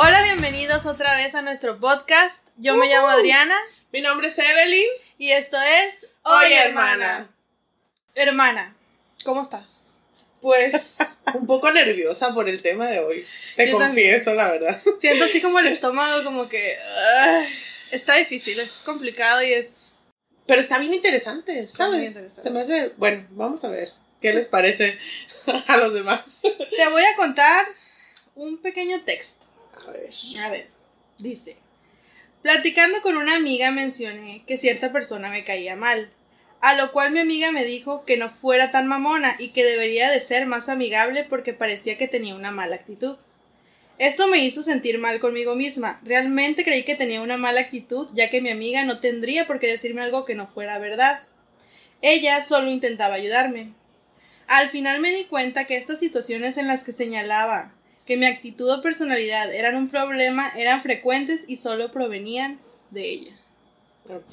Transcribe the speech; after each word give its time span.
Hola, 0.00 0.22
bienvenidos 0.22 0.86
otra 0.86 1.16
vez 1.16 1.34
a 1.34 1.42
nuestro 1.42 1.80
podcast. 1.80 2.46
Yo 2.54 2.76
me 2.76 2.86
llamo 2.86 3.08
Adriana. 3.08 3.56
Mi 3.90 4.00
nombre 4.00 4.28
es 4.28 4.38
Evelyn. 4.38 4.86
Y 5.18 5.32
esto 5.32 5.56
es 5.60 6.10
Oye, 6.22 6.54
hermana. 6.54 7.28
Hermana, 8.14 8.76
¿cómo 9.24 9.42
estás? 9.42 9.98
Pues 10.40 10.98
un 11.34 11.48
poco 11.48 11.72
nerviosa 11.72 12.32
por 12.32 12.48
el 12.48 12.62
tema 12.62 12.86
de 12.86 13.00
hoy. 13.00 13.26
Te 13.56 13.72
confieso, 13.72 14.34
la 14.34 14.52
verdad. 14.52 14.80
Siento 15.00 15.24
así 15.24 15.42
como 15.42 15.58
el 15.58 15.66
estómago, 15.72 16.22
como 16.22 16.48
que. 16.48 16.76
está 17.90 18.14
difícil, 18.14 18.60
es 18.60 18.70
complicado 18.84 19.42
y 19.42 19.52
es. 19.52 20.02
Pero 20.46 20.60
está 20.60 20.78
bien 20.78 20.94
interesante, 20.94 21.66
¿sabes? 21.66 22.14
Se 22.32 22.50
me 22.50 22.60
hace. 22.60 22.92
Bueno, 22.98 23.26
vamos 23.30 23.64
a 23.64 23.68
ver. 23.68 23.92
¿Qué 24.22 24.32
les 24.32 24.46
parece 24.46 24.96
a 25.66 25.76
los 25.76 25.92
demás? 25.92 26.42
Te 26.42 26.88
voy 26.88 27.02
a 27.02 27.16
contar 27.16 27.66
un 28.36 28.58
pequeño 28.58 29.00
texto. 29.00 29.37
A 30.40 30.50
ver. 30.50 30.68
Dice. 31.18 31.58
Platicando 32.42 33.02
con 33.02 33.16
una 33.16 33.34
amiga 33.34 33.70
mencioné 33.70 34.44
que 34.46 34.58
cierta 34.58 34.92
persona 34.92 35.28
me 35.28 35.44
caía 35.44 35.74
mal, 35.74 36.12
a 36.60 36.74
lo 36.74 36.92
cual 36.92 37.12
mi 37.12 37.18
amiga 37.18 37.50
me 37.50 37.64
dijo 37.64 38.04
que 38.04 38.16
no 38.16 38.28
fuera 38.28 38.70
tan 38.70 38.86
mamona 38.86 39.34
y 39.38 39.48
que 39.48 39.64
debería 39.64 40.10
de 40.10 40.20
ser 40.20 40.46
más 40.46 40.68
amigable 40.68 41.24
porque 41.24 41.52
parecía 41.52 41.98
que 41.98 42.08
tenía 42.08 42.34
una 42.34 42.50
mala 42.50 42.76
actitud. 42.76 43.16
Esto 43.98 44.28
me 44.28 44.38
hizo 44.38 44.62
sentir 44.62 44.98
mal 44.98 45.18
conmigo 45.18 45.56
misma. 45.56 46.00
Realmente 46.04 46.64
creí 46.64 46.84
que 46.84 46.94
tenía 46.94 47.20
una 47.20 47.36
mala 47.36 47.60
actitud 47.60 48.08
ya 48.14 48.30
que 48.30 48.40
mi 48.40 48.50
amiga 48.50 48.84
no 48.84 49.00
tendría 49.00 49.46
por 49.48 49.58
qué 49.58 49.66
decirme 49.66 50.02
algo 50.02 50.24
que 50.24 50.36
no 50.36 50.46
fuera 50.46 50.78
verdad. 50.78 51.20
Ella 52.00 52.44
solo 52.44 52.70
intentaba 52.70 53.14
ayudarme. 53.14 53.74
Al 54.46 54.68
final 54.68 55.00
me 55.00 55.12
di 55.12 55.24
cuenta 55.24 55.66
que 55.66 55.76
estas 55.76 55.98
situaciones 55.98 56.56
en 56.56 56.68
las 56.68 56.84
que 56.84 56.92
señalaba 56.92 57.74
que 58.08 58.16
mi 58.16 58.24
actitud 58.24 58.70
o 58.70 58.80
personalidad 58.80 59.54
eran 59.54 59.76
un 59.76 59.90
problema 59.90 60.50
eran 60.56 60.80
frecuentes 60.80 61.44
y 61.46 61.56
solo 61.56 61.92
provenían 61.92 62.58
de 62.90 63.02
ella. 63.02 63.38
Ok. 64.08 64.32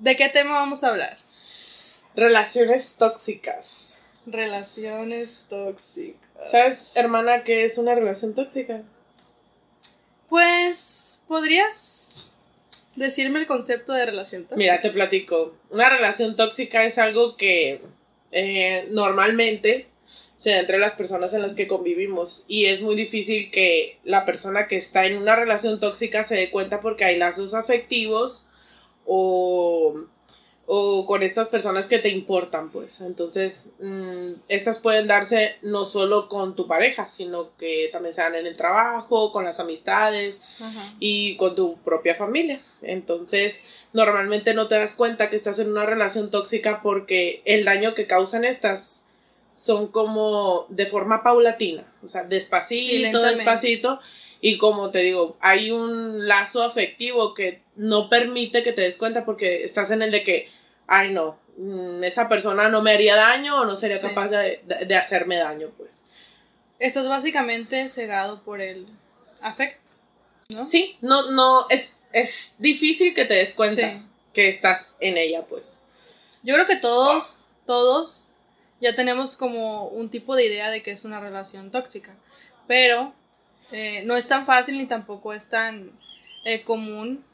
¿De 0.00 0.16
qué 0.18 0.28
tema 0.28 0.50
vamos 0.50 0.84
a 0.84 0.88
hablar? 0.88 1.16
Relaciones 2.14 2.96
tóxicas. 2.98 4.04
Relaciones 4.26 5.46
tóxicas. 5.48 6.50
¿Sabes, 6.50 6.94
hermana, 6.96 7.42
qué 7.42 7.64
es 7.64 7.78
una 7.78 7.94
relación 7.94 8.34
tóxica? 8.34 8.82
Pues, 10.28 11.20
¿podrías 11.26 12.30
decirme 12.96 13.38
el 13.38 13.46
concepto 13.46 13.94
de 13.94 14.04
relación 14.04 14.42
tóxica? 14.42 14.58
Mira, 14.58 14.82
te 14.82 14.90
platico. 14.90 15.56
Una 15.70 15.88
relación 15.88 16.36
tóxica 16.36 16.84
es 16.84 16.98
algo 16.98 17.38
que 17.38 17.80
eh, 18.30 18.88
normalmente 18.90 19.88
se 20.36 20.50
da 20.50 20.60
entre 20.60 20.78
las 20.78 20.94
personas 20.94 21.32
en 21.32 21.42
las 21.42 21.54
que 21.54 21.66
convivimos 21.66 22.44
y 22.46 22.66
es 22.66 22.82
muy 22.82 22.94
difícil 22.94 23.50
que 23.50 23.98
la 24.04 24.24
persona 24.24 24.68
que 24.68 24.76
está 24.76 25.06
en 25.06 25.16
una 25.16 25.34
relación 25.34 25.80
tóxica 25.80 26.24
se 26.24 26.34
dé 26.36 26.50
cuenta 26.50 26.80
porque 26.80 27.04
hay 27.04 27.18
lazos 27.18 27.54
afectivos 27.54 28.46
o, 29.06 30.04
o 30.66 31.06
con 31.06 31.22
estas 31.22 31.48
personas 31.48 31.86
que 31.86 32.00
te 32.00 32.10
importan, 32.10 32.70
pues. 32.70 33.00
Entonces, 33.00 33.72
mm, 33.78 34.32
estas 34.48 34.80
pueden 34.80 35.06
darse 35.06 35.56
no 35.62 35.86
solo 35.86 36.28
con 36.28 36.54
tu 36.54 36.66
pareja, 36.66 37.08
sino 37.08 37.56
que 37.56 37.88
también 37.90 38.12
se 38.12 38.20
dan 38.20 38.34
en 38.34 38.46
el 38.46 38.56
trabajo, 38.56 39.32
con 39.32 39.44
las 39.44 39.58
amistades 39.58 40.40
y 40.98 41.36
con 41.36 41.54
tu 41.54 41.78
propia 41.78 42.14
familia. 42.14 42.60
Entonces, 42.82 43.64
normalmente 43.94 44.52
no 44.52 44.68
te 44.68 44.74
das 44.74 44.94
cuenta 44.94 45.30
que 45.30 45.36
estás 45.36 45.60
en 45.60 45.70
una 45.70 45.86
relación 45.86 46.30
tóxica 46.30 46.82
porque 46.82 47.40
el 47.46 47.64
daño 47.64 47.94
que 47.94 48.06
causan 48.06 48.44
estas 48.44 49.05
son 49.56 49.88
como 49.88 50.66
de 50.68 50.84
forma 50.84 51.22
paulatina, 51.22 51.90
o 52.02 52.08
sea, 52.08 52.24
despacito, 52.24 53.22
despacito. 53.22 54.00
Y 54.42 54.58
como 54.58 54.90
te 54.90 54.98
digo, 54.98 55.38
hay 55.40 55.70
un 55.70 56.28
lazo 56.28 56.62
afectivo 56.62 57.32
que 57.32 57.62
no 57.74 58.10
permite 58.10 58.62
que 58.62 58.74
te 58.74 58.82
des 58.82 58.98
cuenta 58.98 59.24
porque 59.24 59.64
estás 59.64 59.90
en 59.90 60.02
el 60.02 60.10
de 60.10 60.22
que, 60.22 60.50
ay 60.86 61.10
no, 61.10 61.38
mm, 61.56 62.04
esa 62.04 62.28
persona 62.28 62.68
no 62.68 62.82
me 62.82 62.92
haría 62.92 63.16
daño 63.16 63.62
o 63.62 63.64
no 63.64 63.76
sería 63.76 63.98
capaz 63.98 64.28
de, 64.28 64.94
hacerme 64.94 65.36
daño, 65.36 65.70
pues. 65.78 66.04
Estás 66.78 67.08
básicamente 67.08 67.88
cegado 67.88 68.42
por 68.42 68.60
el 68.60 68.86
afecto, 69.40 69.92
¿no? 70.50 70.66
Sí, 70.66 70.98
no, 71.00 71.30
no, 71.30 71.66
es, 71.70 72.02
es 72.12 72.56
difícil 72.58 73.14
que 73.14 73.24
te 73.24 73.32
des 73.32 73.54
cuenta 73.54 73.98
que 74.34 74.50
estás 74.50 74.96
en 75.00 75.16
ella, 75.16 75.46
pues. 75.46 75.80
Yo 76.42 76.52
creo 76.52 76.66
que 76.66 76.76
todos, 76.76 77.46
todos 77.64 78.25
ya 78.80 78.94
tenemos 78.94 79.36
como 79.36 79.88
un 79.88 80.10
tipo 80.10 80.36
de 80.36 80.46
idea 80.46 80.70
de 80.70 80.82
que 80.82 80.92
es 80.92 81.04
una 81.04 81.20
relación 81.20 81.70
tóxica. 81.70 82.14
Pero 82.66 83.14
eh, 83.72 84.02
no 84.04 84.16
es 84.16 84.28
tan 84.28 84.46
fácil 84.46 84.78
ni 84.78 84.86
tampoco 84.86 85.32
es 85.32 85.48
tan 85.48 85.92
eh, 86.44 86.62
común 86.62 87.24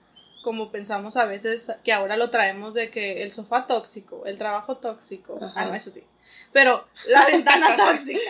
como 0.42 0.72
pensamos 0.72 1.16
a 1.16 1.24
veces 1.24 1.72
que 1.84 1.92
ahora 1.92 2.16
lo 2.16 2.30
traemos 2.30 2.74
de 2.74 2.90
que 2.90 3.22
el 3.22 3.30
sofá 3.30 3.66
tóxico, 3.66 4.24
el 4.26 4.38
trabajo 4.38 4.76
tóxico, 4.76 5.38
ah, 5.54 5.64
no, 5.64 5.74
eso 5.74 5.90
sí, 5.90 6.02
pero 6.52 6.86
la 7.08 7.26
ventana 7.30 7.76
tóxica. 7.76 8.20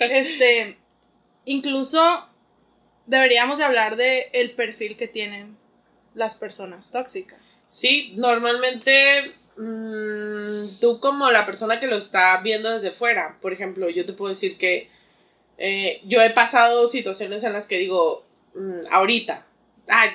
Este, 0.00 0.78
incluso 1.46 1.98
deberíamos 3.06 3.58
de 3.58 3.64
hablar 3.64 3.96
de 3.96 4.30
el 4.34 4.52
perfil 4.52 4.96
que 4.96 5.08
tienen 5.08 5.56
las 6.14 6.36
personas 6.36 6.90
tóxicas. 6.90 7.64
Sí, 7.66 8.14
normalmente 8.18 9.30
Mm, 9.60 10.80
tú 10.80 11.00
como 11.00 11.30
la 11.30 11.44
persona 11.44 11.80
que 11.80 11.86
lo 11.86 11.98
está 11.98 12.34
viendo 12.38 12.70
desde 12.70 12.92
fuera, 12.92 13.36
por 13.42 13.52
ejemplo, 13.52 13.90
yo 13.90 14.06
te 14.06 14.14
puedo 14.14 14.30
decir 14.30 14.56
que 14.56 14.88
eh, 15.58 16.00
yo 16.06 16.22
he 16.22 16.30
pasado 16.30 16.88
situaciones 16.88 17.44
en 17.44 17.52
las 17.52 17.66
que 17.66 17.76
digo, 17.76 18.24
mm, 18.54 18.86
ahorita, 18.90 19.46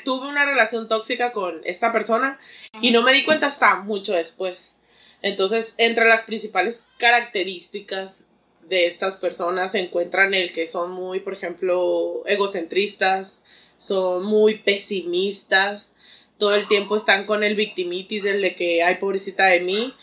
tuve 0.03 0.29
una 0.29 0.45
relación 0.45 0.87
tóxica 0.87 1.31
con 1.31 1.61
esta 1.63 1.91
persona 1.91 2.39
y 2.81 2.89
no 2.89 3.03
me 3.03 3.13
di 3.13 3.23
cuenta 3.23 3.45
hasta 3.45 3.75
mucho 3.81 4.13
después. 4.13 4.77
Entonces, 5.21 5.75
entre 5.77 6.07
las 6.07 6.23
principales 6.23 6.85
características 6.97 8.25
de 8.67 8.87
estas 8.87 9.17
personas 9.17 9.73
se 9.73 9.79
encuentran 9.79 10.33
el 10.33 10.53
que 10.53 10.67
son 10.67 10.91
muy, 10.91 11.19
por 11.19 11.33
ejemplo, 11.33 12.23
egocentristas, 12.25 13.43
son 13.77 14.25
muy 14.25 14.55
pesimistas, 14.55 15.91
todo 16.37 16.53
el 16.53 16.67
tiempo 16.67 16.95
están 16.95 17.25
con 17.25 17.43
el 17.43 17.55
victimitis, 17.55 18.25
el 18.25 18.41
de 18.41 18.55
que, 18.55 18.83
ay, 18.83 18.95
pobrecita 18.95 19.45
de 19.45 19.61
mí. 19.61 19.93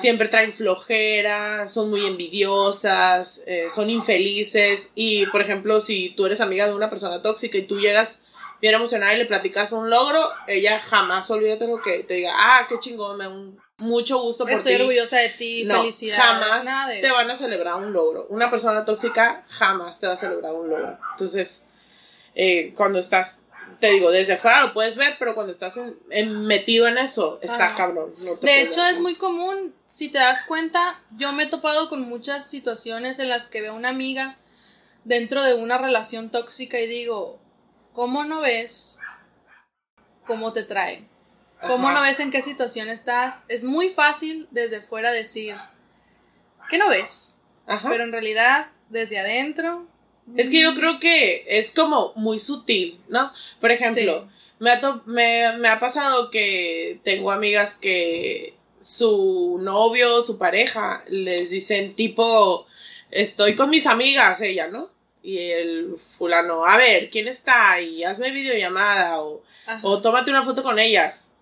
Siempre 0.00 0.28
traen 0.28 0.52
flojera, 0.52 1.68
son 1.68 1.88
muy 1.88 2.04
envidiosas, 2.04 3.42
eh, 3.46 3.68
son 3.72 3.88
infelices. 3.90 4.90
Y, 4.94 5.26
por 5.26 5.40
ejemplo, 5.40 5.80
si 5.80 6.10
tú 6.10 6.26
eres 6.26 6.40
amiga 6.40 6.66
de 6.66 6.74
una 6.74 6.90
persona 6.90 7.22
tóxica 7.22 7.58
y 7.58 7.62
tú 7.62 7.78
llegas 7.78 8.22
bien 8.60 8.74
emocionada 8.74 9.14
y 9.14 9.18
le 9.18 9.24
platicas 9.24 9.72
un 9.72 9.88
logro, 9.88 10.28
ella 10.48 10.80
jamás, 10.80 11.30
olvídate 11.30 11.66
lo 11.66 11.80
que 11.80 12.02
te 12.02 12.14
diga, 12.14 12.32
ah, 12.34 12.66
qué 12.68 12.78
chingón, 12.80 13.16
me 13.16 13.24
da 13.24 13.30
mucho 13.78 14.20
gusto 14.20 14.44
por 14.44 14.52
Estoy 14.52 14.74
orgullosa 14.74 15.18
de 15.18 15.28
ti, 15.30 15.64
no, 15.64 15.84
Jamás 16.12 16.66
te 17.00 17.10
van 17.10 17.30
a 17.30 17.36
celebrar 17.36 17.76
un 17.76 17.92
logro. 17.92 18.26
Una 18.30 18.50
persona 18.50 18.84
tóxica 18.84 19.44
jamás 19.48 20.00
te 20.00 20.08
va 20.08 20.14
a 20.14 20.16
celebrar 20.16 20.52
un 20.54 20.68
logro. 20.68 20.98
Entonces, 21.12 21.66
eh, 22.34 22.72
cuando 22.76 22.98
estás 22.98 23.42
te 23.80 23.90
digo, 23.90 24.10
desde 24.10 24.36
fuera 24.36 24.62
lo 24.62 24.72
puedes 24.72 24.96
ver, 24.96 25.16
pero 25.18 25.34
cuando 25.34 25.52
estás 25.52 25.78
en, 26.10 26.46
metido 26.46 26.86
en 26.88 26.98
eso, 26.98 27.38
está 27.42 27.74
cabrón. 27.74 28.12
de 28.40 28.62
hecho, 28.62 28.84
es 28.84 28.98
muy 29.00 29.14
común, 29.14 29.74
si 29.86 30.08
te 30.08 30.18
das 30.18 30.44
cuenta, 30.44 31.00
yo 31.12 31.32
me 31.32 31.44
he 31.44 31.46
topado 31.46 31.88
con 31.88 32.02
muchas 32.02 32.48
situaciones 32.48 33.18
en 33.18 33.28
las 33.28 33.48
que 33.48 33.62
veo 33.62 33.74
una 33.74 33.90
amiga 33.90 34.38
dentro 35.04 35.42
de 35.42 35.54
una 35.54 35.78
relación 35.78 36.30
tóxica 36.30 36.78
y 36.80 36.86
digo, 36.86 37.38
¿cómo 37.92 38.24
no 38.24 38.40
ves 38.40 38.98
cómo 40.24 40.52
te 40.52 40.62
trae? 40.62 41.08
¿Cómo 41.66 41.90
no 41.90 42.02
ves 42.02 42.20
en 42.20 42.30
qué 42.30 42.42
situación 42.42 42.88
estás? 42.88 43.44
Es 43.48 43.64
muy 43.64 43.88
fácil 43.88 44.46
desde 44.50 44.80
fuera 44.80 45.10
decir, 45.10 45.56
¿qué 46.68 46.78
no 46.78 46.88
ves? 46.88 47.38
Pero 47.88 48.04
en 48.04 48.12
realidad, 48.12 48.70
desde 48.88 49.18
adentro, 49.18 49.88
es 50.36 50.48
que 50.48 50.60
yo 50.60 50.74
creo 50.74 51.00
que 51.00 51.44
es 51.48 51.72
como 51.72 52.12
muy 52.16 52.38
sutil, 52.38 52.98
¿no? 53.08 53.32
Por 53.60 53.70
ejemplo, 53.70 54.28
me, 54.58 54.70
ha 54.70 55.02
me, 55.06 55.68
ha 55.68 55.78
pasado 55.78 56.30
que 56.30 57.00
tengo 57.04 57.30
amigas 57.30 57.76
que 57.76 58.54
su 58.80 59.58
novio 59.60 60.16
o 60.16 60.22
su 60.22 60.38
pareja 60.38 61.04
les 61.08 61.50
dicen 61.50 61.94
tipo, 61.94 62.66
estoy 63.10 63.56
con 63.56 63.70
mis 63.70 63.86
amigas, 63.86 64.40
ella, 64.40 64.68
¿no? 64.68 64.90
Y 65.22 65.38
el 65.38 65.96
fulano, 65.96 66.64
a 66.64 66.76
ver, 66.76 67.10
¿quién 67.10 67.28
está? 67.28 67.80
Y 67.80 68.04
hazme 68.04 68.30
videollamada 68.30 69.20
o, 69.20 69.42
o 69.82 70.00
tómate 70.00 70.30
una 70.30 70.44
foto 70.44 70.62
con 70.62 70.78
ellas. 70.78 71.34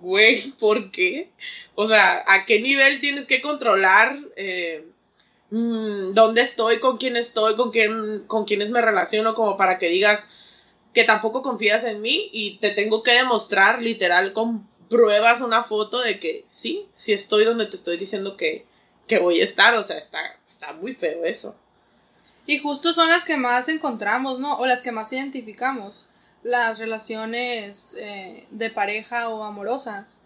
Güey, 0.00 0.50
¿por 0.58 0.90
qué? 0.90 1.30
O 1.74 1.86
sea, 1.86 2.24
¿a 2.26 2.44
qué 2.46 2.60
nivel 2.60 3.00
tienes 3.00 3.26
que 3.26 3.40
controlar? 3.40 4.18
Eh, 4.36 4.84
Mm, 5.54 6.14
dónde 6.14 6.40
estoy, 6.40 6.80
con 6.80 6.96
quién 6.96 7.14
estoy, 7.14 7.56
con 7.56 7.72
quién, 7.72 8.20
con 8.26 8.46
quiénes 8.46 8.70
me 8.70 8.80
relaciono, 8.80 9.34
como 9.34 9.58
para 9.58 9.78
que 9.78 9.90
digas 9.90 10.28
que 10.94 11.04
tampoco 11.04 11.42
confías 11.42 11.84
en 11.84 12.00
mí 12.00 12.30
y 12.32 12.56
te 12.56 12.70
tengo 12.70 13.02
que 13.02 13.12
demostrar 13.12 13.82
literal 13.82 14.32
con 14.32 14.66
pruebas 14.88 15.42
una 15.42 15.62
foto 15.62 16.00
de 16.00 16.18
que 16.18 16.42
sí, 16.46 16.88
sí 16.94 17.12
estoy 17.12 17.44
donde 17.44 17.66
te 17.66 17.76
estoy 17.76 17.98
diciendo 17.98 18.38
que, 18.38 18.64
que 19.06 19.18
voy 19.18 19.42
a 19.42 19.44
estar, 19.44 19.74
o 19.74 19.82
sea, 19.82 19.98
está, 19.98 20.20
está 20.46 20.72
muy 20.72 20.94
feo 20.94 21.26
eso. 21.26 21.54
Y 22.46 22.58
justo 22.58 22.94
son 22.94 23.10
las 23.10 23.26
que 23.26 23.36
más 23.36 23.68
encontramos, 23.68 24.40
¿no? 24.40 24.56
O 24.56 24.64
las 24.64 24.80
que 24.80 24.90
más 24.90 25.12
identificamos. 25.12 26.08
Las 26.42 26.78
relaciones 26.78 27.94
eh, 27.98 28.46
de 28.50 28.70
pareja 28.70 29.28
o 29.28 29.44
amorosas. 29.44 30.16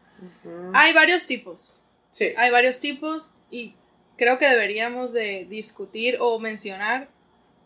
Hay 0.73 0.93
varios 0.93 1.27
tipos. 1.27 1.83
Sí. 2.13 2.33
Hay 2.37 2.53
varios 2.53 2.79
tipos 2.79 3.33
y 3.51 3.75
creo 4.17 4.39
que 4.39 4.49
deberíamos 4.49 5.13
de 5.13 5.45
discutir 5.45 6.17
o 6.21 6.39
mencionar 6.39 7.09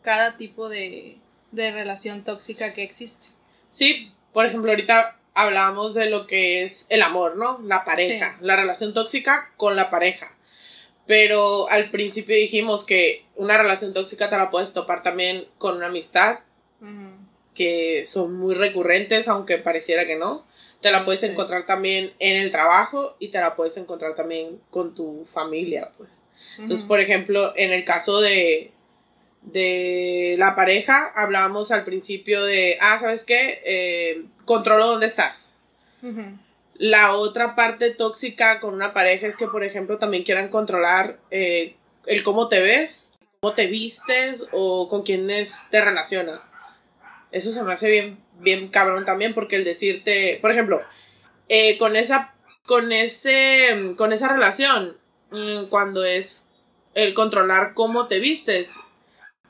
cada 0.03 0.37
tipo 0.37 0.69
de, 0.69 1.19
de 1.53 1.71
relación 1.71 2.25
tóxica 2.25 2.73
que 2.73 2.83
existe. 2.83 3.29
Sí, 3.71 4.13
por 4.33 4.47
ejemplo, 4.47 4.71
ahorita 4.71 5.19
hablábamos 5.35 5.95
de 5.95 6.11
lo 6.11 6.27
que 6.27 6.63
es 6.63 6.87
el 6.89 7.03
amor, 7.03 7.37
¿no? 7.37 7.61
La 7.65 7.85
pareja, 7.85 8.37
la 8.41 8.57
relación 8.57 8.95
tóxica 8.95 9.53
con 9.57 9.77
la 9.77 9.91
pareja. 9.91 10.37
Pero 11.07 11.69
al 11.71 11.91
principio 11.91 12.37
dijimos 12.37 12.85
que 12.85 13.25
una 13.37 13.59
relación 13.59 13.93
tóxica 13.93 14.31
te 14.31 14.37
la 14.37 14.51
puedes 14.51 14.73
topar 14.73 15.03
también 15.03 15.47
con 15.59 15.77
una 15.77 15.87
amistad, 15.87 16.41
que 17.61 18.07
son 18.07 18.39
muy 18.39 18.55
recurrentes, 18.55 19.29
aunque 19.29 19.59
pareciera 19.59 20.07
que 20.07 20.17
no. 20.17 20.47
Te 20.81 20.91
la 20.91 21.05
puedes 21.05 21.23
encontrar 21.25 21.67
también 21.67 22.15
en 22.19 22.39
el 22.39 22.51
trabajo 22.51 23.17
y 23.19 23.29
te 23.29 23.39
la 23.39 23.55
puedes 23.55 23.77
encontrar 23.77 24.15
también 24.15 24.59
con 24.71 24.95
tu 24.95 25.27
familia, 25.31 25.93
pues. 25.99 26.25
Entonces, 26.59 26.87
por 26.87 27.01
ejemplo, 27.01 27.53
en 27.57 27.71
el 27.71 27.85
caso 27.85 28.23
de, 28.23 28.73
de 29.43 30.37
la 30.39 30.57
pareja, 30.57 31.13
hablábamos 31.15 31.71
al 31.71 31.85
principio 31.85 32.43
de, 32.45 32.79
ah, 32.81 32.99
¿sabes 32.99 33.27
qué? 33.27 33.61
Eh, 33.67 34.25
controlo 34.47 34.87
dónde 34.87 35.05
estás. 35.05 35.61
La 36.79 37.15
otra 37.15 37.55
parte 37.55 37.91
tóxica 37.91 38.59
con 38.59 38.73
una 38.73 38.95
pareja 38.95 39.27
es 39.27 39.37
que, 39.37 39.49
por 39.49 39.65
ejemplo, 39.65 39.99
también 39.99 40.23
quieran 40.23 40.49
controlar 40.49 41.21
eh, 41.31 41.77
el 42.07 42.23
cómo 42.23 42.49
te 42.49 42.63
ves, 42.63 43.19
cómo 43.43 43.53
te 43.53 43.67
vistes 43.67 44.47
o 44.51 44.89
con 44.89 45.03
quiénes 45.03 45.67
te 45.71 45.85
relacionas. 45.85 46.53
Eso 47.33 47.53
se 47.53 47.63
me 47.63 47.73
hace 47.73 47.91
bien, 47.91 48.19
bien 48.41 48.69
cabrón 48.69 49.05
también, 49.05 49.35
porque 49.35 49.57
el 49.57 49.65
decirte, 49.65 50.39
por 50.41 50.51
ejemplo, 50.51 50.81
eh, 51.49 51.79
con 51.79 51.97
esa, 51.97 52.35
con 52.67 52.93
ese, 52.93 53.95
con 53.97 54.13
esa 54.13 54.29
relación, 54.29 54.97
mm, 55.31 55.65
cuando 55.67 56.05
es 56.05 56.51
el 56.95 57.15
controlar 57.15 57.75
cómo 57.75 58.09
te 58.09 58.19
vistes, 58.19 58.77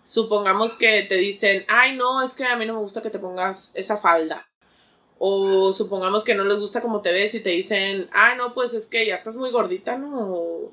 supongamos 0.03 0.75
que 0.75 1.03
te 1.03 1.17
dicen, 1.17 1.65
ay, 1.69 1.97
no, 1.97 2.23
es 2.23 2.35
que 2.35 2.45
a 2.45 2.57
mí 2.57 2.67
no 2.67 2.75
me 2.75 2.81
gusta 2.81 3.03
que 3.03 3.11
te 3.11 3.19
pongas 3.19 3.73
esa 3.75 3.97
falda. 3.97 4.49
O 5.19 5.75
supongamos 5.75 6.25
que 6.25 6.35
no 6.35 6.45
les 6.45 6.59
gusta 6.59 6.81
cómo 6.81 7.03
te 7.03 7.13
ves 7.13 7.35
y 7.35 7.41
te 7.41 7.51
dicen, 7.51 8.09
ay, 8.13 8.37
no, 8.37 8.55
pues 8.55 8.73
es 8.73 8.87
que 8.87 9.07
ya 9.07 9.15
estás 9.15 9.37
muy 9.37 9.51
gordita, 9.51 9.99
¿no? 9.99 10.69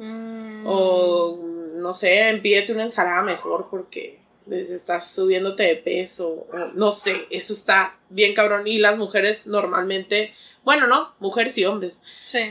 O, 0.66 1.38
mm. 1.38 1.82
no 1.82 1.94
sé, 1.94 2.40
pídete 2.42 2.72
una 2.72 2.86
ensalada 2.86 3.24
mejor 3.24 3.68
porque 3.70 4.20
estás 4.52 5.12
subiéndote 5.12 5.64
de 5.64 5.76
peso. 5.76 6.30
O, 6.30 6.72
no 6.74 6.92
sé, 6.92 7.28
eso 7.30 7.54
está 7.54 8.00
bien 8.10 8.34
cabrón. 8.34 8.68
Y 8.68 8.78
las 8.78 8.98
mujeres 8.98 9.48
normalmente, 9.48 10.34
bueno, 10.64 10.88
no, 10.88 11.16
mujeres 11.20 11.58
y 11.58 11.66
hombres. 11.66 12.02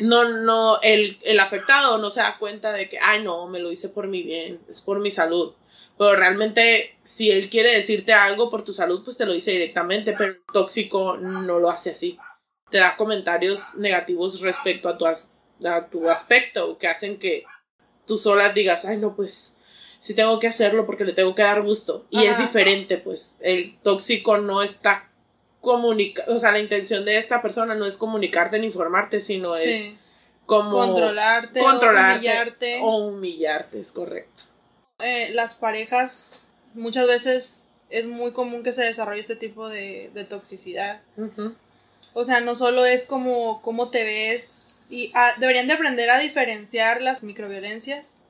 No, 0.01 0.29
no, 0.29 0.81
el, 0.83 1.19
el 1.23 1.41
afectado 1.41 1.99
no 1.99 2.11
se 2.11 2.21
da 2.21 2.39
cuenta 2.39 2.73
de 2.73 2.89
que, 2.89 2.99
ay, 3.01 3.23
no, 3.23 3.47
me 3.49 3.61
lo 3.61 3.73
hice 3.73 3.89
por 3.89 4.07
mi 4.07 4.23
bien, 4.23 4.61
es 4.69 4.81
por 4.81 5.01
mi 5.01 5.11
salud. 5.11 5.55
Pero 5.99 6.15
realmente, 6.15 6.99
si 7.05 7.31
él 7.31 7.49
quiere 7.49 7.73
decirte 7.73 8.13
algo 8.13 8.51
por 8.51 8.65
tu 8.65 8.75
salud, 8.75 9.03
pues 9.03 9.17
te 9.17 9.25
lo 9.25 9.33
dice 9.33 9.53
directamente, 9.53 10.13
pero 10.13 10.33
el 10.33 10.43
tóxico 10.53 11.17
no 11.17 11.59
lo 11.59 11.71
hace 11.71 11.91
así. 11.91 12.19
Te 12.71 12.79
da 12.79 12.97
comentarios 12.97 13.77
negativos 13.77 14.41
respecto 14.41 14.89
a 14.89 14.99
tu, 14.99 15.07
a 15.07 15.87
tu 15.89 16.11
aspecto, 16.11 16.77
que 16.77 16.89
hacen 16.89 17.19
que 17.19 17.45
tú 18.07 18.19
sola 18.19 18.53
digas, 18.53 18.85
ay, 18.85 18.99
no, 18.99 19.17
pues 19.17 19.56
sí 19.99 20.15
tengo 20.15 20.39
que 20.39 20.49
hacerlo 20.49 20.87
porque 20.87 21.05
le 21.05 21.13
tengo 21.13 21.35
que 21.35 21.43
dar 21.43 21.63
gusto. 21.63 22.07
Y 22.11 22.25
es 22.25 22.39
diferente, 22.39 22.99
pues. 22.99 23.37
El 23.41 23.77
tóxico 23.83 24.39
no 24.39 24.63
está 24.63 25.11
comunicando, 25.61 26.35
o 26.35 26.39
sea, 26.39 26.53
la 26.53 26.61
intención 26.61 27.05
de 27.05 27.19
esta 27.19 27.43
persona 27.43 27.75
no 27.75 27.87
es 27.87 27.97
comunicarte 27.97 28.59
ni 28.59 28.67
informarte, 28.67 29.21
sino 29.21 29.57
es 29.57 29.95
como 30.47 30.79
controlarte, 30.79 31.61
controlarte 31.61 32.19
humillarte. 32.19 32.79
o 32.83 32.97
humillarte, 33.09 33.81
es 33.81 33.91
correcto. 33.91 34.45
Eh, 35.01 35.31
las 35.35 35.57
parejas 35.57 36.39
muchas 36.75 37.07
veces 37.07 37.67
es 37.91 38.07
muy 38.07 38.33
común 38.33 38.63
que 38.63 38.73
se 38.73 38.85
desarrolle 38.85 39.21
este 39.21 39.37
tipo 39.37 39.69
de, 39.69 40.11
toxicidad. 40.29 41.03
O 42.15 42.25
sea, 42.25 42.41
no 42.41 42.55
solo 42.55 42.87
es 42.87 43.07
como 43.07 43.61
cómo 43.61 43.91
te 43.91 44.05
ves 44.05 44.79
y 44.89 45.11
ah, 45.15 45.33
deberían 45.39 45.67
de 45.67 45.75
aprender 45.75 46.11
a 46.11 46.19
diferenciar 46.19 47.03
las 47.03 47.23
microviolencias. 47.23 48.23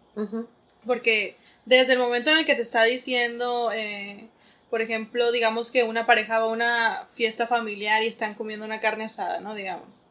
Porque 0.86 1.36
desde 1.66 1.92
el 1.92 1.98
momento 1.98 2.30
en 2.30 2.38
el 2.38 2.46
que 2.46 2.54
te 2.54 2.62
está 2.62 2.84
diciendo, 2.84 3.70
eh, 3.74 4.28
por 4.70 4.80
ejemplo, 4.80 5.30
digamos 5.32 5.70
que 5.70 5.84
una 5.84 6.06
pareja 6.06 6.38
va 6.38 6.46
a 6.46 6.48
una 6.48 7.06
fiesta 7.12 7.46
familiar 7.46 8.02
y 8.02 8.06
están 8.06 8.34
comiendo 8.34 8.64
una 8.64 8.80
carne 8.80 9.04
asada, 9.04 9.40
¿no? 9.40 9.54
Digamos. 9.54 10.06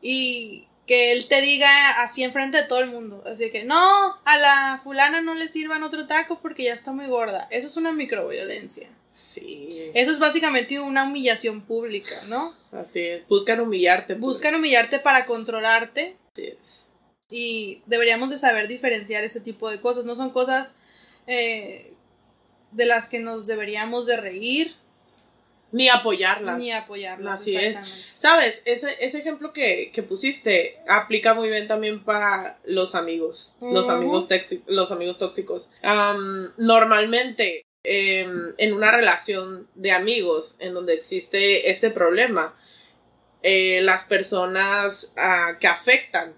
Y 0.00 0.68
que 0.86 1.12
él 1.12 1.26
te 1.28 1.40
diga 1.42 2.02
así 2.02 2.22
enfrente 2.22 2.58
de 2.58 2.64
todo 2.64 2.80
el 2.80 2.90
mundo. 2.90 3.22
Así 3.26 3.50
que, 3.50 3.64
no, 3.64 4.16
a 4.24 4.38
la 4.38 4.80
fulana 4.82 5.20
no 5.20 5.34
le 5.34 5.48
sirvan 5.48 5.82
otro 5.82 6.06
taco 6.06 6.40
porque 6.40 6.64
ya 6.64 6.74
está 6.74 6.92
muy 6.92 7.06
gorda. 7.06 7.46
Eso 7.50 7.66
es 7.66 7.76
una 7.76 7.92
microviolencia. 7.92 8.88
Sí. 9.10 9.90
Eso 9.94 10.10
es 10.10 10.18
básicamente 10.18 10.80
una 10.80 11.04
humillación 11.04 11.60
pública, 11.60 12.14
¿no? 12.28 12.54
Así 12.72 13.00
es. 13.00 13.26
Buscan 13.28 13.60
humillarte. 13.60 14.14
Pues. 14.14 14.20
Buscan 14.20 14.54
humillarte 14.54 14.98
para 14.98 15.26
controlarte. 15.26 16.16
Así 16.32 16.46
es. 16.46 16.87
Y 17.30 17.82
deberíamos 17.86 18.30
de 18.30 18.38
saber 18.38 18.68
diferenciar 18.68 19.24
ese 19.24 19.40
tipo 19.40 19.70
de 19.70 19.80
cosas. 19.80 20.04
No 20.04 20.14
son 20.14 20.30
cosas 20.30 20.76
eh, 21.26 21.94
de 22.72 22.86
las 22.86 23.08
que 23.08 23.20
nos 23.20 23.46
deberíamos 23.46 24.06
de 24.06 24.16
reír 24.16 24.74
ni 25.70 25.88
apoyarlas. 25.88 26.58
Ni 26.58 26.72
apoyarlas. 26.72 27.40
Así 27.40 27.56
es. 27.56 27.78
Sabes, 28.14 28.62
ese, 28.64 28.96
ese 29.00 29.18
ejemplo 29.18 29.52
que, 29.52 29.92
pusiste 30.08 30.78
aplica 30.88 31.34
muy 31.34 31.48
bien 31.48 31.68
también 31.68 32.02
para 32.02 32.58
los 32.64 32.94
amigos. 32.94 33.58
Los 33.60 33.88
amigos 33.88 34.28
los 34.66 34.90
amigos 34.92 35.18
tóxicos. 35.18 35.70
normalmente, 36.56 37.66
em, 37.84 38.54
en 38.56 38.72
una 38.72 38.90
relación 38.90 39.68
de 39.74 39.92
amigos 39.92 40.56
en 40.58 40.74
donde 40.74 40.94
existe 40.94 41.70
este 41.70 41.90
problema, 41.90 42.58
eh, 43.42 43.80
las 43.82 44.04
personas 44.04 45.12
ah, 45.16 45.58
que 45.60 45.68
afectan 45.68 46.34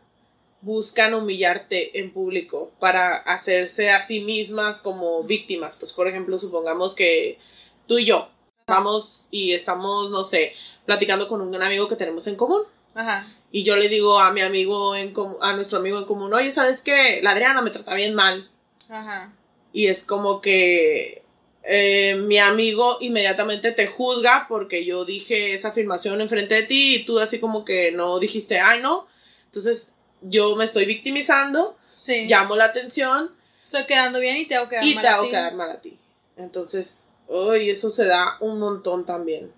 buscan 0.62 1.14
humillarte 1.14 1.98
en 2.00 2.12
público 2.12 2.72
para 2.78 3.16
hacerse 3.16 3.90
a 3.90 4.02
sí 4.02 4.20
mismas 4.20 4.78
como 4.78 5.22
víctimas. 5.24 5.76
Pues, 5.76 5.92
por 5.92 6.06
ejemplo, 6.06 6.38
supongamos 6.38 6.94
que 6.94 7.38
tú 7.86 7.98
y 7.98 8.04
yo 8.04 8.28
vamos 8.66 9.28
y 9.30 9.52
estamos, 9.52 10.10
no 10.10 10.24
sé, 10.24 10.54
platicando 10.86 11.28
con 11.28 11.40
un 11.40 11.62
amigo 11.62 11.88
que 11.88 11.96
tenemos 11.96 12.26
en 12.26 12.36
común. 12.36 12.62
Ajá. 12.94 13.26
Y 13.52 13.64
yo 13.64 13.76
le 13.76 13.88
digo 13.88 14.20
a 14.20 14.32
mi 14.32 14.42
amigo 14.42 14.94
en 14.94 15.12
a 15.40 15.54
nuestro 15.54 15.78
amigo 15.78 15.98
en 15.98 16.04
común, 16.04 16.32
oye, 16.32 16.52
¿sabes 16.52 16.82
qué? 16.82 17.20
La 17.22 17.32
Adriana 17.32 17.62
me 17.62 17.70
trata 17.70 17.94
bien 17.94 18.14
mal. 18.14 18.48
Ajá. 18.88 19.32
Y 19.72 19.86
es 19.86 20.04
como 20.04 20.40
que 20.40 21.24
eh, 21.64 22.16
mi 22.26 22.38
amigo 22.38 22.98
inmediatamente 23.00 23.72
te 23.72 23.86
juzga 23.86 24.46
porque 24.48 24.84
yo 24.84 25.04
dije 25.04 25.54
esa 25.54 25.68
afirmación 25.68 26.20
enfrente 26.20 26.54
de 26.54 26.62
ti 26.62 26.96
y 26.96 27.04
tú 27.04 27.18
así 27.18 27.40
como 27.40 27.64
que 27.64 27.92
no 27.92 28.18
dijiste, 28.18 28.60
ay, 28.60 28.80
no. 28.80 29.06
Entonces 29.46 29.94
yo 30.22 30.56
me 30.56 30.64
estoy 30.64 30.84
victimizando, 30.84 31.76
sí. 31.92 32.26
llamo 32.26 32.56
la 32.56 32.66
atención. 32.66 33.30
Estoy 33.62 33.84
quedando 33.84 34.18
bien 34.18 34.36
y 34.36 34.46
te 34.46 34.56
hago 34.56 34.68
quedar 34.68 34.84
mal 34.84 34.88
a 34.88 34.90
ti. 34.90 34.98
Y 34.98 35.00
te 35.00 35.08
hago 35.08 35.30
quedar 35.30 35.54
mal 35.54 35.70
a 35.70 35.80
ti. 35.80 35.98
Entonces, 36.36 37.10
Uy, 37.30 37.70
eso 37.70 37.90
se 37.90 38.06
da 38.06 38.36
un 38.40 38.58
montón 38.58 39.06
también. 39.06 39.52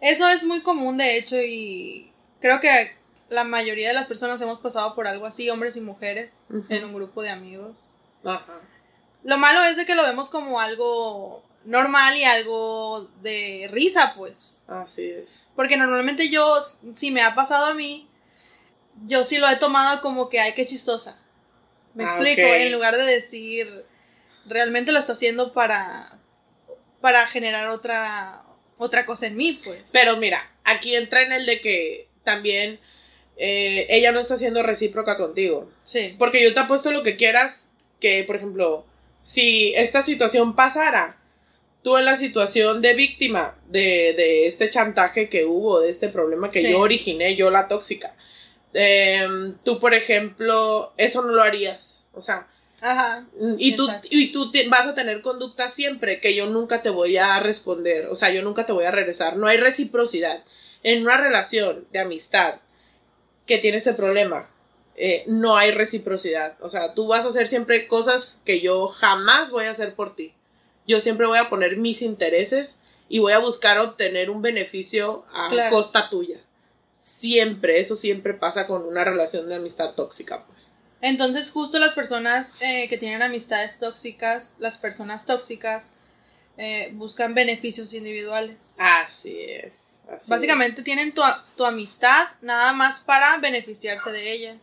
Eso 0.00 0.28
es 0.28 0.42
muy 0.42 0.60
común, 0.60 0.96
de 0.96 1.16
hecho, 1.16 1.36
y 1.40 2.12
creo 2.40 2.60
que 2.60 2.96
la 3.28 3.44
mayoría 3.44 3.88
de 3.88 3.94
las 3.94 4.08
personas 4.08 4.40
hemos 4.40 4.58
pasado 4.58 4.96
por 4.96 5.06
algo 5.06 5.24
así, 5.24 5.48
hombres 5.48 5.76
y 5.76 5.80
mujeres, 5.80 6.46
en 6.68 6.84
un 6.84 6.92
grupo 6.92 7.22
de 7.22 7.30
amigos. 7.30 7.98
Ajá. 8.24 8.60
Lo 9.22 9.38
malo 9.38 9.62
es 9.62 9.76
de 9.76 9.86
que 9.86 9.94
lo 9.94 10.02
vemos 10.02 10.28
como 10.30 10.60
algo 10.60 11.44
normal 11.64 12.16
y 12.16 12.24
algo 12.24 13.08
de 13.22 13.68
risa, 13.70 14.14
pues. 14.16 14.64
Así 14.66 15.04
es. 15.04 15.50
Porque 15.54 15.76
normalmente 15.76 16.28
yo, 16.28 16.44
si 16.92 17.12
me 17.12 17.22
ha 17.22 17.36
pasado 17.36 17.66
a 17.66 17.74
mí, 17.74 18.08
yo 19.04 19.24
sí 19.24 19.38
lo 19.38 19.48
he 19.48 19.56
tomado 19.56 20.00
como 20.00 20.28
que, 20.28 20.40
ay, 20.40 20.52
qué 20.54 20.64
chistosa. 20.64 21.18
Me 21.94 22.04
ah, 22.04 22.08
explico, 22.08 22.42
en 22.42 22.72
lugar 22.72 22.96
de 22.96 23.04
decir, 23.04 23.84
realmente 24.46 24.92
lo 24.92 24.98
está 24.98 25.12
haciendo 25.12 25.52
para, 25.52 26.18
para 27.00 27.26
generar 27.26 27.68
otra, 27.68 28.42
otra 28.78 29.06
cosa 29.06 29.26
en 29.26 29.36
mí, 29.36 29.60
pues. 29.64 29.78
Pero 29.92 30.16
mira, 30.16 30.50
aquí 30.64 30.94
entra 30.94 31.22
en 31.22 31.32
el 31.32 31.46
de 31.46 31.60
que 31.60 32.08
también 32.24 32.80
eh, 33.36 33.86
ella 33.90 34.12
no 34.12 34.20
está 34.20 34.36
siendo 34.36 34.62
recíproca 34.62 35.16
contigo. 35.16 35.70
Sí. 35.82 36.14
Porque 36.18 36.42
yo 36.42 36.54
te 36.54 36.60
apuesto 36.60 36.90
lo 36.90 37.02
que 37.02 37.16
quieras, 37.16 37.70
que 38.00 38.24
por 38.24 38.36
ejemplo, 38.36 38.86
si 39.22 39.74
esta 39.74 40.02
situación 40.02 40.54
pasara, 40.54 41.18
tú 41.82 41.96
en 41.96 42.04
la 42.04 42.16
situación 42.16 42.82
de 42.82 42.94
víctima 42.94 43.58
de, 43.68 44.46
este 44.46 44.68
chantaje 44.68 45.28
que 45.28 45.44
hubo, 45.44 45.80
de 45.80 45.90
este 45.90 46.08
problema 46.08 46.50
que 46.50 46.68
yo 46.68 46.80
originé, 46.80 47.36
yo 47.36 47.50
la 47.50 47.68
tóxica, 47.68 48.16
em, 48.76 49.54
tú 49.64 49.80
por 49.80 49.94
ejemplo, 49.94 50.92
eso 50.96 51.22
no 51.22 51.32
lo 51.32 51.42
harías. 51.42 52.06
O 52.12 52.20
sea, 52.20 52.46
Ajá. 52.82 53.26
Y 53.58 53.74
tú, 53.74 53.88
y 54.10 54.32
tú 54.32 54.50
vas 54.68 54.86
a 54.86 54.94
tener 54.94 55.22
conducta 55.22 55.68
siempre 55.68 56.20
que 56.20 56.34
yo 56.34 56.46
nunca 56.46 56.82
te 56.82 56.90
voy 56.90 57.16
a 57.16 57.40
responder, 57.40 58.06
o 58.08 58.16
sea, 58.16 58.30
yo 58.30 58.42
nunca 58.42 58.66
te 58.66 58.72
voy 58.72 58.84
a 58.84 58.90
regresar. 58.90 59.36
No 59.36 59.46
hay 59.46 59.56
reciprocidad. 59.56 60.44
En 60.82 61.02
una 61.02 61.16
relación 61.16 61.86
de 61.90 62.00
amistad 62.00 62.56
que 63.46 63.58
tiene 63.58 63.78
ese 63.78 63.94
problema, 63.94 64.50
eh, 64.96 65.24
no 65.26 65.56
hay 65.56 65.70
reciprocidad. 65.70 66.56
O 66.60 66.68
sea, 66.68 66.94
tú 66.94 67.08
vas 67.08 67.24
a 67.24 67.28
hacer 67.28 67.46
siempre 67.46 67.88
cosas 67.88 68.42
que 68.44 68.60
yo 68.60 68.88
jamás 68.88 69.50
voy 69.50 69.64
a 69.64 69.70
hacer 69.70 69.94
por 69.94 70.14
ti. 70.14 70.34
Yo 70.86 71.00
siempre 71.00 71.26
voy 71.26 71.38
a 71.38 71.48
poner 71.48 71.78
mis 71.78 72.02
intereses 72.02 72.80
y 73.08 73.18
voy 73.18 73.32
a 73.32 73.38
buscar 73.38 73.78
obtener 73.78 74.30
un 74.30 74.42
beneficio 74.42 75.24
a 75.32 75.68
costa 75.70 76.08
tuya. 76.08 76.40
Siempre, 77.06 77.78
eso 77.78 77.94
siempre 77.94 78.34
pasa 78.34 78.66
con 78.66 78.84
una 78.84 79.04
relación 79.04 79.48
de 79.48 79.54
amistad 79.54 79.94
tóxica, 79.94 80.44
pues. 80.44 80.72
Entonces, 81.00 81.50
justo 81.52 81.78
las 81.78 81.94
personas 81.94 82.60
eh, 82.62 82.88
que 82.88 82.98
tienen 82.98 83.22
amistades 83.22 83.78
tóxicas, 83.78 84.56
las 84.58 84.76
personas 84.76 85.24
tóxicas, 85.24 85.92
eh, 86.58 86.90
buscan 86.94 87.32
beneficios 87.32 87.92
individuales. 87.92 88.74
Así 88.80 89.36
es. 89.40 90.02
Básicamente 90.26 90.82
tienen 90.82 91.14
tu, 91.14 91.22
amistad 91.64 92.26
nada 92.40 92.72
más 92.72 92.98
para 93.00 93.38
beneficiarse 93.38 94.10
de 94.10 94.32
ella. 94.32 94.56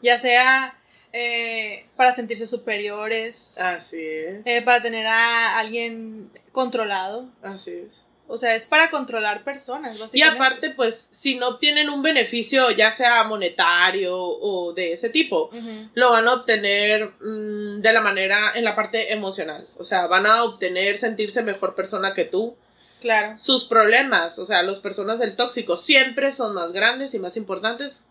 Ya 0.00 0.18
sea 0.18 0.74
eh, 1.12 1.86
para 1.96 2.14
sentirse 2.14 2.46
superiores. 2.46 3.58
Así 3.58 4.02
es. 4.02 4.64
Para 4.64 4.80
tener 4.80 5.06
a 5.06 5.58
alguien 5.58 6.30
controlado. 6.52 7.28
Así 7.42 7.72
es. 7.72 8.06
O 8.32 8.38
sea, 8.38 8.54
es 8.54 8.64
para 8.64 8.88
controlar 8.88 9.44
personas, 9.44 9.94
Y 10.14 10.22
aparte, 10.22 10.70
pues, 10.70 11.10
si 11.12 11.34
no 11.34 11.48
obtienen 11.48 11.90
un 11.90 12.00
beneficio, 12.00 12.70
ya 12.70 12.90
sea 12.90 13.24
monetario 13.24 14.16
o 14.18 14.72
de 14.72 14.94
ese 14.94 15.10
tipo, 15.10 15.50
lo 15.92 16.12
van 16.12 16.26
a 16.26 16.32
obtener 16.32 17.12
mm, 17.20 17.82
de 17.82 17.92
la 17.92 18.00
manera, 18.00 18.52
en 18.54 18.64
la 18.64 18.74
parte 18.74 19.12
emocional. 19.12 19.68
O 19.76 19.84
sea, 19.84 20.06
van 20.06 20.24
a 20.24 20.44
obtener 20.44 20.96
sentirse 20.96 21.42
mejor 21.42 21.74
persona 21.74 22.14
que 22.14 22.24
tú. 22.24 22.56
Claro. 23.02 23.38
Sus 23.38 23.66
problemas, 23.66 24.38
o 24.38 24.46
sea, 24.46 24.62
las 24.62 24.80
personas 24.80 25.18
del 25.18 25.36
tóxico 25.36 25.76
siempre 25.76 26.32
son 26.32 26.54
más 26.54 26.72
grandes 26.72 27.12
y 27.12 27.18
más 27.18 27.36
importantes. 27.36 28.06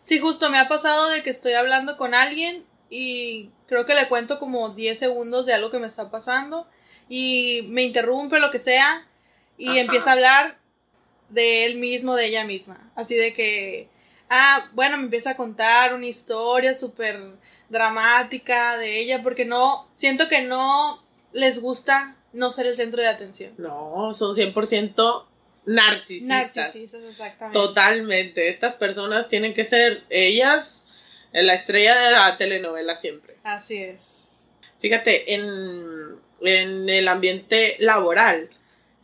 Sí, 0.00 0.20
justo 0.20 0.48
me 0.48 0.58
ha 0.58 0.68
pasado 0.68 1.08
de 1.08 1.24
que 1.24 1.30
estoy 1.30 1.54
hablando 1.54 1.96
con 1.96 2.14
alguien 2.14 2.64
y 2.88 3.50
creo 3.66 3.84
que 3.84 3.96
le 3.96 4.06
cuento 4.06 4.38
como 4.38 4.68
10 4.68 4.96
segundos 4.96 5.44
de 5.44 5.54
algo 5.54 5.70
que 5.70 5.80
me 5.80 5.88
está 5.88 6.08
pasando 6.08 6.68
y 7.08 7.66
me 7.68 7.82
interrumpe 7.82 8.38
lo 8.38 8.52
que 8.52 8.60
sea 8.60 9.08
y 9.58 9.78
empieza 9.78 10.10
a 10.10 10.12
hablar 10.14 10.58
de 11.28 11.64
él 11.66 11.76
mismo, 11.76 12.14
de 12.14 12.26
ella 12.26 12.44
misma. 12.44 12.90
Así 12.94 13.16
de 13.16 13.32
que, 13.32 13.88
ah, 14.28 14.68
bueno, 14.72 14.96
me 14.96 15.04
empieza 15.04 15.30
a 15.30 15.36
contar 15.36 15.94
una 15.94 16.06
historia 16.06 16.74
súper 16.74 17.20
dramática 17.68 18.76
de 18.78 18.98
ella 19.00 19.22
porque 19.22 19.44
no, 19.44 19.88
siento 19.92 20.28
que 20.28 20.42
no 20.42 21.02
les 21.32 21.60
gusta 21.60 22.16
no 22.32 22.50
ser 22.50 22.66
el 22.66 22.76
centro 22.76 23.02
de 23.02 23.08
atención. 23.08 23.54
No, 23.58 24.12
son 24.14 24.34
100% 24.36 25.24
narcisistas. 25.64 26.56
Narcisistas, 26.56 27.02
exactamente. 27.02 27.58
Totalmente. 27.58 28.48
Estas 28.48 28.74
personas 28.74 29.28
tienen 29.28 29.54
que 29.54 29.64
ser 29.64 30.04
ellas 30.10 30.86
la 31.32 31.54
estrella 31.54 31.94
de 31.94 32.12
la 32.12 32.36
telenovela 32.36 32.96
siempre. 32.96 33.36
Así 33.42 33.82
es. 33.82 34.48
Fíjate, 34.80 35.34
en, 35.34 36.16
en 36.40 36.88
el 36.88 37.08
ambiente 37.08 37.76
laboral 37.78 38.50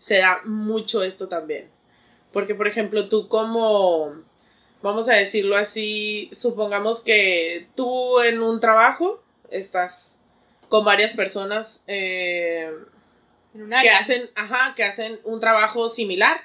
se 0.02 0.18
da 0.18 0.40
mucho 0.44 1.04
esto 1.04 1.28
también. 1.28 1.70
Porque, 2.32 2.56
por 2.56 2.66
ejemplo, 2.66 3.08
tú 3.08 3.28
como, 3.28 4.12
vamos 4.82 5.08
a 5.08 5.12
decirlo 5.12 5.56
así, 5.56 6.28
supongamos 6.32 7.02
que 7.02 7.68
tú 7.76 8.20
en 8.20 8.42
un 8.42 8.58
trabajo 8.58 9.22
estás 9.48 10.18
con 10.68 10.84
varias 10.84 11.14
personas 11.14 11.84
eh, 11.86 12.68
que 13.80 13.90
hacen, 13.90 14.28
ajá, 14.34 14.74
que 14.74 14.82
hacen 14.82 15.20
un 15.22 15.38
trabajo 15.38 15.88
similar 15.88 16.40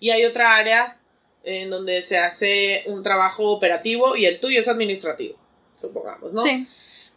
y 0.00 0.08
hay 0.08 0.24
otra 0.24 0.56
área 0.56 0.98
en 1.44 1.68
donde 1.68 2.00
se 2.00 2.16
hace 2.16 2.82
un 2.86 3.02
trabajo 3.02 3.50
operativo 3.50 4.16
y 4.16 4.24
el 4.24 4.40
tuyo 4.40 4.58
es 4.58 4.68
administrativo, 4.68 5.36
supongamos, 5.76 6.32
¿no? 6.32 6.42
Sí. 6.42 6.66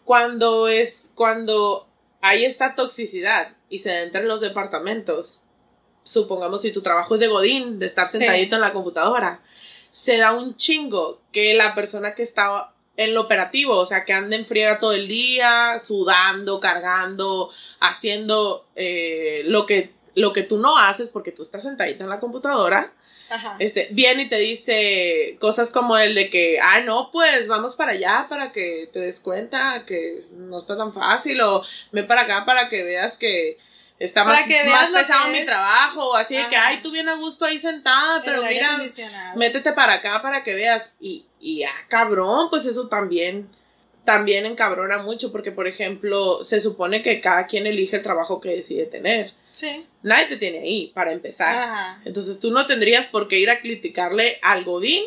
Cuando 0.03 0.67
es, 0.67 1.11
cuando 1.15 1.87
hay 2.19 2.43
esta 2.43 2.75
toxicidad 2.75 3.55
y 3.69 3.79
se 3.79 4.03
entra 4.03 4.19
en 4.19 4.27
los 4.27 4.41
departamentos, 4.41 5.44
supongamos 6.05 6.61
si 6.61 6.71
tu 6.71 6.81
trabajo 6.81 7.15
es 7.15 7.19
de 7.19 7.27
Godín, 7.27 7.79
de 7.79 7.87
estar 7.87 8.07
sentadito 8.07 8.55
en 8.55 8.61
la 8.61 8.71
computadora, 8.71 9.41
se 9.91 10.17
da 10.17 10.33
un 10.33 10.55
chingo 10.55 11.19
que 11.31 11.55
la 11.55 11.73
persona 11.73 12.13
que 12.13 12.23
está 12.23 12.71
en 12.95 13.13
lo 13.13 13.21
operativo, 13.21 13.75
o 13.75 13.85
sea, 13.85 14.05
que 14.05 14.13
anden 14.13 14.45
friega 14.45 14.79
todo 14.79 14.93
el 14.93 15.07
día, 15.07 15.77
sudando, 15.79 16.59
cargando, 16.59 17.49
haciendo 17.79 18.67
eh, 18.75 19.41
lo, 19.45 19.65
que, 19.65 19.91
lo 20.13 20.31
que 20.31 20.43
tú 20.43 20.57
no 20.59 20.77
haces 20.77 21.09
porque 21.09 21.31
tú 21.31 21.41
estás 21.41 21.63
sentadita 21.63 22.03
en 22.03 22.09
la 22.09 22.19
computadora. 22.19 22.93
Ajá. 23.27 23.55
Este, 23.57 23.87
viene 23.91 24.23
y 24.23 24.29
te 24.29 24.37
dice 24.37 25.35
cosas 25.39 25.71
como 25.71 25.97
el 25.97 26.13
de 26.13 26.29
que, 26.29 26.59
ah, 26.61 26.81
no, 26.81 27.09
pues 27.11 27.47
vamos 27.47 27.75
para 27.75 27.93
allá 27.93 28.27
para 28.29 28.51
que 28.51 28.87
te 28.93 28.99
des 28.99 29.19
cuenta 29.19 29.83
que 29.87 30.21
no 30.33 30.59
está 30.59 30.77
tan 30.77 30.93
fácil, 30.93 31.41
o 31.41 31.63
ven 31.91 32.05
para 32.05 32.21
acá 32.21 32.45
para 32.45 32.69
que 32.69 32.83
veas 32.83 33.17
que, 33.17 33.57
está 33.99 34.23
más, 34.23 34.45
más 34.47 34.89
pesado 34.89 35.29
mi 35.31 35.45
trabajo, 35.45 36.15
así 36.15 36.35
de 36.35 36.47
que, 36.47 36.55
ay, 36.55 36.79
tú 36.81 36.91
bien 36.91 37.07
a 37.09 37.15
gusto 37.15 37.45
ahí 37.45 37.59
sentada, 37.59 38.21
pero 38.23 38.41
mira, 38.43 38.79
métete 39.35 39.73
para 39.73 39.93
acá 39.93 40.21
para 40.21 40.43
que 40.43 40.53
veas. 40.53 40.93
Y, 40.99 41.25
y 41.39 41.63
ah, 41.63 41.71
cabrón, 41.87 42.49
pues 42.49 42.65
eso 42.65 42.87
también, 42.87 43.47
también 44.03 44.45
encabrona 44.45 44.97
mucho, 44.99 45.31
porque 45.31 45.51
por 45.51 45.67
ejemplo, 45.67 46.43
se 46.43 46.59
supone 46.61 47.01
que 47.01 47.21
cada 47.21 47.47
quien 47.47 47.67
elige 47.67 47.97
el 47.97 48.03
trabajo 48.03 48.41
que 48.41 48.49
decide 48.49 48.85
tener. 48.85 49.33
Sí. 49.53 49.87
Nadie 50.03 50.25
te 50.27 50.37
tiene 50.37 50.59
ahí 50.59 50.91
para 50.93 51.13
empezar. 51.13 51.99
Entonces 52.03 52.39
tú 52.41 52.51
no 52.51 52.67
tendrías 52.67 53.07
por 53.07 53.29
qué 53.29 53.39
ir 53.39 53.49
a 53.49 53.61
criticarle 53.61 54.37
al 54.41 54.65
Godín 54.65 55.03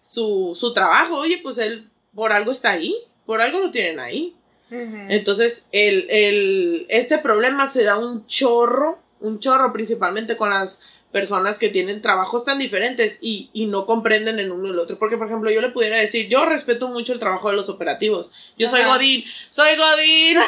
su, 0.00 0.56
su 0.58 0.72
trabajo. 0.72 1.18
Oye, 1.18 1.38
pues 1.42 1.58
él 1.58 1.90
por 2.14 2.32
algo 2.32 2.50
está 2.50 2.70
ahí, 2.70 2.96
por 3.26 3.42
algo 3.42 3.60
lo 3.60 3.70
tienen 3.70 4.00
ahí. 4.00 4.34
Entonces, 4.70 5.66
el, 5.72 6.06
el, 6.10 6.86
este 6.88 7.18
problema 7.18 7.66
se 7.66 7.82
da 7.82 7.98
un 7.98 8.26
chorro, 8.26 8.98
un 9.20 9.40
chorro 9.40 9.72
principalmente 9.72 10.36
con 10.36 10.50
las 10.50 10.80
personas 11.12 11.58
que 11.58 11.68
tienen 11.68 12.02
trabajos 12.02 12.44
tan 12.44 12.58
diferentes 12.58 13.18
y, 13.20 13.50
y, 13.52 13.66
no 13.66 13.84
comprenden 13.84 14.38
el 14.38 14.52
uno 14.52 14.68
y 14.68 14.70
el 14.70 14.78
otro. 14.78 14.98
Porque, 14.98 15.16
por 15.16 15.26
ejemplo, 15.26 15.50
yo 15.50 15.60
le 15.60 15.70
pudiera 15.70 15.96
decir, 15.96 16.28
yo 16.28 16.46
respeto 16.46 16.88
mucho 16.88 17.12
el 17.12 17.18
trabajo 17.18 17.50
de 17.50 17.56
los 17.56 17.68
operativos. 17.68 18.30
Yo 18.56 18.68
soy 18.68 18.84
Godín, 18.84 19.24
soy 19.48 19.76
Godín. 19.76 20.38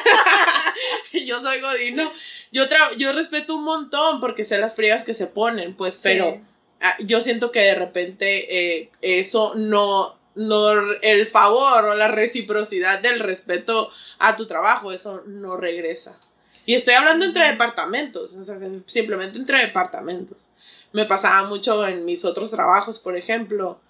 yo 1.27 1.41
soy 1.41 1.61
Godín, 1.61 1.97
no. 1.97 2.13
Yo, 2.53 2.67
yo 2.97 3.13
respeto 3.13 3.57
un 3.57 3.65
montón 3.65 4.21
porque 4.21 4.45
sé 4.45 4.59
las 4.59 4.77
friegas 4.77 5.05
que 5.05 5.15
se 5.15 5.27
ponen, 5.27 5.75
pues, 5.75 6.01
pero 6.03 6.41
ah, 6.81 6.95
yo 7.01 7.21
siento 7.21 7.51
que 7.51 7.61
de 7.61 7.75
repente 7.75 8.77
eh, 8.79 8.91
eso 9.01 9.55
no, 9.57 10.17
no 10.35 10.71
el 11.03 11.27
favor 11.27 11.85
o 11.85 11.95
la 11.95 12.09
reciprocidad 12.09 13.01
del 13.01 13.21
respeto 13.21 13.91
a 14.19 14.37
tu 14.37 14.47
trabajo, 14.47 14.93
eso 14.93 15.23
no 15.27 15.57
regresa. 15.57 16.19
Y 16.65 16.75
estoy 16.75 16.95
hablando 16.95 17.25
entre 17.25 17.49
departamentos, 17.49 18.35
o 18.35 18.43
sea, 18.45 18.57
simplemente 18.87 19.39
entre 19.39 19.61
departamentos. 19.61 20.49
Me 20.93 21.07
pasaba 21.07 21.49
mucho 21.49 21.87
en 21.87 22.05
mis 22.05 22.25
otros 22.25 22.51
trabajos, 22.51 22.99
por 22.99 23.17
ejemplo, 23.17 23.81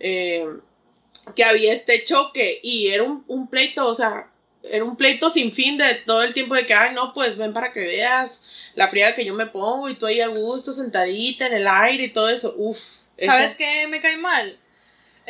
eh, 0.00 0.46
que 1.34 1.44
había 1.44 1.72
este 1.72 2.02
choque 2.04 2.58
y 2.62 2.88
era 2.88 3.04
un, 3.04 3.24
un, 3.28 3.48
pleito, 3.48 3.86
o 3.86 3.94
sea, 3.94 4.30
era 4.62 4.84
un 4.84 4.96
pleito 4.96 5.30
sin 5.30 5.52
fin 5.52 5.78
de 5.78 5.94
todo 5.94 6.22
el 6.22 6.34
tiempo 6.34 6.54
de 6.54 6.66
que, 6.66 6.74
ay, 6.74 6.94
no, 6.94 7.14
pues 7.14 7.36
ven 7.36 7.52
para 7.52 7.72
que 7.72 7.80
veas 7.80 8.44
la 8.74 8.88
fría 8.88 9.14
que 9.14 9.24
yo 9.24 9.34
me 9.34 9.46
pongo 9.46 9.88
y 9.88 9.94
tú 9.94 10.06
ahí 10.06 10.20
a 10.20 10.28
gusto, 10.28 10.72
sentadita 10.72 11.46
en 11.46 11.54
el 11.54 11.68
aire 11.68 12.04
y 12.04 12.12
todo 12.12 12.28
eso. 12.28 12.54
Uf. 12.56 12.78
¿Sabes 13.16 13.54
qué 13.54 13.86
me 13.88 14.00
cae 14.00 14.16
mal? 14.16 14.58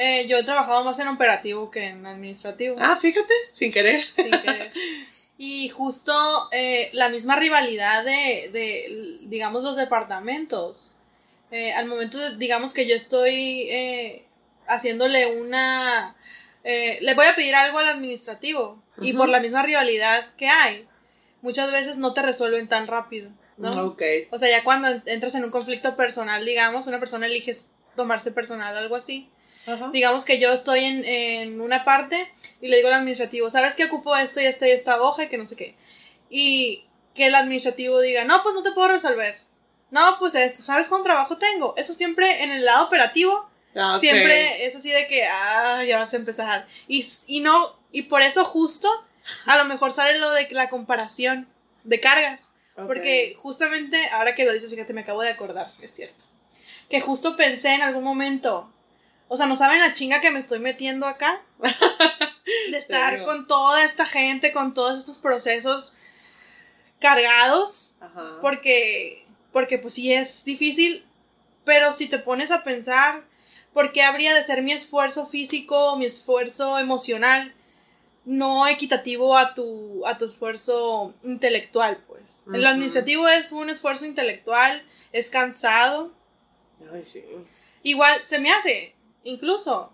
Eh, 0.00 0.28
yo 0.28 0.38
he 0.38 0.45
trabajado 0.45 0.85
más 0.85 0.97
en 1.00 1.09
operativo 1.09 1.73
que 1.73 1.87
en 1.87 2.07
administrativo. 2.07 2.76
Ah, 2.78 2.95
fíjate, 2.95 3.35
sin 3.50 3.73
querer. 3.73 4.00
Sin 4.00 4.31
querer. 4.31 4.73
Y 5.40 5.69
justo 5.69 6.12
eh, 6.50 6.90
la 6.95 7.11
misma 7.11 7.37
rivalidad 7.37 8.05
de, 8.05 8.50
de, 8.52 9.19
digamos, 9.28 9.62
los 9.62 9.76
departamentos. 9.76 10.97
Eh, 11.52 11.73
al 11.75 11.87
momento, 11.87 12.19
de, 12.19 12.37
digamos 12.38 12.75
que 12.75 12.88
yo 12.88 12.97
estoy 12.97 13.71
haciéndole 14.67 15.26
una... 15.40 16.17
le 16.64 17.14
voy 17.14 17.26
a 17.26 17.37
pedir 17.37 17.55
algo 17.55 17.78
al 17.78 17.87
administrativo. 17.87 18.83
Y 19.00 19.12
por 19.12 19.28
la 19.28 19.38
misma 19.38 19.62
rivalidad 19.62 20.35
que 20.35 20.49
hay, 20.49 20.88
muchas 21.40 21.71
veces 21.71 21.99
no 21.99 22.14
te 22.14 22.23
resuelven 22.23 22.67
tan 22.67 22.88
rápido. 22.88 23.31
¿no? 23.59 23.71
Ok. 23.87 24.02
O 24.33 24.40
sea, 24.40 24.50
ya 24.50 24.64
cuando 24.64 24.88
entras 25.07 25.37
en 25.37 25.45
un 25.45 25.52
conflicto 25.52 25.95
personal, 25.95 26.45
digamos, 26.45 26.88
una 26.88 26.99
persona 26.99 27.26
elige 27.26 27.55
tomarse 27.95 28.33
personal, 28.33 28.76
algo 28.76 28.97
así 28.97 29.31
Digamos 29.93 30.25
que 30.25 30.39
yo 30.39 30.53
estoy 30.53 30.85
en, 30.85 31.61
una 31.61 31.85
parte 31.85 32.31
y 32.61 32.69
le 32.69 32.77
digo 32.77 32.89
al 32.89 32.95
administrativo, 32.95 33.51
¿sabes 33.51 33.77
qué 33.77 33.85
ocupo 33.85 34.17
esto 34.17 34.41
y 34.41 34.45
esta 34.45 34.69
y 34.69 34.73
esta 34.73 35.01
hoja 35.01 35.25
y 35.25 35.29
que 35.29 35.39
no 35.39 35.47
sé 35.47 35.57
qué? 35.57 35.77
Y 36.31 36.87
que 37.15 37.27
el 37.27 37.35
administrativo 37.35 38.01
diga, 38.01 38.25
no, 38.25 38.43
pues 38.43 38.55
no 38.55 38.63
te 38.63 38.73
puedo 38.73 38.89
resolver. 38.89 39.41
No, 39.91 40.17
pues 40.19 40.35
esto, 40.35 40.63
¿sabes 40.63 40.89
cuánto 40.89 41.05
trabajo 41.05 41.39
tengo? 41.39 41.75
Eso 41.77 41.95
siempre 41.95 42.43
en 42.43 42.51
el 42.51 42.65
lado 42.65 42.87
operativo, 42.87 43.51
ah, 43.75 43.99
siempre 44.01 44.67
es 44.67 44.77
así 44.77 44.91
de 44.91 45.07
que, 45.07 45.25
ah, 45.25 45.83
ya 45.87 45.97
vas 45.97 46.13
a 46.13 46.17
empezar. 46.17 46.67
Y, 46.87 47.07
y 47.29 47.41
no, 47.41 47.81
y 47.91 48.03
por 48.03 48.23
eso 48.23 48.45
justo 48.45 48.89
a 49.47 49.57
lo 49.57 49.65
mejor 49.65 49.93
sale 49.93 50.19
lo 50.19 50.31
de 50.33 50.49
la 50.51 50.69
comparación 50.69 51.49
de 51.85 52.01
cargas. 52.01 52.53
Porque 52.87 53.37
justamente, 53.43 53.99
ahora 54.13 54.37
que 54.37 54.45
lo 54.45 54.53
dices, 54.53 54.71
fíjate, 54.71 54.93
me 54.93 55.01
acabo 55.01 55.23
de 55.23 55.31
acordar, 55.31 55.73
es 55.81 55.93
cierto. 55.93 56.25
Que 56.89 57.01
justo 57.01 57.37
pensé 57.37 57.75
en 57.75 57.83
algún 57.83 58.05
momento, 58.05 58.73
o 59.29 59.37
sea, 59.37 59.47
¿no 59.47 59.57
saben 59.57 59.81
la 59.81 59.93
chinga 59.93 60.21
que 60.21 60.31
me 60.31 60.39
estoy 60.39 60.59
metiendo 60.59 61.07
acá? 61.07 61.41
De 62.71 62.79
estar 62.79 63.23
con 63.25 63.47
toda 63.47 63.85
esta 63.85 64.07
gente, 64.07 64.53
con 64.53 64.73
todos 64.75 64.99
estos 64.99 65.19
procesos 65.19 65.95
cargados. 66.99 67.93
Ajá. 68.01 68.39
Porque, 68.41 69.27
porque 69.53 69.79
pues 69.79 69.95
sí 69.95 70.13
es 70.13 70.45
difícil, 70.45 71.05
pero 71.65 71.93
si 71.93 72.07
te 72.07 72.19
pones 72.19 72.51
a 72.51 72.65
pensar, 72.65 73.25
¿por 73.75 73.93
qué 73.93 74.03
habría 74.03 74.35
de 74.35 74.43
ser 74.43 74.63
mi 74.63 74.73
esfuerzo 74.73 75.27
físico, 75.27 75.97
mi 75.99 76.07
esfuerzo 76.07 76.79
emocional, 76.79 77.55
no 78.25 78.67
equitativo 78.67 79.37
a 79.37 79.55
tu, 79.55 80.07
a 80.07 80.17
tu 80.17 80.25
esfuerzo 80.25 81.15
intelectual, 81.23 82.03
pues? 82.07 82.45
El 82.53 82.67
administrativo 82.67 83.29
es 83.29 83.53
un 83.53 83.71
esfuerzo 83.71 84.07
intelectual, 84.07 84.83
es 85.13 85.31
cansado. 85.31 86.15
Ay, 86.93 87.03
sí. 87.03 87.25
Igual 87.83 88.23
se 88.25 88.39
me 88.39 88.51
hace, 88.51 88.95
incluso, 89.25 89.93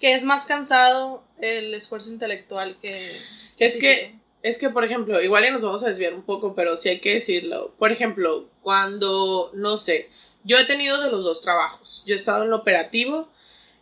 que 0.00 0.14
es 0.14 0.24
más 0.24 0.44
cansado 0.44 1.24
el 1.40 1.74
esfuerzo 1.74 2.10
intelectual 2.10 2.76
que... 2.80 3.16
es 3.58 3.76
que, 3.76 4.14
es 4.42 4.58
que, 4.58 4.70
por 4.70 4.84
ejemplo, 4.84 5.22
igual 5.22 5.44
ya 5.44 5.50
nos 5.50 5.62
vamos 5.62 5.82
a 5.82 5.88
desviar 5.88 6.14
un 6.14 6.22
poco, 6.22 6.54
pero 6.54 6.76
sí 6.76 6.88
hay 6.88 7.00
que 7.00 7.14
decirlo. 7.14 7.74
Por 7.78 7.92
ejemplo, 7.92 8.48
cuando, 8.62 9.50
no 9.54 9.76
sé, 9.76 10.10
yo 10.44 10.58
he 10.58 10.64
tenido 10.64 11.00
de 11.00 11.10
los 11.10 11.24
dos 11.24 11.40
trabajos. 11.40 12.02
Yo 12.06 12.14
he 12.14 12.16
estado 12.18 12.44
en 12.44 12.50
lo 12.50 12.56
operativo 12.56 13.28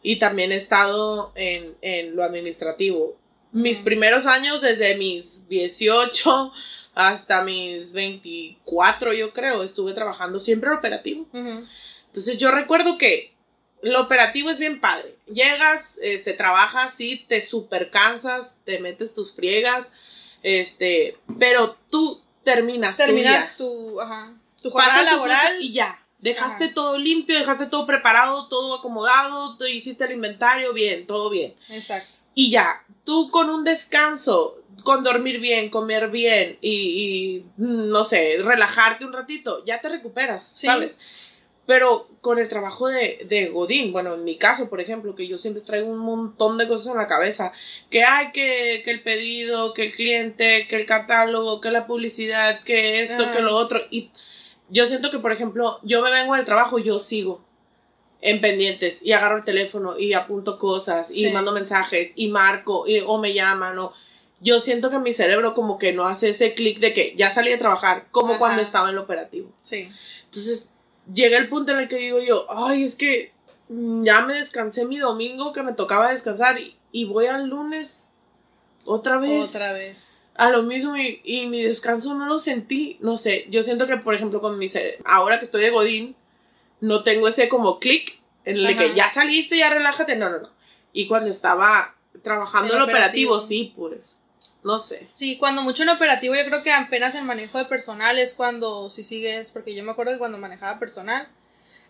y 0.02 0.16
también 0.16 0.52
he 0.52 0.56
estado 0.56 1.32
en, 1.34 1.76
en 1.82 2.14
lo 2.14 2.22
administrativo. 2.22 3.16
Mis 3.50 3.80
primeros 3.80 4.26
años, 4.26 4.60
desde 4.60 4.96
mis 4.96 5.48
18 5.48 6.52
hasta 6.94 7.42
mis 7.42 7.92
24, 7.92 9.12
yo 9.14 9.32
creo, 9.32 9.62
estuve 9.62 9.92
trabajando 9.92 10.38
siempre 10.38 10.70
en 10.70 10.76
operativo. 10.76 11.26
Entonces 11.32 12.38
yo 12.38 12.50
recuerdo 12.50 12.98
que 12.98 13.31
lo 13.82 14.00
operativo 14.00 14.48
es 14.48 14.58
bien 14.58 14.80
padre. 14.80 15.16
Llegas, 15.26 15.98
este, 16.00 16.32
trabajas, 16.32 16.94
sí, 16.94 17.24
te 17.28 17.42
super 17.42 17.90
cansas, 17.90 18.56
te 18.64 18.80
metes 18.80 19.12
tus 19.12 19.34
friegas, 19.34 19.92
este, 20.42 21.18
pero 21.38 21.76
tú 21.90 22.20
terminas. 22.44 22.96
Terminas 22.96 23.56
tu, 23.56 24.00
ajá, 24.00 24.32
tu 24.62 24.70
jornada 24.70 25.02
laboral 25.02 25.60
y 25.60 25.72
ya. 25.72 25.98
Dejaste 26.20 26.68
todo 26.68 26.98
limpio, 26.98 27.36
dejaste 27.36 27.66
todo 27.66 27.84
preparado, 27.84 28.46
todo 28.46 28.76
acomodado, 28.76 29.56
te 29.56 29.68
hiciste 29.72 30.04
el 30.04 30.12
inventario, 30.12 30.72
bien, 30.72 31.04
todo 31.04 31.28
bien. 31.28 31.56
Exacto. 31.68 32.16
Y 32.32 32.50
ya, 32.50 32.84
tú 33.04 33.32
con 33.32 33.50
un 33.50 33.64
descanso, 33.64 34.62
con 34.84 35.02
dormir 35.02 35.40
bien, 35.40 35.68
comer 35.68 36.10
bien 36.10 36.58
y, 36.60 37.44
no 37.56 38.04
sé, 38.04 38.36
relajarte 38.40 39.04
un 39.04 39.12
ratito, 39.12 39.64
ya 39.64 39.80
te 39.80 39.88
recuperas, 39.88 40.48
¿sabes? 40.54 40.96
Pero 41.64 42.08
con 42.20 42.38
el 42.38 42.48
trabajo 42.48 42.88
de, 42.88 43.24
de, 43.28 43.48
Godín, 43.48 43.92
bueno, 43.92 44.14
en 44.14 44.24
mi 44.24 44.36
caso, 44.36 44.68
por 44.68 44.80
ejemplo, 44.80 45.14
que 45.14 45.28
yo 45.28 45.38
siempre 45.38 45.62
traigo 45.62 45.88
un 45.88 45.98
montón 45.98 46.58
de 46.58 46.66
cosas 46.66 46.92
en 46.92 46.98
la 46.98 47.06
cabeza, 47.06 47.52
que 47.88 48.02
hay 48.02 48.32
que, 48.32 48.82
que 48.84 48.90
el 48.90 49.02
pedido, 49.02 49.72
que 49.72 49.84
el 49.84 49.92
cliente, 49.92 50.66
que 50.68 50.76
el 50.76 50.86
catálogo, 50.86 51.60
que 51.60 51.70
la 51.70 51.86
publicidad, 51.86 52.62
que 52.64 53.02
esto, 53.02 53.30
que 53.32 53.42
lo 53.42 53.54
otro, 53.54 53.80
y 53.90 54.10
yo 54.70 54.86
siento 54.86 55.10
que, 55.10 55.18
por 55.18 55.32
ejemplo, 55.32 55.78
yo 55.82 56.02
me 56.02 56.10
vengo 56.10 56.34
del 56.34 56.44
trabajo 56.44 56.78
y 56.78 56.84
yo 56.84 56.98
sigo 56.98 57.44
en 58.22 58.40
pendientes 58.40 59.04
y 59.04 59.12
agarro 59.12 59.36
el 59.36 59.44
teléfono 59.44 59.98
y 59.98 60.14
apunto 60.14 60.58
cosas 60.58 61.14
y 61.14 61.30
mando 61.30 61.52
mensajes 61.52 62.12
y 62.16 62.28
marco 62.28 62.86
y, 62.86 63.00
o 63.00 63.18
me 63.18 63.34
llaman 63.34 63.78
o 63.78 63.92
yo 64.40 64.60
siento 64.60 64.90
que 64.90 64.98
mi 64.98 65.12
cerebro 65.12 65.54
como 65.54 65.78
que 65.78 65.92
no 65.92 66.06
hace 66.06 66.30
ese 66.30 66.54
clic 66.54 66.78
de 66.80 66.92
que 66.92 67.14
ya 67.16 67.30
salí 67.30 67.52
a 67.52 67.58
trabajar 67.58 68.06
como 68.10 68.38
cuando 68.38 68.62
estaba 68.62 68.88
en 68.88 68.94
el 68.94 68.98
operativo. 68.98 69.52
Sí. 69.60 69.88
Entonces 70.24 70.71
llega 71.12 71.38
el 71.38 71.48
punto 71.48 71.72
en 71.72 71.80
el 71.80 71.88
que 71.88 71.96
digo 71.96 72.20
yo, 72.20 72.46
ay, 72.50 72.84
es 72.84 72.96
que 72.96 73.32
ya 73.68 74.22
me 74.22 74.34
descansé 74.34 74.84
mi 74.84 74.98
domingo 74.98 75.52
que 75.52 75.62
me 75.62 75.72
tocaba 75.72 76.10
descansar 76.10 76.58
y, 76.58 76.76
y 76.90 77.06
voy 77.06 77.26
al 77.26 77.48
lunes 77.48 78.10
otra 78.84 79.18
vez. 79.18 79.54
Otra 79.54 79.72
vez. 79.72 80.32
A 80.34 80.50
lo 80.50 80.62
mismo 80.62 80.96
y, 80.96 81.46
mi 81.46 81.62
descanso 81.62 82.14
no 82.14 82.26
lo 82.26 82.38
sentí, 82.38 82.96
no 83.00 83.16
sé, 83.16 83.46
yo 83.50 83.62
siento 83.62 83.86
que 83.86 83.98
por 83.98 84.14
ejemplo 84.14 84.40
con 84.40 84.56
mi 84.58 84.66
ahora 85.04 85.38
que 85.38 85.44
estoy 85.44 85.62
de 85.62 85.70
Godín, 85.70 86.16
no 86.80 87.04
tengo 87.04 87.28
ese 87.28 87.48
como 87.50 87.78
clic 87.78 88.18
en 88.44 88.56
el 88.56 88.76
que 88.76 88.94
ya 88.94 89.10
saliste, 89.10 89.58
ya 89.58 89.68
relájate, 89.68 90.16
no, 90.16 90.30
no, 90.30 90.38
no. 90.38 90.50
Y 90.92 91.06
cuando 91.06 91.30
estaba 91.30 91.94
trabajando 92.22 92.74
en, 92.74 92.82
operativo, 92.82 93.40
sí, 93.40 93.74
pues, 93.76 94.18
no 94.62 94.78
sé. 94.78 95.08
Sí, 95.10 95.38
cuando 95.38 95.62
mucho 95.62 95.82
en 95.82 95.88
operativo 95.88 96.34
yo 96.34 96.44
creo 96.44 96.62
que 96.62 96.72
apenas 96.72 97.14
el 97.14 97.24
manejo 97.24 97.58
de 97.58 97.64
personal 97.64 98.18
es 98.18 98.34
cuando 98.34 98.90
si 98.90 99.02
sigues, 99.02 99.50
porque 99.50 99.74
yo 99.74 99.82
me 99.82 99.90
acuerdo 99.90 100.12
que 100.12 100.18
cuando 100.18 100.38
manejaba 100.38 100.78
personal, 100.78 101.28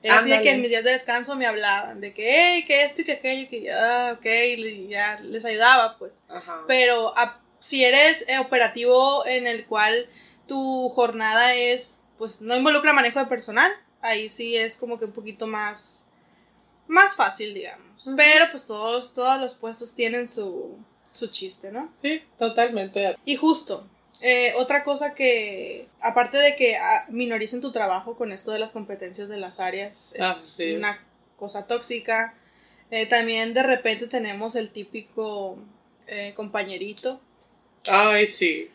era 0.03 0.19
así 0.19 0.31
de 0.31 0.43
que 0.43 0.51
en 0.51 0.61
mis 0.61 0.71
días 0.71 0.83
de 0.83 0.91
descanso 0.91 1.37
me 1.37 1.47
hablaban 1.47 2.01
de 2.01 2.13
que, 2.13 2.25
hey, 2.29 2.65
que 2.65 2.85
esto 2.85 3.03
y 3.03 3.05
que 3.05 3.13
aquello, 3.13 3.49
que 3.49 3.63
ya, 3.63 4.17
ok, 4.19 4.27
y 4.59 4.89
ya 4.89 5.21
les 5.21 5.45
ayudaba, 5.45 5.97
pues. 5.99 6.25
Ajá. 6.29 6.63
Pero 6.67 7.17
a, 7.17 7.41
si 7.61 7.85
eres 7.85 8.29
eh, 8.29 8.39
operativo 8.39 9.25
en 9.27 9.47
el 9.47 9.67
cual 9.67 10.09
tu 10.49 10.89
jornada 10.89 11.55
es, 11.55 12.07
pues 12.19 12.41
no 12.41 12.57
involucra 12.57 12.93
manejo 12.93 13.21
de 13.21 13.27
personal, 13.27 13.71
ahí 14.01 14.29
sí 14.29 14.57
es 14.57 14.77
como 14.77 14.99
que 14.99 15.05
un 15.05 15.13
poquito 15.13 15.47
más, 15.47 16.05
más 16.89 17.15
fácil, 17.15 17.55
digamos. 17.55 18.11
Pero 18.17 18.47
pues 18.51 18.67
todos, 18.67 19.15
todos 19.15 19.41
los 19.41 19.55
puestos 19.55 19.95
tienen 19.95 20.27
su, 20.27 20.77
su 21.13 21.29
chiste, 21.29 21.71
¿no? 21.71 21.91
Sí, 21.93 22.23
totalmente. 22.39 23.17
Y 23.25 23.37
justo, 23.37 23.89
eh, 24.21 24.53
otra 24.57 24.83
cosa 24.83 25.15
que, 25.15 25.89
aparte 26.01 26.39
de 26.39 26.57
que 26.57 26.77
ah, 26.77 27.07
minoricen 27.11 27.61
tu 27.61 27.73
trabajo 27.73 28.17
con 28.17 28.33
esto 28.33 28.51
de 28.51 28.59
las 28.59 28.73
competencias 28.73 29.29
de 29.29 29.37
las 29.37 29.61
áreas, 29.61 30.13
es 30.15 30.21
ah, 30.21 30.37
una 30.77 31.07
cosa 31.37 31.67
tóxica. 31.67 32.35
Eh, 32.91 33.07
también 33.07 33.55
de 33.55 33.63
repente 33.63 34.07
tenemos 34.07 34.55
el 34.57 34.71
típico 34.71 35.59
compañerito 36.35 37.21
Ay, 37.89 38.27
sí. 38.27 38.69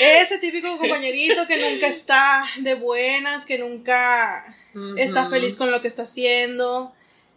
Ese 0.00 0.38
típico 0.38 0.76
compañerito 0.78 1.46
que 1.46 1.58
nunca 1.58 1.88
está 1.88 2.44
de 2.60 2.74
buenas, 2.74 3.44
que 3.44 3.58
nunca 3.58 4.56
está 4.96 5.28
feliz 5.28 5.56
con 5.56 5.70
lo 5.70 5.80
que 5.80 5.88
está 5.88 6.02
haciendo. 6.02 6.94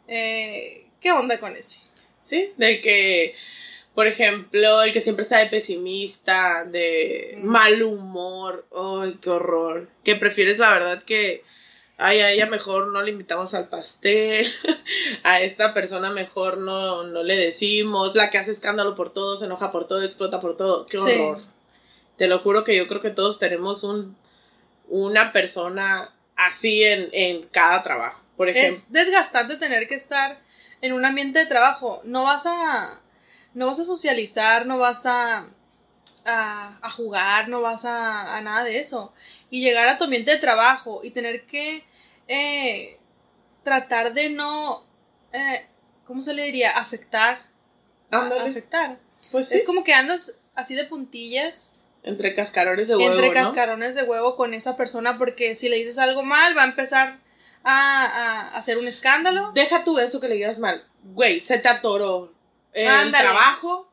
Eh, 0.07 0.85
¿Qué 1.01 1.11
onda 1.11 1.39
con 1.39 1.55
ese? 1.55 1.79
Sí, 2.21 2.49
del 2.57 2.81
que, 2.81 3.33
por 3.95 4.07
ejemplo, 4.07 4.81
el 4.81 4.93
que 4.93 5.01
siempre 5.01 5.23
está 5.23 5.39
de 5.39 5.47
pesimista, 5.47 6.63
de 6.65 7.37
mal 7.43 7.81
humor. 7.81 8.65
Ay, 8.75 9.17
qué 9.21 9.29
horror. 9.29 9.89
Que 10.03 10.15
prefieres, 10.15 10.59
la 10.59 10.73
verdad, 10.73 11.03
que 11.03 11.43
ay, 11.99 12.21
a 12.21 12.31
ella 12.31 12.45
mejor 12.47 12.87
no 12.87 13.01
le 13.01 13.11
invitamos 13.11 13.53
al 13.53 13.67
pastel, 13.67 14.47
a 15.23 15.41
esta 15.41 15.73
persona 15.73 16.09
mejor 16.09 16.57
no, 16.57 17.03
no 17.03 17.23
le 17.23 17.35
decimos, 17.35 18.15
la 18.15 18.29
que 18.29 18.37
hace 18.37 18.51
escándalo 18.51 18.95
por 18.95 19.13
todo, 19.13 19.37
se 19.37 19.45
enoja 19.45 19.71
por 19.71 19.87
todo, 19.87 20.01
explota 20.01 20.39
por 20.39 20.57
todo, 20.57 20.85
qué 20.85 20.97
horror. 20.97 21.41
Te 22.17 22.27
lo 22.27 22.39
juro 22.39 22.63
que 22.63 22.75
yo 22.75 22.87
creo 22.87 23.01
que 23.01 23.11
todos 23.11 23.37
tenemos 23.37 23.83
un, 23.83 24.17
una 24.87 25.31
persona 25.31 26.09
así 26.35 26.83
en, 26.83 27.09
en 27.11 27.47
cada 27.47 27.83
trabajo, 27.83 28.21
por 28.35 28.49
ejemplo. 28.49 28.75
Es 28.75 28.91
desgastante 28.91 29.57
tener 29.57 29.87
que 29.87 29.95
estar 29.95 30.39
en 30.81 30.93
un 30.93 31.05
ambiente 31.05 31.39
de 31.39 31.45
trabajo, 31.45 32.01
no 32.05 32.23
vas 32.23 32.45
a, 32.45 33.01
no 33.53 33.67
vas 33.67 33.79
a 33.79 33.85
socializar, 33.85 34.65
no 34.65 34.77
vas 34.77 35.05
a... 35.05 35.47
A, 36.25 36.77
a, 36.83 36.89
jugar, 36.91 37.47
no 37.47 37.61
vas 37.61 37.85
a, 37.85 38.35
a, 38.35 38.41
nada 38.41 38.63
de 38.63 38.77
eso. 38.77 39.13
Y 39.49 39.61
llegar 39.61 39.87
a 39.87 39.97
tu 39.97 40.03
ambiente 40.03 40.29
de 40.29 40.37
trabajo 40.37 40.99
y 41.01 41.11
tener 41.11 41.45
que 41.47 41.83
eh, 42.27 42.99
tratar 43.63 44.13
de 44.13 44.29
no, 44.29 44.85
eh, 45.33 45.65
¿cómo 46.05 46.21
se 46.21 46.33
le 46.33 46.43
diría? 46.43 46.71
Afectar. 46.71 47.41
afectar. 48.11 48.99
Pues 49.31 49.51
Es 49.51 49.65
como 49.65 49.83
que 49.83 49.93
andas 49.93 50.35
así 50.55 50.75
de 50.75 50.85
puntillas. 50.85 51.75
Entre 52.03 52.33
cascarones 52.35 52.87
de 52.87 52.95
huevo. 52.95 53.13
Entre 53.13 53.33
cascarones 53.33 53.95
de 53.95 54.03
huevo 54.03 54.35
con 54.35 54.53
esa 54.53 54.77
persona 54.77 55.17
porque 55.17 55.55
si 55.55 55.69
le 55.69 55.75
dices 55.75 55.97
algo 55.97 56.23
mal 56.23 56.57
va 56.57 56.63
a 56.63 56.67
empezar 56.67 57.19
a, 57.63 58.57
hacer 58.57 58.77
un 58.77 58.87
escándalo. 58.87 59.51
Deja 59.53 59.83
tú 59.83 59.99
eso 59.99 60.19
que 60.19 60.29
le 60.29 60.35
digas 60.35 60.59
mal. 60.59 60.87
Güey, 61.03 61.39
se 61.39 61.57
te 61.57 61.67
atoró 61.67 62.33
el 62.73 63.11
trabajo 63.11 63.91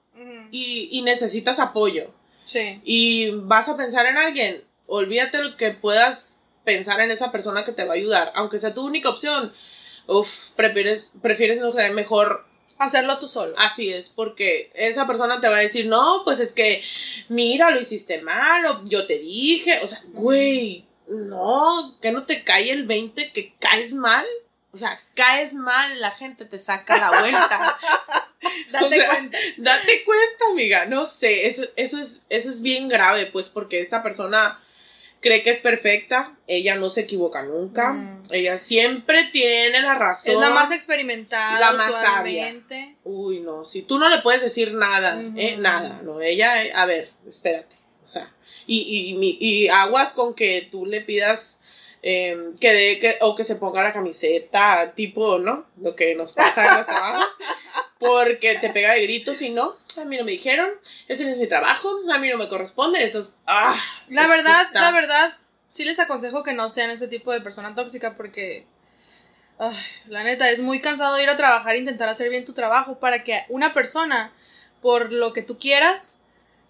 y, 0.51 0.89
y 0.93 1.03
necesitas 1.03 1.59
apoyo. 1.59 2.13
Sí. 2.45 2.81
Y 2.85 3.31
vas 3.31 3.69
a 3.69 3.77
pensar 3.77 4.07
en 4.07 4.17
alguien. 4.17 4.65
Olvídate 4.87 5.43
lo 5.43 5.57
que 5.57 5.73
puedas 5.73 6.43
pensar 6.65 7.01
en 7.01 7.11
esa 7.11 7.33
persona 7.33 7.65
que 7.65 7.73
te 7.73 7.85
va 7.85 7.93
a 7.93 7.97
ayudar, 7.97 8.33
aunque 8.35 8.59
sea 8.59 8.75
tu 8.75 8.85
única 8.85 9.09
opción. 9.09 9.53
Uf, 10.07 10.51
prefieres, 10.57 11.13
prefieres, 11.23 11.59
no 11.59 11.73
sé, 11.73 11.91
mejor 11.91 12.45
hacerlo 12.79 13.19
tú 13.19 13.29
solo. 13.29 13.55
Así 13.59 13.91
es, 13.91 14.09
porque 14.11 14.71
esa 14.75 15.07
persona 15.07 15.41
te 15.41 15.49
va 15.49 15.57
a 15.57 15.61
decir, 15.61 15.87
no, 15.87 16.23
pues 16.25 16.41
es 16.41 16.53
que, 16.53 16.83
mira, 17.29 17.71
lo 17.71 17.81
hiciste 17.81 18.21
mal, 18.23 18.67
o 18.67 18.85
yo 18.85 19.07
te 19.07 19.19
dije, 19.19 19.81
o 19.83 19.87
sea, 19.87 20.03
güey, 20.13 20.87
no, 21.09 21.97
que 22.01 22.13
no 22.13 22.25
te 22.25 22.45
cae 22.45 22.71
el 22.71 22.85
20 22.85 23.33
que 23.33 23.55
caes 23.59 23.95
mal. 23.95 24.27
O 24.77 24.79
sea, 24.79 25.01
caes 25.15 25.55
mal, 25.55 26.01
la 26.01 26.11
gente 26.11 26.45
te 26.45 26.59
saca 26.59 26.99
la 26.99 27.21
vuelta. 27.21 27.79
Date 28.71 29.07
cuenta. 29.07 29.39
Date 29.57 30.05
cuenta, 30.05 30.45
amiga. 30.53 30.85
No 30.85 31.07
sé, 31.07 31.47
eso, 31.47 31.63
eso, 31.77 31.99
es, 31.99 32.23
eso 32.29 32.51
es 32.51 32.61
bien 32.61 32.89
grave, 32.89 33.25
pues, 33.27 33.49
porque 33.49 33.81
esta 33.81 34.03
persona 34.03 34.61
cree 35.21 35.43
que 35.43 35.51
es 35.51 35.61
perfecta, 35.61 36.37
ella 36.47 36.77
no 36.77 36.91
se 36.91 37.01
equivoca 37.01 37.43
nunca, 37.43 37.95
Mm. 37.95 38.23
ella 38.33 38.59
siempre 38.59 39.25
tiene 39.33 39.81
la 39.81 39.95
razón. 39.95 40.35
Es 40.35 40.39
la 40.39 40.51
más 40.51 40.71
experimentada, 40.71 41.59
La 41.59 41.73
más 41.73 41.89
usualmente. 41.91 42.97
Uy, 43.03 43.41
no, 43.41 43.65
si 43.65 43.81
tú 43.83 43.99
no 43.99 44.11
le 44.11 44.19
puedes 44.19 44.43
decir 44.43 44.75
nada, 44.75 45.19
eh, 45.37 45.57
nada, 45.59 46.03
no, 46.05 46.21
ella, 46.21 46.63
eh, 46.63 46.73
a 46.75 46.85
ver, 46.85 47.11
espérate, 47.27 47.75
o 48.05 48.07
sea, 48.07 48.31
y, 48.67 48.79
y, 49.19 49.39
y 49.41 49.69
aguas 49.69 50.13
con 50.13 50.35
que 50.35 50.69
tú 50.71 50.85
le 50.87 51.01
pidas 51.01 51.61
eh, 52.03 52.53
que 52.61 52.73
dé, 52.73 52.99
que, 52.99 53.17
o 53.21 53.35
que 53.35 53.45
se 53.45 53.57
ponga 53.57 53.83
la 53.83 53.93
camiseta, 53.93 54.93
tipo, 54.95 55.39
¿no? 55.39 55.67
Lo 55.81 55.97
que 55.97 56.15
nos 56.15 56.33
pasa 56.33 56.67
en 56.69 56.75
nuestro 56.75 56.95
trabajo, 56.95 57.25
porque 57.99 58.57
te 58.61 58.71
pega 58.71 58.93
de 58.93 59.03
gritos 59.03 59.41
y 59.43 59.51
no, 59.51 59.75
a 60.01 60.05
mí 60.05 60.17
no 60.17 60.25
me 60.25 60.33
dijeron, 60.33 60.71
ese 61.09 61.25
no 61.25 61.31
es 61.31 61.37
mi 61.39 61.47
trabajo, 61.49 61.91
a 62.13 62.19
mí 62.19 62.29
no 62.29 62.37
me 62.39 62.49
corresponde, 62.49 63.03
esto 63.03 63.19
es, 63.21 63.35
ah, 63.47 63.75
La 64.09 64.27
verdad, 64.27 64.63
está- 64.63 64.81
la 64.81 64.93
verdad, 64.93 65.39
sí 65.69 65.85
les 65.85 65.99
aconsejo 65.99 66.43
que 66.43 66.53
no 66.53 66.69
sean 66.71 66.91
ese 66.91 67.09
tipo 67.09 67.33
de 67.33 67.41
persona 67.41 67.75
tóxica 67.75 68.17
porque, 68.17 68.67
ay, 69.59 69.77
la 70.09 70.23
neta, 70.25 70.51
es 70.51 70.61
muy 70.61 70.81
cansado 70.81 71.19
ir 71.21 71.29
a 71.31 71.37
trabajar 71.37 71.75
e 71.75 71.79
intentar 71.79 72.09
hacer 72.09 72.29
bien 72.29 72.45
tu 72.45 72.53
trabajo 72.53 72.99
para 73.01 73.25
que 73.25 73.41
una 73.49 73.73
persona, 73.75 74.33
por 74.83 75.13
lo 75.13 75.33
que 75.33 75.43
tú 75.43 75.59
quieras, 75.59 76.19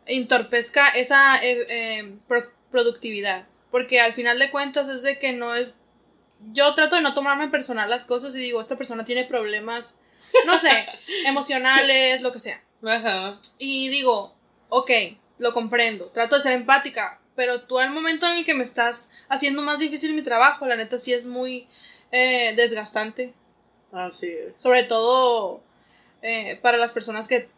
entorpezca 0.07 0.89
esa 0.91 1.37
eh, 1.45 1.67
eh, 1.69 2.15
pro- 2.29 2.51
productividad. 2.77 3.47
Porque 3.71 4.01
al 4.01 4.13
final 4.13 4.39
de 4.39 4.51
cuentas 4.51 4.87
es 4.91 5.03
de 5.03 5.19
que 5.19 5.33
no 5.33 5.55
es... 5.55 5.79
Yo 6.53 6.75
trato 6.75 6.97
de 6.97 7.03
no 7.03 7.15
tomarme 7.15 7.49
personal 7.49 7.89
las 7.89 8.05
cosas 8.05 8.37
y 8.37 8.39
digo, 8.39 8.61
esta 8.61 8.77
persona 8.77 9.07
tiene 9.07 9.25
problemas, 9.25 9.99
no 10.45 10.59
sé, 10.59 10.87
emocionales, 11.27 12.21
lo 12.21 12.33
que 12.33 12.41
sea. 12.41 12.63
Ajá. 12.87 13.41
Y 13.59 13.89
digo, 13.89 14.35
ok, 14.69 14.91
lo 15.39 15.55
comprendo, 15.55 16.07
trato 16.09 16.37
de 16.37 16.43
ser 16.43 16.53
empática, 16.53 17.19
pero 17.35 17.63
tú 17.63 17.79
al 17.79 17.91
momento 17.91 18.27
en 18.27 18.39
el 18.39 18.45
que 18.45 18.53
me 18.53 18.65
estás 18.65 19.11
haciendo 19.31 19.63
más 19.63 19.79
difícil 19.79 20.13
mi 20.13 20.21
trabajo, 20.23 20.67
la 20.67 20.77
neta 20.77 20.99
sí 20.99 21.15
es 21.15 21.25
muy 21.25 21.67
eh, 22.13 22.53
desgastante, 22.55 23.33
Así 23.91 24.29
es. 24.29 24.61
sobre 24.61 24.83
todo 24.83 25.63
eh, 26.21 26.59
para 26.61 26.77
las 26.77 26.93
personas 26.93 27.27
que 27.27 27.49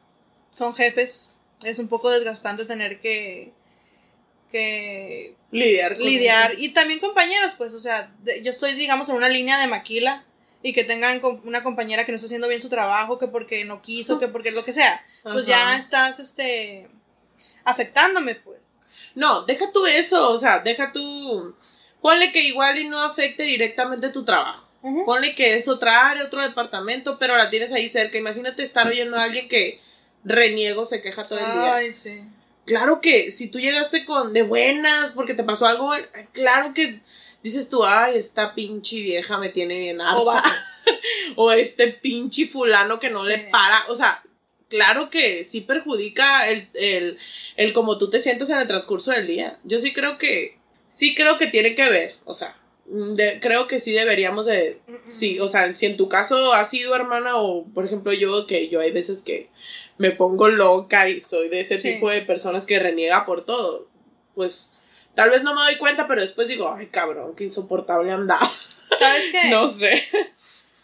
son 0.53 0.73
jefes, 0.75 1.41
es 1.65 1.81
un 1.81 1.89
poco 1.89 2.11
desgastante 2.11 2.65
tener 2.65 3.01
que, 3.01 3.53
que 4.51 5.35
Lidiar 5.51 5.95
con 5.97 6.05
lidiar 6.05 6.53
eso. 6.53 6.61
y 6.63 6.69
también 6.71 7.01
compañeros, 7.01 7.55
pues, 7.57 7.75
o 7.75 7.81
sea, 7.81 8.13
de- 8.23 8.43
yo 8.43 8.51
estoy, 8.51 8.73
digamos, 8.75 9.09
en 9.09 9.15
una 9.17 9.29
línea 9.29 9.59
de 9.59 9.67
maquila 9.67 10.25
y 10.63 10.73
que 10.73 10.85
tengan 10.85 11.21
una 11.45 11.63
compañera 11.63 12.05
que 12.05 12.13
no 12.13 12.17
está 12.17 12.27
haciendo 12.27 12.49
bien 12.49 12.61
su 12.61 12.69
trabajo, 12.69 13.19
que 13.19 13.29
porque 13.29 13.65
no 13.65 13.81
quiso, 13.81 14.19
que 14.19 14.29
porque 14.29 14.51
lo 14.51 14.65
que 14.65 14.73
sea, 14.73 15.01
pues 15.23 15.47
ya 15.47 15.77
estás, 15.79 16.19
este, 16.19 16.89
afectándome, 17.65 18.35
pues. 18.35 18.87
No, 19.15 19.43
deja 19.45 19.71
tú 19.73 19.87
eso, 19.87 20.31
o 20.33 20.39
sea, 20.39 20.61
deja 20.61 20.93
tú. 20.93 21.55
Ponle 22.01 22.31
que 22.33 22.43
igual 22.43 22.79
y 22.79 22.89
no 22.89 23.03
afecte 23.03 23.43
directamente 23.43 24.09
tu 24.11 24.25
trabajo. 24.25 24.69
Ponle 25.05 25.35
que 25.35 25.55
es 25.57 25.67
otra 25.69 26.09
área, 26.09 26.25
otro 26.25 26.41
departamento, 26.41 27.19
pero 27.19 27.37
la 27.37 27.51
tienes 27.51 27.73
ahí 27.73 27.89
cerca. 27.89 28.17
Imagínate 28.17 28.63
estar 28.63 28.87
oyendo 28.87 29.17
a 29.19 29.25
alguien 29.25 29.49
que 29.49 29.81
reniego 30.25 30.87
se 30.87 31.01
queja 31.03 31.25
todo 31.25 31.39
el 31.41 31.45
día. 31.45 31.75
Ay, 31.77 31.93
sí. 31.93 32.23
Claro 32.69 33.01
que 33.01 33.31
si 33.33 33.49
tú 33.51 33.59
llegaste 33.59 34.05
con 34.05 34.33
de 34.33 34.43
buenas 34.43 35.13
porque 35.13 35.35
te 35.35 35.43
pasó 35.43 35.67
algo, 35.67 35.91
claro 36.33 36.75
que 36.75 37.01
dices 37.43 37.71
tú, 37.71 37.85
ay, 37.85 38.17
esta 38.17 38.55
pinche 38.55 38.97
vieja 38.97 39.39
me 39.39 39.49
tiene 39.49 39.79
bien 39.79 40.01
harta. 40.01 40.43
O 41.37 41.51
este 41.53 41.89
pinche 41.89 42.47
fulano 42.47 42.99
que 43.01 43.11
no 43.11 43.23
Sí. 43.25 43.29
le 43.31 43.39
para. 43.39 43.83
O 43.89 43.95
sea, 43.95 44.23
claro 44.69 45.11
que 45.11 45.45
sí 45.45 45.61
perjudica 45.61 46.49
el, 46.49 46.69
el, 46.75 47.19
el 47.57 47.73
cómo 47.73 47.99
tú 47.99 48.09
te 48.11 48.19
sientes 48.21 48.49
en 48.51 48.59
el 48.59 48.67
transcurso 48.67 49.11
del 49.11 49.27
día. 49.27 49.59
Yo 49.65 49.79
sí 49.81 49.93
creo 49.93 50.17
que, 50.19 50.59
sí 50.89 51.15
creo 51.15 51.37
que 51.39 51.47
tiene 51.47 51.75
que 51.75 51.89
ver. 51.91 52.15
O 52.25 52.35
sea, 52.35 52.57
de- 52.87 53.39
creo 53.41 53.67
que 53.67 53.81
sí 53.81 53.93
deberíamos 53.93 54.47
de, 54.47 54.81
sí, 55.05 55.39
o 55.41 55.49
sea, 55.49 55.75
si 55.75 55.85
en 55.87 55.97
tu 55.99 56.09
caso 56.09 56.55
ha 56.55 56.65
sido 56.65 56.95
hermana 56.97 57.37
o, 57.37 57.67
por 57.67 57.85
ejemplo, 57.85 58.13
yo, 58.15 58.47
que 58.47 58.69
yo 58.69 58.81
hay 58.81 58.91
veces 58.91 59.21
que 59.23 59.51
me 59.99 60.11
pongo 60.13 60.49
loca 60.49 61.09
y 61.09 61.21
soy 61.21 61.49
de 61.49 61.61
ese 61.61 61.77
Sí. 61.79 61.93
tipo 61.95 62.09
de 62.11 62.23
personas 62.23 62.67
que 62.67 62.79
reniega 62.79 63.27
por 63.27 63.45
todo, 63.45 63.89
pues... 64.35 64.73
Tal 65.15 65.31
vez 65.31 65.43
no 65.43 65.53
me 65.53 65.63
doy 65.63 65.77
cuenta, 65.79 66.07
pero 66.07 66.21
después 66.21 66.47
digo, 66.47 66.73
ay 66.73 66.87
cabrón, 66.87 67.35
qué 67.35 67.43
insoportable 67.43 68.13
andaba. 68.13 68.49
¿Sabes 68.99 69.25
qué? 69.33 69.49
No 69.51 69.69
sé. 69.69 70.01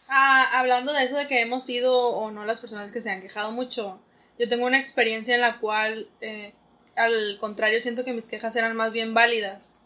Ah, 0.08 0.58
hablando 0.58 0.92
de 0.92 1.04
eso 1.04 1.16
de 1.16 1.28
que 1.28 1.40
hemos 1.40 1.64
sido 1.64 1.96
o 2.08 2.30
no 2.32 2.44
las 2.44 2.60
personas 2.60 2.90
que 2.90 3.00
se 3.00 3.10
han 3.10 3.20
quejado 3.22 3.52
mucho, 3.52 4.00
yo 4.38 4.48
tengo 4.48 4.66
una 4.66 4.78
experiencia 4.78 5.34
en 5.36 5.40
la 5.40 5.58
cual, 5.60 6.08
eh, 6.20 6.52
al 6.96 7.38
contrario, 7.40 7.80
siento 7.80 8.04
que 8.04 8.12
mis 8.12 8.26
quejas 8.26 8.56
eran 8.56 8.74
más 8.76 8.92
bien 8.92 9.14
válidas, 9.14 9.78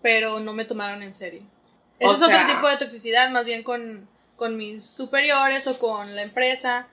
pero 0.00 0.38
no 0.40 0.52
me 0.52 0.64
tomaron 0.64 1.02
en 1.02 1.12
serio. 1.14 1.42
Ese 1.98 2.08
O 2.08 2.14
es 2.14 2.22
otro 2.22 2.38
tipo 2.46 2.68
de 2.68 2.76
toxicidad, 2.76 3.30
más 3.30 3.46
bien 3.46 3.62
con, 3.64 4.08
con 4.36 4.56
mis 4.56 4.84
superiores 4.84 5.66
o 5.66 5.76
con 5.78 6.14
la 6.14 6.22
empresa, 6.22 6.88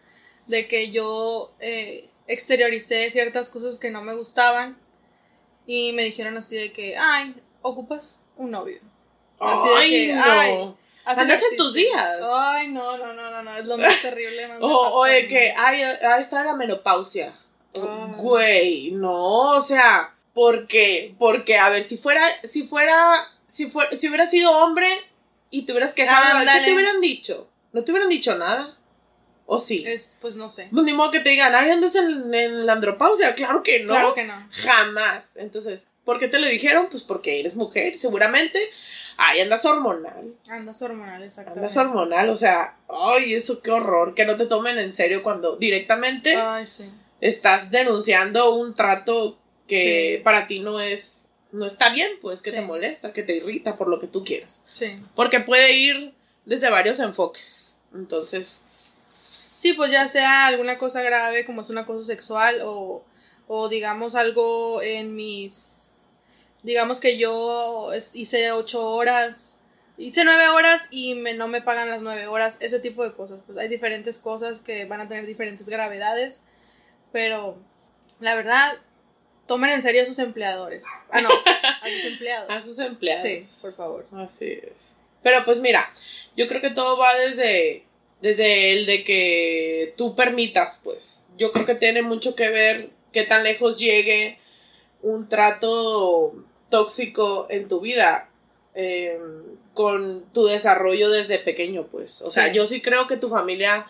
de 0.49 0.67
que 0.67 0.89
yo 0.91 1.53
eh, 1.59 2.09
exterioricé 2.27 3.09
ciertas 3.12 3.49
cosas 3.49 3.77
que 3.77 3.91
no 3.91 4.01
me 4.01 4.13
gustaban 4.15 4.77
y 5.65 5.93
me 5.93 6.03
dijeron 6.03 6.35
así 6.38 6.55
de 6.55 6.73
que, 6.73 6.97
ay, 6.97 7.35
ocupas 7.62 8.33
un 8.38 8.51
novio. 8.51 8.79
Así 9.39 9.69
de 9.69 9.75
Ay, 9.75 10.07
que, 10.07 10.13
no. 10.13 10.23
ay, 10.25 10.75
Así 11.05 11.21
Andas 11.21 11.41
en 11.51 11.57
tus 11.57 11.73
días. 11.73 12.19
Ay, 12.23 12.67
no, 12.67 12.97
no, 12.97 13.13
no, 13.13 13.31
no, 13.31 13.41
no, 13.41 13.57
es 13.57 13.65
lo 13.65 13.77
más 13.77 14.01
terrible. 14.01 14.47
más 14.49 14.57
O, 14.62 14.99
o 14.99 15.05
de 15.05 15.27
que, 15.27 15.53
ay, 15.55 15.81
ahí 15.81 16.21
está 16.21 16.43
la 16.43 16.55
menopausia. 16.55 17.33
Ay. 17.75 18.13
Güey, 18.17 18.91
no, 18.91 19.55
o 19.55 19.62
sea, 19.62 20.13
¿por 20.33 20.67
qué? 20.67 21.15
Porque, 21.17 21.57
a 21.57 21.69
ver, 21.69 21.88
si 21.88 21.97
fuera, 21.97 22.21
si 22.43 22.63
fuera, 22.63 23.13
si 23.47 23.67
fuera, 23.71 23.95
si 23.95 24.07
hubiera 24.07 24.27
sido 24.27 24.51
hombre 24.51 24.88
y 25.51 25.63
te 25.63 25.71
hubieras 25.71 25.93
quejado, 25.93 26.31
¿qué 26.31 26.38
Ándale. 26.39 26.65
te 26.65 26.73
hubieran 26.73 26.99
dicho? 27.01 27.47
¿No 27.71 27.83
te 27.83 27.91
hubieran 27.91 28.09
dicho 28.09 28.35
nada? 28.38 28.77
¿O 29.51 29.57
sí? 29.59 29.83
Es, 29.88 30.15
pues 30.21 30.35
no 30.35 30.47
sé. 30.47 30.67
Pues 30.71 30.83
ni 30.85 30.93
modo 30.93 31.09
que 31.09 31.21
te 31.21 31.31
digan, 31.31 31.55
ay, 31.55 31.71
andas 31.71 31.95
en, 31.95 32.31
en 32.35 32.67
la 32.67 32.73
andropausia. 32.73 33.33
Claro 33.33 33.63
que 33.63 33.79
no. 33.83 33.88
Claro 33.93 34.13
que 34.13 34.23
no. 34.25 34.33
Jamás. 34.51 35.38
Entonces, 35.38 35.88
¿por 36.05 36.19
qué 36.19 36.27
te 36.27 36.38
lo 36.38 36.45
dijeron? 36.47 36.88
Pues 36.91 37.01
porque 37.01 37.39
eres 37.39 37.55
mujer, 37.55 37.97
seguramente. 37.97 38.59
Ay, 39.17 39.39
andas 39.39 39.65
hormonal. 39.65 40.35
Andas 40.47 40.79
hormonal, 40.83 41.23
exactamente. 41.23 41.62
Andas 41.65 41.77
hormonal, 41.77 42.29
o 42.29 42.38
sea, 42.38 42.77
ay, 42.88 43.33
eso 43.33 43.63
qué 43.63 43.71
horror, 43.71 44.13
que 44.13 44.25
no 44.25 44.38
te 44.38 44.45
tomen 44.45 44.77
en 44.77 44.93
serio 44.93 45.23
cuando 45.23 45.55
directamente 45.57 46.35
Ay, 46.35 46.67
sí. 46.67 46.89
estás 47.19 47.71
denunciando 47.71 48.53
un 48.53 48.75
trato 48.75 49.39
que 49.67 50.17
Sí. 50.17 50.23
para 50.23 50.45
ti 50.45 50.59
no 50.59 50.79
es, 50.79 51.29
no 51.51 51.65
está 51.65 51.89
bien, 51.89 52.07
pues, 52.21 52.43
que 52.43 52.51
Sí. 52.51 52.57
te 52.57 52.62
molesta, 52.62 53.13
que 53.13 53.23
te 53.23 53.35
irrita 53.35 53.77
por 53.77 53.88
lo 53.88 53.99
que 53.99 54.05
tú 54.07 54.23
quieras. 54.23 54.63
Sí. 54.71 55.01
Porque 55.15 55.39
puede 55.39 55.73
ir 55.73 56.13
desde 56.45 56.69
varios 56.69 56.99
enfoques. 56.99 57.79
Entonces, 57.95 58.69
Sí, 59.59 59.73
pues 59.73 59.91
ya 59.91 60.07
sea 60.07 60.47
alguna 60.47 60.77
cosa 60.77 61.01
grave 61.01 61.43
como 61.43 61.59
es 61.59 61.69
un 61.69 61.77
acoso 61.77 62.05
sexual 62.05 62.61
o, 62.63 63.03
o 63.45 63.67
digamos 63.67 64.15
algo 64.15 64.81
en 64.81 65.17
mis, 65.17 66.15
digamos 66.63 67.01
que 67.01 67.17
yo 67.17 67.91
hice 68.13 68.53
ocho 68.53 68.89
horas, 68.89 69.57
hice 69.97 70.23
nueve 70.23 70.47
horas 70.47 70.87
y 70.91 71.15
me, 71.15 71.33
no 71.33 71.49
me 71.49 71.61
pagan 71.61 71.89
las 71.89 72.01
nueve 72.01 72.25
horas, 72.27 72.55
ese 72.61 72.79
tipo 72.79 73.03
de 73.03 73.11
cosas. 73.11 73.41
Pues 73.45 73.57
hay 73.57 73.67
diferentes 73.67 74.17
cosas 74.17 74.61
que 74.61 74.85
van 74.85 75.01
a 75.01 75.09
tener 75.09 75.25
diferentes 75.25 75.67
gravedades, 75.67 76.41
pero 77.11 77.57
la 78.21 78.35
verdad, 78.35 78.77
tomen 79.45 79.71
en 79.71 79.81
serio 79.81 80.03
a 80.03 80.05
sus 80.05 80.19
empleadores. 80.19 80.85
Ah, 81.11 81.19
no, 81.19 81.27
a 81.27 81.89
sus 81.89 82.05
empleados. 82.05 82.49
a 82.49 82.61
sus 82.61 82.79
empleados. 82.79 83.23
Sí, 83.23 83.61
por 83.61 83.73
favor. 83.73 84.05
Así 84.13 84.57
es. 84.63 84.95
Pero 85.21 85.43
pues 85.43 85.59
mira, 85.59 85.91
yo 86.37 86.47
creo 86.47 86.61
que 86.61 86.69
todo 86.69 86.95
va 86.95 87.13
desde, 87.15 87.88
desde 88.21 88.73
el 88.73 88.86
de 88.86 89.03
que 89.03 89.93
tú 89.97 90.15
permitas, 90.15 90.79
pues. 90.84 91.25
Yo 91.38 91.51
creo 91.51 91.65
que 91.65 91.75
tiene 91.75 92.01
mucho 92.01 92.36
que 92.36 92.49
ver 92.49 92.89
qué 93.12 93.23
tan 93.23 93.43
lejos 93.43 93.79
llegue 93.79 94.39
un 95.01 95.29
trato 95.29 96.34
tóxico 96.69 97.47
en 97.49 97.67
tu 97.67 97.79
vida 97.79 98.29
eh, 98.75 99.19
con 99.73 100.25
tu 100.34 100.45
desarrollo 100.47 101.10
desde 101.10 101.39
pequeño, 101.39 101.88
pues. 101.88 102.21
O 102.21 102.29
sea, 102.29 102.47
Sí. 102.49 102.53
yo 102.55 102.67
sí 102.67 102.82
creo 102.82 103.08
que 103.08 103.17
tu 103.17 103.29
familia 103.29 103.88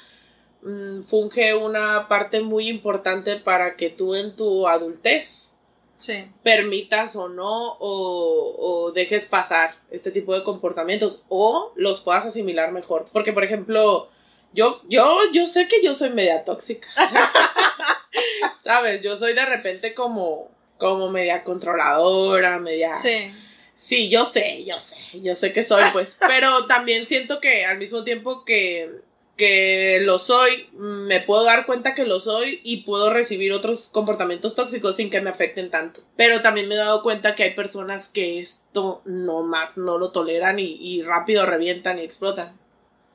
mm, 0.62 1.02
funge 1.02 1.56
una 1.56 2.08
parte 2.08 2.42
muy 2.42 2.68
importante 2.70 3.38
para 3.38 3.76
que 3.76 3.90
tú 3.90 4.16
en 4.16 4.36
tu 4.36 4.68
adultez 4.68 5.56
Sí, 5.96 6.32
permitas 6.44 7.18
o 7.18 7.28
no 7.28 7.74
o, 7.74 8.56
o 8.58 8.92
dejes 8.94 9.26
pasar 9.26 9.76
este 9.92 10.12
tipo 10.12 10.34
de 10.34 10.44
comportamientos 10.46 11.26
o 11.28 11.74
los 11.76 12.00
puedas 12.00 12.26
asimilar 12.26 12.72
mejor. 12.72 13.06
Porque, 13.12 13.34
por 13.34 13.44
ejemplo, 13.44 14.10
yo, 14.54 14.82
yo, 14.88 15.18
yo 15.34 15.48
sé 15.48 15.68
que 15.68 15.84
yo 15.84 15.94
soy 15.94 16.10
media 16.10 16.44
tóxica. 16.46 16.88
¿Sabes? 18.62 19.04
Yo 19.04 19.16
soy 19.16 19.34
de 19.34 19.46
repente 19.46 19.94
como, 19.94 20.50
como 20.78 21.10
media 21.10 21.44
controladora, 21.44 22.60
media... 22.60 22.96
sí. 22.96 23.34
Sí, 23.80 24.10
yo 24.10 24.26
sé, 24.26 24.66
yo 24.66 24.78
sé, 24.78 24.98
yo 25.22 25.38
sé 25.38 25.54
que 25.54 25.64
soy, 25.64 25.82
pues, 25.94 26.18
pero 26.28 26.66
también 26.66 27.06
siento 27.06 27.40
que 27.40 27.64
al 27.64 27.78
mismo 27.78 28.04
tiempo 28.04 28.44
que, 28.44 28.92
que 29.38 30.02
lo 30.02 30.20
soy, 30.20 30.68
me 30.74 31.22
puedo 31.22 31.46
dar 31.46 31.66
cuenta 31.66 31.96
que 31.96 32.04
lo 32.04 32.20
soy 32.20 32.60
y 32.66 32.84
puedo 32.84 33.10
recibir 33.10 33.54
otros 33.54 33.88
comportamientos 33.88 34.54
tóxicos 34.54 34.98
sin 34.98 35.10
que 35.10 35.22
me 35.22 35.30
afecten 35.30 35.72
tanto. 35.72 36.02
Pero 36.18 36.42
también 36.42 36.68
me 36.68 36.76
he 36.76 36.78
dado 36.78 37.02
cuenta 37.04 37.36
que 37.36 37.44
hay 37.44 37.52
personas 37.52 38.10
que 38.10 38.42
esto 38.42 39.02
no 39.06 39.44
más 39.44 39.78
no 39.78 39.98
lo 39.98 40.12
toleran 40.12 40.60
y, 40.60 40.76
y 40.82 41.02
rápido 41.02 41.46
revientan 41.46 42.00
y 42.00 42.04
explotan. 42.04 42.60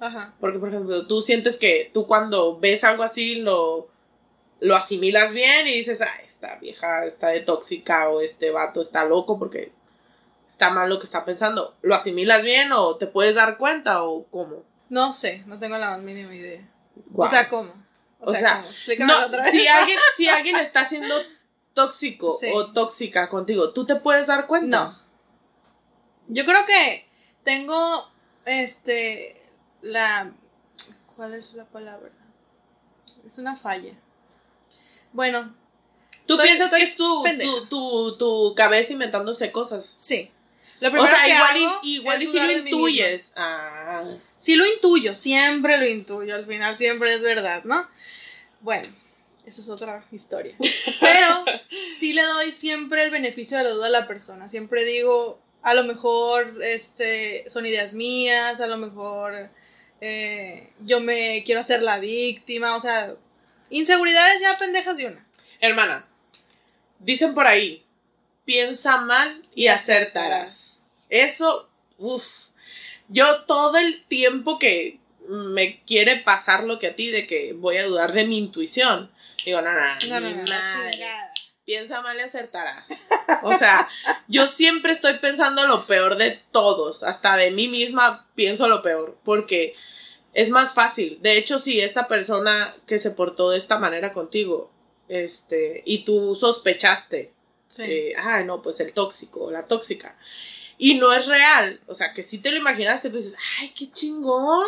Ajá. 0.04 0.34
Porque, 0.40 0.58
por 0.58 0.68
ejemplo, 0.68 1.06
tú 1.06 1.20
sientes 1.20 1.56
que 1.56 1.90
tú 1.92 2.06
cuando 2.06 2.58
ves 2.58 2.84
algo 2.84 3.02
así 3.02 3.36
lo, 3.36 3.88
lo 4.60 4.76
asimilas 4.76 5.32
bien 5.32 5.66
y 5.66 5.72
dices, 5.72 6.00
ah, 6.02 6.20
esta 6.24 6.56
vieja 6.56 7.04
está 7.06 7.28
de 7.28 7.40
tóxica 7.40 8.08
o 8.10 8.20
este 8.20 8.50
vato 8.50 8.80
está 8.80 9.04
loco 9.04 9.38
porque 9.38 9.72
está 10.46 10.70
mal 10.70 10.88
lo 10.88 10.98
que 10.98 11.06
está 11.06 11.24
pensando. 11.24 11.74
¿Lo 11.82 11.94
asimilas 11.94 12.42
bien 12.42 12.72
o 12.72 12.96
te 12.96 13.06
puedes 13.06 13.34
dar 13.34 13.56
cuenta 13.58 14.02
o 14.02 14.26
cómo? 14.30 14.64
No 14.88 15.12
sé, 15.12 15.42
no 15.46 15.58
tengo 15.58 15.78
la 15.78 15.90
más 15.90 16.00
mínima 16.00 16.34
idea. 16.34 16.68
O 17.14 17.26
sea, 17.28 17.48
¿cómo? 17.48 17.72
O 18.20 18.32
sea, 18.32 18.64
¿cómo? 18.98 19.06
No, 19.06 19.26
otra 19.26 19.42
vez. 19.42 19.52
si 19.52 19.66
alguien, 19.66 19.98
si 20.16 20.28
alguien 20.28 20.56
está 20.56 20.84
siendo 20.84 21.14
tóxico 21.72 22.36
Sí. 22.38 22.48
o 22.54 22.72
tóxica 22.72 23.28
contigo, 23.28 23.72
¿tú 23.72 23.86
te 23.86 23.96
puedes 23.96 24.26
dar 24.26 24.46
cuenta? 24.46 24.84
No. 24.84 24.98
Yo 26.28 26.44
creo 26.44 26.64
que 26.66 27.08
tengo, 27.42 28.08
este, 28.46 29.36
la... 29.85 30.33
¿Cuál 31.14 31.35
es 31.35 31.55
la 31.55 31.64
palabra? 31.64 32.11
Es 33.25 33.38
una 33.38 33.55
falla. 33.55 33.94
Bueno, 35.12 35.55
Tú 36.27 36.38
piensas 36.38 36.70
que 36.73 36.83
es 36.83 36.97
tu, 36.97 37.23
tu, 37.40 37.66
tu, 37.66 38.16
tu 38.16 38.55
cabeza 38.57 38.92
inventándose 38.92 39.53
cosas. 39.53 39.85
sí. 39.87 40.31
Lo 40.81 40.88
O 40.88 41.07
sea, 41.07 41.25
que 41.25 41.31
igual, 41.31 41.57
hago 41.57 41.81
y, 41.83 41.94
igual 41.94 42.23
y 42.23 42.27
si 42.27 42.38
lo 42.38 42.51
intuyes. 42.51 43.33
Ah. 43.37 44.03
Sí 44.37 44.57
lo 44.57 44.66
intuyo, 44.66 45.14
siempre 45.14 45.79
lo 45.79 45.87
intuyo, 45.87 46.35
al 46.35 46.44
final 46.44 46.77
siempre 46.77 47.14
es 47.14 47.23
verdad, 47.23 47.62
¿no? 47.64 47.88
Bueno, 48.61 48.87
esa 49.47 49.62
es 49.62 49.68
otra 49.68 50.05
historia. 50.11 50.55
Pero 51.01 51.44
sí 51.99 52.12
le 52.12 52.23
doy 52.23 52.51
siempre 52.51 53.05
el 53.05 53.11
beneficio 53.11 53.57
de 53.57 53.64
la 53.64 53.70
duda 53.70 53.87
a 53.87 53.90
la 53.90 54.07
persona. 54.09 54.49
Siempre 54.49 54.85
digo, 54.85 55.38
a 55.62 55.75
lo 55.75 55.85
mejor 55.85 56.59
este, 56.62 57.49
son 57.49 57.64
ideas 57.66 57.94
mías, 57.94 58.61
a 58.61 58.66
lo 58.66 58.77
mejor 58.77 59.51
eh, 60.06 60.70
yo 60.80 61.00
me 61.00 61.42
quiero 61.46 61.62
hacer 61.62 61.82
la 61.82 61.98
víctima, 61.98 62.76
o 62.76 62.80
sea, 62.80 63.14
inseguridades 63.70 64.38
ya 64.42 64.58
pendejas 64.58 64.98
de 64.98 65.06
una. 65.06 65.26
Hermana, 65.60 66.06
dicen 66.98 67.34
por 67.34 67.46
ahí, 67.46 67.86
piensa 68.44 68.98
mal 68.98 69.40
y 69.54 69.68
acertarás. 69.68 71.06
Eso, 71.08 71.70
uff. 71.96 72.48
Yo 73.08 73.44
todo 73.44 73.78
el 73.78 74.04
tiempo 74.04 74.58
que 74.58 74.98
me 75.26 75.82
quiere 75.84 76.16
pasar 76.16 76.64
lo 76.64 76.78
que 76.78 76.88
a 76.88 76.96
ti, 76.96 77.10
de 77.10 77.26
que 77.26 77.54
voy 77.54 77.78
a 77.78 77.86
dudar 77.86 78.12
de 78.12 78.26
mi 78.26 78.36
intuición, 78.36 79.10
digo, 79.46 79.62
no, 79.62 79.72
no, 79.72 79.94
no, 80.06 80.20
No, 80.20 80.30
no. 80.30 80.44
Piensa 81.64 82.02
mal 82.02 82.18
y 82.18 82.20
acertarás. 82.20 83.08
O 83.42 83.54
sea, 83.54 83.88
yo 84.28 84.46
siempre 84.48 84.92
estoy 84.92 85.14
pensando 85.14 85.66
lo 85.66 85.86
peor 85.86 86.16
de 86.16 86.42
todos, 86.52 87.02
hasta 87.02 87.36
de 87.36 87.52
mí 87.52 87.68
misma 87.68 88.26
pienso 88.34 88.68
lo 88.68 88.82
peor, 88.82 89.18
porque 89.24 89.74
es 90.35 90.51
más 90.51 90.75
fácil. 90.75 91.18
De 91.23 91.38
hecho, 91.38 91.59
si 91.59 91.81
esta 91.81 92.09
persona 92.09 92.75
que 92.87 92.99
se 92.99 93.12
portó 93.12 93.51
de 93.51 93.59
esta 93.59 93.79
manera 93.79 94.12
contigo, 94.12 94.70
este, 95.09 95.83
y 95.87 96.05
tú 96.05 96.35
sospechaste, 96.37 97.33
Sí. 97.66 97.83
eh, 97.83 98.12
ah, 98.18 98.42
no, 98.44 98.62
pues 98.62 98.79
el 98.81 98.92
tóxico 98.92 99.44
o 99.44 99.51
la 99.51 99.66
tóxica, 99.66 100.16
y 100.77 100.94
no 100.94 101.12
es 101.12 101.27
real, 101.27 101.81
o 101.87 101.94
sea, 101.94 102.12
que 102.12 102.23
si 102.23 102.38
te 102.38 102.51
lo 102.53 102.59
imaginaste, 102.59 103.11
pues 103.11 103.25
dices, 103.25 103.38
ay, 103.61 103.73
qué 103.77 103.90
chingón, 103.90 104.66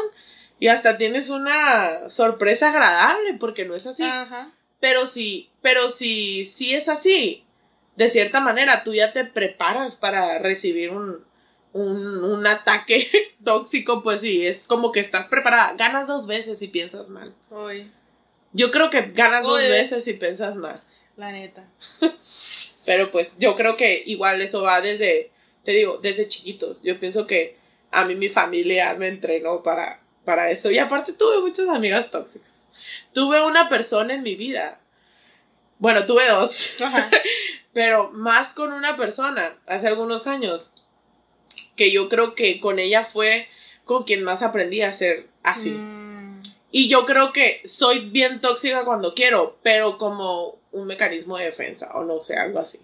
y 0.59 0.69
hasta 0.69 0.97
tienes 0.97 1.29
una 1.31 2.09
sorpresa 2.11 2.71
agradable, 2.71 3.35
porque 3.35 3.65
no 3.65 3.75
es 3.75 3.87
así. 3.87 4.03
Ajá. 4.03 4.51
Pero 4.81 5.07
si, 5.07 5.51
pero 5.63 5.91
si, 5.91 6.45
si 6.45 6.75
es 6.75 6.89
así, 6.89 7.45
de 7.97 8.09
cierta 8.09 8.41
manera 8.41 8.83
tú 8.85 8.95
ya 8.95 9.13
te 9.13 9.25
preparas 9.25 9.97
para 9.97 10.39
recibir 10.39 10.91
un, 10.91 11.25
un, 11.77 12.25
un 12.25 12.47
ataque 12.47 13.09
tóxico, 13.45 14.03
pues 14.03 14.21
sí, 14.21 14.47
es 14.47 14.67
como 14.67 14.93
que 14.93 15.01
estás 15.01 15.27
preparada. 15.27 15.75
Ganas 15.75 16.09
dos 16.09 16.27
veces 16.27 16.59
si 16.59 16.69
piensas 16.69 17.09
mal. 17.09 17.35
Hoy, 17.51 17.91
Yo 18.53 18.71
creo 18.71 18.91
que 18.91 19.13
ganas 19.13 19.45
dos 19.45 19.61
veces 19.61 20.05
si 20.05 20.15
piensas 20.15 20.57
mal. 20.57 20.81
la 21.17 21.33
neta. 21.33 21.69
Pero 22.87 23.11
pues 23.11 23.35
yo 23.39 23.57
creo 23.57 23.77
que 23.77 24.05
igual 24.07 24.41
eso 24.41 24.63
va 24.63 24.81
desde, 24.81 25.33
te 25.65 25.73
digo, 25.73 25.99
desde 25.99 26.29
chiquitos. 26.29 26.83
Yo 26.83 27.01
pienso 27.01 27.27
que 27.27 27.57
a 27.91 28.05
mí 28.05 28.15
mi 28.15 28.29
familia 28.29 28.95
me 28.95 29.09
entrenó 29.09 29.63
para, 29.65 30.01
para 30.25 30.51
eso. 30.51 30.71
Y 30.71 30.79
aparte 30.79 31.13
tuve 31.13 31.41
muchas 31.41 31.69
amigas 31.69 32.13
tóxicas. 32.13 32.69
Tuve 33.13 33.43
una 33.43 33.69
persona 33.69 34.15
en 34.15 34.23
mi 34.23 34.37
vida. 34.37 34.81
Bueno, 35.81 36.07
tuve 36.07 36.29
dos. 36.29 36.81
Ajá. 36.81 37.11
pero 37.73 38.11
más 38.13 38.53
con 38.53 38.73
una 38.73 38.97
persona 38.97 39.53
hace 39.67 39.89
algunos 39.89 40.29
años 40.29 40.71
que 41.77 41.93
yo 41.93 42.09
creo 42.09 42.35
que 42.35 42.59
con 42.61 42.79
ella 42.79 43.05
fue 43.05 43.49
con 43.85 44.05
quien 44.05 44.25
más 44.25 44.43
aprendí 44.43 44.83
a 44.83 44.93
ser 44.93 45.29
así. 45.43 45.71
Mm, 45.71 46.43
Y 46.73 46.89
yo 46.89 47.07
creo 47.07 47.33
que 47.33 47.63
soy 47.65 48.11
bien 48.11 48.41
tóxica 48.41 48.85
cuando 48.85 49.15
quiero, 49.15 49.59
pero 49.63 49.97
como 49.99 50.59
un 50.73 50.87
mecanismo 50.87 51.39
de 51.39 51.45
defensa 51.47 51.91
o 51.95 52.05
no 52.05 52.21
sé, 52.21 52.37
algo 52.37 52.59
así. 52.59 52.81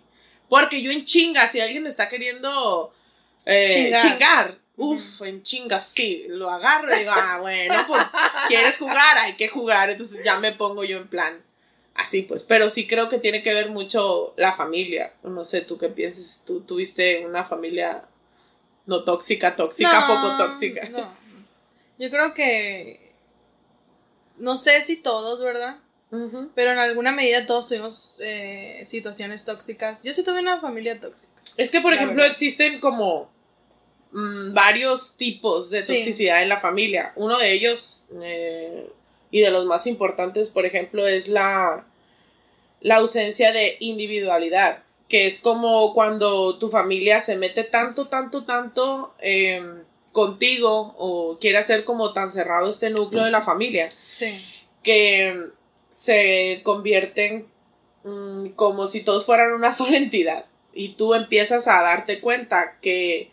Porque 0.48 0.81
yo 0.83 0.90
en 0.92 1.05
chinga, 1.05 1.50
si 1.50 1.61
alguien 1.61 1.83
me 1.83 1.88
está 1.88 2.09
queriendo 2.09 2.92
eh, 3.44 3.72
Chingar. 3.74 4.02
chingar, 4.02 4.59
uff, 4.76 5.22
en 5.22 5.42
chinga, 5.42 5.81
sí, 5.81 6.24
lo 6.28 6.48
agarro 6.50 6.94
y 6.94 6.98
digo, 7.00 7.11
ah, 7.12 7.38
bueno, 7.40 7.74
pues 7.88 8.02
quieres 8.48 8.76
jugar, 8.78 9.18
hay 9.18 9.35
que 9.35 9.48
jugar, 9.48 9.90
entonces 9.90 10.22
ya 10.24 10.38
me 10.38 10.52
pongo 10.52 10.85
yo 10.85 10.98
en 10.98 11.09
plan. 11.09 11.42
Así 11.94 12.22
pues, 12.22 12.44
pero 12.44 12.70
sí 12.70 12.87
creo 12.87 13.09
que 13.11 13.18
tiene 13.18 13.42
que 13.42 13.52
ver 13.52 13.68
mucho 13.70 14.33
la 14.38 14.52
familia. 14.52 15.12
No 15.24 15.44
sé, 15.44 15.61
tú 15.61 15.76
qué 15.76 15.88
piensas, 15.88 16.44
tú 16.46 16.61
tuviste 16.62 17.26
una 17.26 17.44
familia 17.44 18.09
no 18.87 19.05
tóxica, 19.05 19.55
tóxica, 19.57 20.01
no, 20.01 20.07
poco 20.14 20.37
tóxica. 20.37 20.88
No. 20.88 21.14
Yo 21.99 22.11
creo 22.11 22.35
que. 22.35 23.12
No 24.37 24.57
sé 24.57 24.83
si 24.83 24.97
todos, 24.97 25.42
¿verdad? 25.42 25.79
Pero 26.55 26.73
en 26.73 26.79
alguna 26.79 27.11
medida 27.11 27.47
todos 27.47 27.68
tuvimos 27.68 28.16
eh, 28.21 28.83
situaciones 28.87 29.47
tóxicas. 29.47 30.03
Yo 30.03 30.12
sí 30.12 30.23
tuve 30.23 30.40
una 30.40 30.59
familia 30.61 31.01
tóxica. 31.01 31.33
Es 31.57 31.71
que, 31.71 31.81
por 31.81 31.95
ejemplo, 31.95 32.16
verdad. 32.16 32.33
existen 32.33 32.81
como 32.81 33.31
mm, 34.11 34.53
varios 34.53 35.16
tipos 35.16 35.71
de 35.71 35.81
Sí. 35.81 35.95
toxicidad 35.95 36.42
en 36.42 36.51
la 36.51 36.61
familia. 36.61 37.12
Uno 37.16 37.38
de 37.38 37.53
ellos, 37.53 38.05
eh, 38.21 38.90
y 39.31 39.40
de 39.40 39.51
los 39.51 39.64
más 39.64 39.87
importantes, 39.87 40.51
por 40.51 40.66
ejemplo, 40.66 41.07
es 41.07 41.29
la, 41.29 41.87
la 42.81 42.97
ausencia 42.97 43.51
de 43.53 43.79
individualidad, 43.81 44.83
que 45.12 45.27
es 45.27 45.40
como 45.40 45.92
cuando 45.92 46.57
tu 46.57 46.70
familia 46.70 47.20
se 47.20 47.37
mete 47.37 47.64
tanto, 47.64 48.09
tanto, 48.09 48.44
tanto 48.44 49.12
em, 49.18 49.83
contigo 50.11 50.94
o 50.96 51.37
quiere 51.38 51.59
hacer 51.59 51.85
como 51.85 52.14
tan 52.14 52.33
cerrado 52.33 52.70
este 52.70 52.88
núcleo 52.88 53.22
de 53.22 53.31
la 53.31 53.42
familia 53.42 53.90
Sí. 54.09 54.42
que 54.83 55.51
se 55.90 56.62
convierten 56.64 57.46
mm, 58.05 58.53
como 58.57 58.87
si 58.87 59.03
todos 59.03 59.27
fueran 59.27 59.53
una 59.53 59.75
sola 59.81 59.98
entidad 59.98 60.46
y 60.72 60.94
tú 60.94 61.12
empiezas 61.12 61.68
a 61.68 61.83
darte 61.83 62.18
cuenta 62.20 62.79
que 62.81 63.31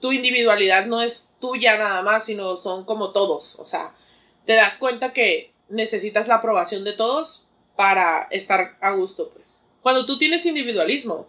tu 0.00 0.12
individualidad 0.12 0.84
no 0.84 1.00
es 1.00 1.30
tuya 1.40 1.78
nada 1.78 2.02
más, 2.02 2.26
sino 2.26 2.58
son 2.58 2.84
como 2.84 3.08
todos, 3.08 3.58
o 3.58 3.64
sea, 3.64 3.94
te 4.44 4.52
das 4.52 4.76
cuenta 4.76 5.14
que 5.14 5.50
necesitas 5.70 6.28
la 6.28 6.34
aprobación 6.34 6.84
de 6.84 6.92
todos 6.92 7.48
para 7.74 8.28
estar 8.30 8.76
a 8.82 8.90
gusto, 8.90 9.30
pues. 9.30 9.62
Cuando 9.82 10.06
tú 10.06 10.18
tienes 10.18 10.44
individualismo, 10.46 11.26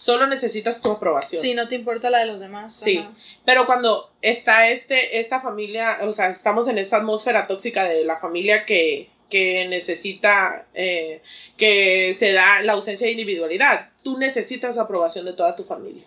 solo 0.00 0.26
necesitas 0.26 0.80
tu 0.80 0.90
aprobación. 0.90 1.42
Sí, 1.42 1.52
no 1.52 1.68
te 1.68 1.74
importa 1.74 2.08
la 2.08 2.20
de 2.20 2.26
los 2.26 2.40
demás. 2.40 2.74
Sí. 2.74 2.98
ajá. 2.98 3.12
Pero 3.44 3.66
cuando 3.66 4.10
está 4.22 4.70
este, 4.70 5.20
esta 5.20 5.40
familia, 5.42 5.98
o 6.02 6.12
sea, 6.12 6.30
estamos 6.30 6.68
en 6.68 6.78
esta 6.78 6.96
atmósfera 6.96 7.46
tóxica 7.46 7.84
de 7.84 8.04
la 8.04 8.18
familia 8.18 8.64
que, 8.64 9.10
que 9.28 9.66
necesita, 9.68 10.66
eh, 10.72 11.20
que 11.58 12.14
se 12.14 12.32
da 12.32 12.62
la 12.62 12.72
ausencia 12.72 13.06
de 13.06 13.12
individualidad, 13.12 13.90
tú 14.02 14.18
necesitas 14.18 14.76
la 14.76 14.82
aprobación 14.82 15.26
de 15.26 15.34
toda 15.34 15.54
tu 15.54 15.64
familia. 15.64 16.04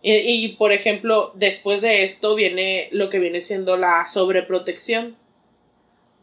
Y, 0.00 0.12
y, 0.12 0.48
por 0.50 0.72
ejemplo, 0.72 1.32
después 1.34 1.80
de 1.80 2.04
esto 2.04 2.34
viene 2.34 2.88
lo 2.92 3.08
que 3.10 3.18
viene 3.18 3.40
siendo 3.40 3.76
la 3.76 4.06
sobreprotección. 4.08 5.16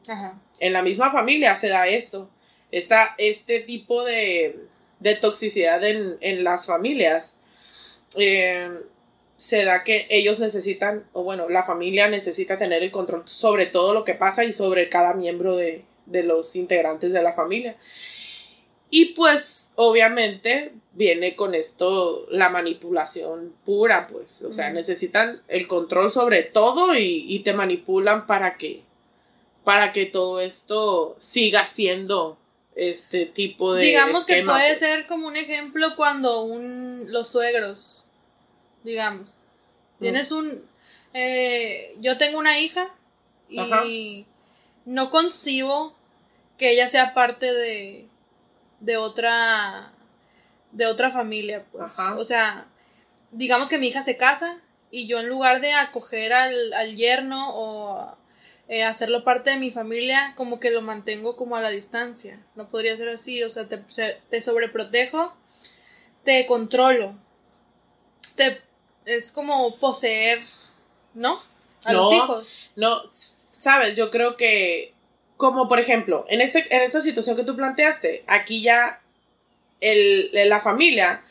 Ajá. 0.07 0.39
En 0.59 0.71
la 0.71 0.83
misma 0.83 1.11
familia 1.11 1.57
se 1.57 1.67
da 1.67 1.87
esto. 1.87 2.29
Está 2.71 3.15
este 3.17 3.59
tipo 3.59 4.03
de, 4.03 4.57
de 4.99 5.15
toxicidad 5.15 5.83
en, 5.83 6.17
en 6.21 6.43
las 6.43 6.65
familias. 6.65 7.37
Eh, 8.17 8.69
se 9.37 9.65
da 9.65 9.83
que 9.83 10.05
ellos 10.09 10.39
necesitan, 10.39 11.03
o 11.13 11.23
bueno, 11.23 11.49
la 11.49 11.63
familia 11.63 12.07
necesita 12.07 12.59
tener 12.59 12.83
el 12.83 12.91
control 12.91 13.23
sobre 13.25 13.65
todo 13.65 13.93
lo 13.93 14.05
que 14.05 14.13
pasa 14.13 14.43
y 14.43 14.53
sobre 14.53 14.87
cada 14.87 15.15
miembro 15.15 15.55
de, 15.55 15.83
de 16.05 16.23
los 16.23 16.55
integrantes 16.55 17.11
de 17.11 17.23
la 17.23 17.33
familia. 17.33 17.75
Y 18.91 19.05
pues, 19.13 19.71
obviamente, 19.77 20.73
viene 20.93 21.35
con 21.35 21.55
esto 21.55 22.27
la 22.29 22.49
manipulación 22.49 23.53
pura, 23.65 24.07
pues. 24.07 24.43
O 24.43 24.51
sea, 24.51 24.69
necesitan 24.69 25.41
el 25.47 25.67
control 25.67 26.11
sobre 26.11 26.43
todo 26.43 26.95
y, 26.95 27.25
y 27.27 27.39
te 27.39 27.53
manipulan 27.53 28.27
para 28.27 28.57
que 28.57 28.83
para 29.63 29.91
que 29.91 30.05
todo 30.05 30.39
esto 30.39 31.15
siga 31.19 31.67
siendo 31.67 32.37
este 32.75 33.25
tipo 33.25 33.73
de 33.73 33.83
digamos 33.83 34.25
que 34.25 34.43
puede 34.43 34.67
pues. 34.69 34.79
ser 34.79 35.07
como 35.07 35.27
un 35.27 35.35
ejemplo 35.35 35.95
cuando 35.95 36.43
un 36.43 37.11
los 37.11 37.27
suegros 37.27 38.07
digamos 38.83 39.35
tienes 39.99 40.31
un 40.31 40.65
eh, 41.13 41.95
yo 41.99 42.17
tengo 42.17 42.39
una 42.39 42.59
hija 42.59 42.87
y 43.49 43.59
Ajá. 43.59 43.83
no 44.85 45.09
concibo 45.09 45.93
que 46.57 46.71
ella 46.71 46.87
sea 46.87 47.13
parte 47.13 47.51
de 47.51 48.07
de 48.79 48.97
otra 48.97 49.91
de 50.71 50.85
otra 50.85 51.11
familia 51.11 51.65
pues 51.71 51.83
Ajá. 51.83 52.15
o 52.15 52.23
sea 52.23 52.67
digamos 53.31 53.67
que 53.69 53.77
mi 53.77 53.87
hija 53.89 54.01
se 54.03 54.17
casa 54.17 54.61
y 54.91 55.07
yo 55.07 55.19
en 55.19 55.27
lugar 55.27 55.61
de 55.61 55.73
acoger 55.73 56.33
al, 56.33 56.73
al 56.73 56.95
yerno 56.95 57.49
o 57.53 58.17
eh, 58.71 58.85
hacerlo 58.85 59.25
parte 59.25 59.49
de 59.49 59.57
mi 59.57 59.69
familia, 59.69 60.31
como 60.37 60.61
que 60.61 60.71
lo 60.71 60.81
mantengo 60.81 61.35
como 61.35 61.57
a 61.57 61.61
la 61.61 61.71
distancia. 61.71 62.39
No 62.55 62.69
podría 62.69 62.95
ser 62.95 63.09
así, 63.09 63.43
o 63.43 63.49
sea, 63.49 63.67
te, 63.67 63.77
te 64.29 64.41
sobreprotejo, 64.41 65.35
te 66.23 66.45
controlo. 66.45 67.19
Te, 68.35 68.61
es 69.03 69.33
como 69.33 69.75
poseer, 69.75 70.39
¿no? 71.13 71.37
A 71.83 71.91
los 71.91 72.13
hijos. 72.13 72.69
No, 72.77 73.01
sabes, 73.05 73.97
yo 73.97 74.09
creo 74.09 74.37
que, 74.37 74.93
como 75.35 75.67
por 75.67 75.81
ejemplo, 75.81 76.23
en, 76.29 76.39
este, 76.39 76.73
en 76.73 76.81
esta 76.81 77.01
situación 77.01 77.35
que 77.35 77.43
tú 77.43 77.57
planteaste, 77.57 78.23
aquí 78.25 78.61
ya 78.61 79.01
el, 79.81 80.31
la 80.47 80.61
familia 80.61 81.25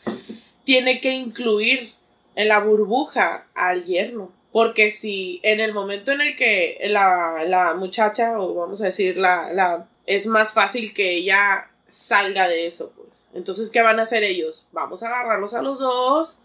tiene 0.63 1.01
que 1.01 1.09
incluir 1.09 1.91
en 2.35 2.49
la 2.49 2.59
burbuja 2.59 3.47
al 3.55 3.83
yerno. 3.85 4.31
Porque 4.51 4.91
si 4.91 5.39
en 5.43 5.59
el 5.59 5.73
momento 5.73 6.11
en 6.11 6.21
el 6.21 6.35
que 6.35 6.79
la, 6.89 7.45
la 7.47 7.73
muchacha, 7.75 8.39
o 8.39 8.53
vamos 8.53 8.81
a 8.81 8.85
decir, 8.85 9.17
la, 9.17 9.53
la, 9.53 9.87
es 10.05 10.25
más 10.25 10.51
fácil 10.51 10.93
que 10.93 11.15
ella 11.15 11.71
salga 11.87 12.47
de 12.47 12.67
eso, 12.67 12.91
pues. 12.95 13.27
Entonces, 13.33 13.69
¿qué 13.69 13.81
van 13.81 13.99
a 13.99 14.03
hacer 14.03 14.23
ellos? 14.23 14.67
Vamos 14.71 15.03
a 15.03 15.07
agarrarlos 15.07 15.53
a 15.53 15.61
los 15.61 15.79
dos, 15.79 16.39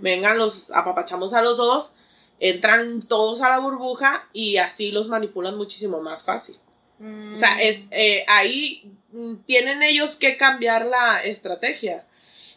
vengan, 0.00 0.38
los 0.38 0.70
apapachamos 0.72 1.34
a 1.34 1.42
los 1.42 1.56
dos, 1.56 1.94
entran 2.40 3.02
todos 3.02 3.42
a 3.42 3.50
la 3.50 3.58
burbuja 3.58 4.26
y 4.32 4.56
así 4.56 4.90
los 4.90 5.08
manipulan 5.08 5.56
muchísimo 5.56 6.00
más 6.00 6.24
fácil. 6.24 6.56
Mm. 6.98 7.34
O 7.34 7.36
sea, 7.36 7.60
es, 7.62 7.80
eh, 7.90 8.24
ahí 8.28 8.92
mm, 9.12 9.36
tienen 9.46 9.82
ellos 9.82 10.16
que 10.16 10.36
cambiar 10.36 10.86
la 10.86 11.22
estrategia 11.22 12.06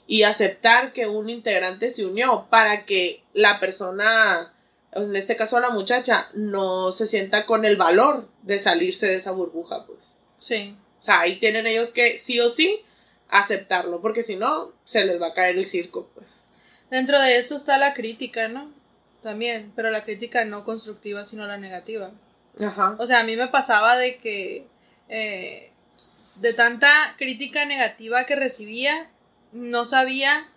y 0.08 0.24
aceptar 0.24 0.94
que 0.94 1.08
un 1.08 1.30
integrante 1.30 1.92
se 1.92 2.06
unió 2.06 2.48
para 2.50 2.86
que 2.86 3.24
la 3.34 3.60
persona, 3.60 4.53
en 4.96 5.16
este 5.16 5.36
caso 5.36 5.60
la 5.60 5.70
muchacha, 5.70 6.30
no 6.34 6.92
se 6.92 7.08
sienta 7.08 7.46
con 7.46 7.66
el 7.66 7.78
valor 7.78 8.30
de 8.42 8.60
salirse 8.60 9.08
de 9.08 9.16
esa 9.16 9.32
burbuja, 9.32 9.86
pues. 9.86 10.16
Sí. 10.38 10.76
O 11.00 11.04
sea, 11.04 11.22
ahí 11.22 11.38
tienen 11.38 11.68
ellos 11.68 11.92
que 11.92 12.18
sí 12.18 12.40
o 12.40 12.50
sí 12.50 12.82
aceptarlo, 13.30 14.02
porque 14.02 14.24
si 14.24 14.36
no, 14.36 14.72
se 14.84 15.06
les 15.06 15.22
va 15.22 15.28
a 15.28 15.34
caer 15.34 15.58
el 15.58 15.66
circo, 15.66 16.10
pues. 16.14 16.44
Dentro 16.90 17.20
de 17.20 17.38
eso 17.38 17.56
está 17.56 17.78
la 17.78 17.94
crítica, 17.94 18.48
¿no? 18.48 18.72
También, 19.24 19.72
pero 19.76 19.90
la 19.90 20.04
crítica 20.04 20.46
no 20.46 20.64
constructiva, 20.64 21.26
sino 21.26 21.48
la 21.48 21.58
negativa. 21.58 22.12
Ajá. 22.60 22.96
O 23.00 23.08
sea, 23.08 23.22
a 23.22 23.24
mí 23.24 23.36
me 23.36 23.48
pasaba 23.48 23.98
de 23.98 24.18
que 24.18 24.68
eh, 25.10 25.72
de 26.38 26.54
tanta 26.54 26.90
crítica 27.18 27.66
negativa 27.66 28.26
que 28.26 28.36
recibía, 28.36 29.10
no 29.52 29.86
sabía 29.86 30.48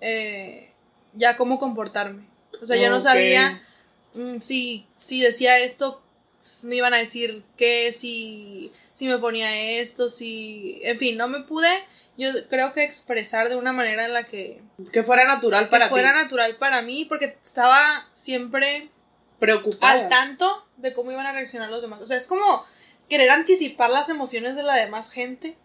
eh, 0.00 0.72
ya 1.14 1.36
cómo 1.36 1.58
comportarme. 1.58 2.26
O 2.60 2.66
sea, 2.66 2.76
yo 2.76 2.90
no 2.90 3.00
sabía 3.00 3.62
mm, 4.14 4.38
si, 4.38 4.86
si 4.94 5.20
decía 5.20 5.58
esto, 5.58 6.02
me 6.62 6.76
iban 6.76 6.94
a 6.94 6.98
decir 6.98 7.44
qué, 7.56 7.92
si, 7.92 8.72
si 8.92 9.06
me 9.06 9.18
ponía 9.18 9.78
esto, 9.80 10.08
si... 10.08 10.80
En 10.82 10.98
fin, 10.98 11.16
no 11.16 11.28
me 11.28 11.40
pude, 11.40 11.68
yo 12.16 12.30
creo 12.48 12.72
que 12.72 12.82
expresar 12.84 13.48
de 13.48 13.56
una 13.56 13.72
manera 13.72 14.04
en 14.04 14.12
la 14.12 14.24
que, 14.24 14.60
Que 14.92 15.02
fuera 15.02 15.24
natural 15.24 15.68
para 15.68 15.86
que 15.86 15.90
fuera 15.90 16.12
ti. 16.12 16.18
natural 16.18 16.56
para 16.56 16.82
mí, 16.82 17.04
porque 17.04 17.36
estaba 17.40 17.80
siempre 18.12 18.90
Preocupada. 19.38 19.92
al 19.92 20.08
tanto 20.08 20.66
de 20.76 20.92
cómo 20.92 21.12
iban 21.12 21.26
a 21.26 21.32
reaccionar 21.32 21.70
los 21.70 21.82
demás. 21.82 22.00
O 22.02 22.06
sea, 22.06 22.16
es 22.16 22.26
como 22.26 22.64
querer 23.08 23.30
anticipar 23.30 23.90
las 23.90 24.08
emociones 24.08 24.56
de 24.56 24.62
la 24.62 24.76
demás 24.76 25.10
gente. 25.10 25.56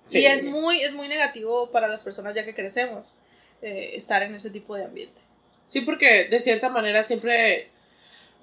Sí. 0.00 0.18
Y 0.18 0.26
es 0.26 0.44
muy, 0.44 0.80
es 0.82 0.92
muy 0.94 1.08
negativo 1.08 1.70
para 1.70 1.88
las 1.88 2.02
personas 2.02 2.34
ya 2.34 2.44
que 2.44 2.54
crecemos 2.54 3.14
eh, 3.62 3.92
estar 3.94 4.22
en 4.22 4.34
ese 4.34 4.50
tipo 4.50 4.76
de 4.76 4.84
ambiente. 4.84 5.20
Sí, 5.64 5.80
porque 5.80 6.28
de 6.28 6.40
cierta 6.40 6.68
manera 6.68 7.02
siempre 7.02 7.70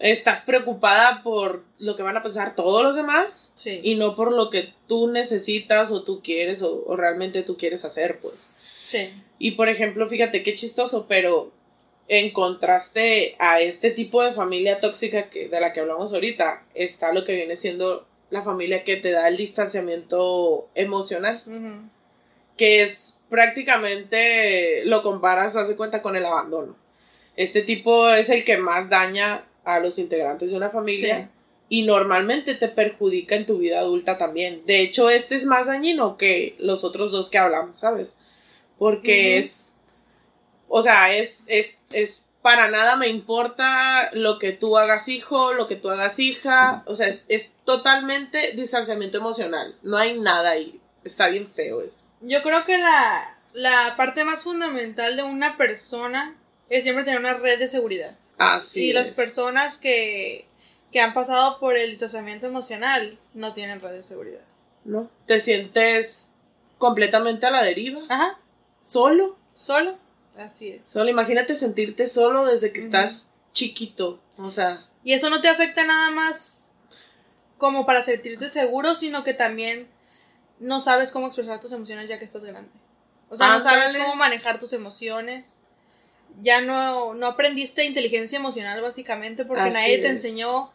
estás 0.02 0.42
preocupada 0.42 1.22
por 1.24 1.64
lo 1.80 1.96
que 1.96 2.04
van 2.04 2.18
a 2.18 2.24
pensar 2.24 2.56
todos 2.56 2.84
los 2.84 2.96
demás 2.96 3.54
Sí. 3.56 3.80
y 3.84 3.96
no 3.96 4.16
por 4.16 4.32
lo 4.32 4.50
que 4.50 4.74
tú 4.88 5.08
necesitas 5.08 5.92
o 5.92 6.04
tú 6.04 6.22
quieres 6.24 6.62
o, 6.62 6.84
o 6.86 6.96
realmente 6.96 7.44
tú 7.44 7.58
quieres 7.58 7.86
hacer, 7.86 8.20
pues. 8.20 8.52
sí. 8.88 9.14
Y 9.40 9.52
por 9.52 9.70
ejemplo, 9.70 10.08
fíjate 10.08 10.44
qué 10.44 10.54
chistoso, 10.54 11.08
pero 11.08 11.52
en 12.08 12.32
contraste 12.32 13.36
a 13.40 13.60
este 13.62 13.90
tipo 13.90 14.22
de 14.24 14.34
familia 14.34 14.80
tóxica 14.80 15.30
que, 15.30 15.48
de 15.50 15.60
la 15.60 15.74
que 15.74 15.80
hablamos 15.80 16.14
ahorita, 16.14 16.64
está 16.76 17.12
lo 17.14 17.24
que 17.24 17.34
viene 17.36 17.56
siendo 17.56 18.06
la 18.30 18.44
familia 18.44 18.84
que 18.84 18.98
te 18.98 19.12
da 19.12 19.28
el 19.28 19.38
distanciamiento 19.38 20.70
emocional, 20.76 21.42
que 22.58 22.84
es 22.84 23.18
prácticamente 23.30 24.84
lo 24.86 25.02
comparas, 25.04 25.56
hace 25.56 25.76
cuenta, 25.76 26.02
con 26.02 26.16
el 26.16 26.26
abandono. 26.26 26.76
Este 27.36 27.62
tipo 27.62 28.10
es 28.10 28.30
el 28.30 28.44
que 28.44 28.58
más 28.58 28.90
daña 28.90 29.46
a 29.64 29.80
los 29.80 29.98
integrantes 30.00 30.52
de 30.52 30.58
una 30.58 30.70
familia 30.70 31.18
Sí. 31.18 31.28
y 31.70 31.84
normalmente 31.84 32.56
te 32.56 32.68
perjudica 32.68 33.36
en 33.36 33.46
tu 33.46 33.58
vida 33.58 33.80
adulta 33.80 34.18
también. 34.18 34.64
De 34.66 34.82
hecho, 34.82 35.10
este 35.10 35.36
es 35.36 35.46
más 35.46 35.68
dañino 35.68 36.18
que 36.18 36.56
los 36.60 36.84
otros 36.84 37.12
dos 37.12 37.30
que 37.30 37.38
hablamos, 37.38 37.80
¿sabes? 37.80 38.18
Porque 38.78 39.38
es, 39.38 39.74
o 40.68 40.82
sea, 40.82 41.14
es, 41.14 41.44
es, 41.48 41.84
es, 41.94 42.26
para 42.42 42.70
nada 42.70 42.96
me 42.96 43.08
importa 43.08 44.10
lo 44.14 44.40
que 44.40 44.52
tú 44.52 44.78
hagas 44.78 45.08
hijo, 45.08 45.54
lo 45.54 45.68
que 45.68 45.76
tú 45.76 45.90
hagas 45.90 46.18
hija, 46.18 46.84
o 46.88 46.96
sea, 46.96 47.08
es, 47.08 47.26
es 47.30 47.58
totalmente 47.66 48.54
distanciamiento 48.54 49.20
emocional, 49.20 49.76
no 49.84 49.98
hay 49.98 50.20
nada 50.20 50.50
ahí, 50.52 50.82
está 51.04 51.28
bien 51.28 51.48
feo 51.48 51.82
eso. 51.82 52.06
Yo 52.22 52.42
creo 52.42 52.66
que 52.66 52.78
la, 52.80 53.22
la 53.54 53.94
parte 53.96 54.24
más 54.26 54.44
fundamental 54.44 55.16
de 55.16 55.24
una 55.24 55.56
persona 55.58 56.36
es 56.70 56.84
siempre 56.84 57.04
tener 57.04 57.20
una 57.20 57.36
red 57.36 57.60
de 57.60 57.70
seguridad. 57.70 58.18
Así 58.42 58.90
y 58.90 58.94
las 58.94 59.10
personas 59.10 59.78
que, 59.78 60.48
que 60.92 61.00
han 61.00 61.14
pasado 61.14 61.60
por 61.60 61.78
el 61.78 61.92
distanciamiento 61.92 62.48
emocional 62.48 63.20
no 63.34 63.54
tienen 63.54 63.80
red 63.82 63.92
de 63.92 64.04
seguridad. 64.04 64.42
¿no? 64.84 65.10
Te 65.28 65.40
sientes 65.40 66.34
completamente 66.78 67.46
a 67.46 67.52
la 67.52 67.64
deriva, 67.64 68.02
Ajá. 68.10 68.40
solo, 68.80 69.38
¿Solo? 69.54 69.98
Así 70.38 70.70
es. 70.70 70.88
solo, 70.88 71.10
imagínate 71.10 71.56
sentirte 71.56 72.08
solo 72.08 72.46
desde 72.46 72.72
que 72.72 72.80
estás 72.80 73.34
chiquito, 73.54 74.20
o 74.38 74.50
sea, 74.50 74.88
Y 75.04 75.14
eso 75.14 75.30
no 75.30 75.42
te 75.42 75.50
afecta 75.50 75.84
nada 75.86 76.12
más 76.12 76.72
como 77.58 77.86
para 77.86 78.02
sentirte 78.02 78.50
seguro, 78.50 78.96
sino 78.96 79.24
que 79.24 79.34
también 79.36 79.88
no 80.60 80.80
sabes 80.80 81.12
cómo 81.12 81.28
expresar 81.28 81.60
tus 81.60 81.72
emociones 81.74 82.08
ya 82.08 82.18
que 82.18 82.26
estás 82.26 82.44
grande. 82.44 82.72
O 83.30 83.38
sea, 83.38 83.50
no 83.50 83.60
sabes 83.60 83.96
cómo 83.96 84.16
manejar 84.16 84.58
tus 84.58 84.74
emociones. 84.74 85.62
Ya 86.42 86.62
no, 86.62 87.14
no 87.14 87.28
aprendiste 87.28 87.86
inteligencia 87.86 88.38
emocional 88.38 88.82
básicamente 88.82 89.46
porque 89.46 89.64
Así 89.64 89.74
nadie 89.74 89.98
te 90.00 90.08
es. 90.08 90.12
enseñó 90.14 90.72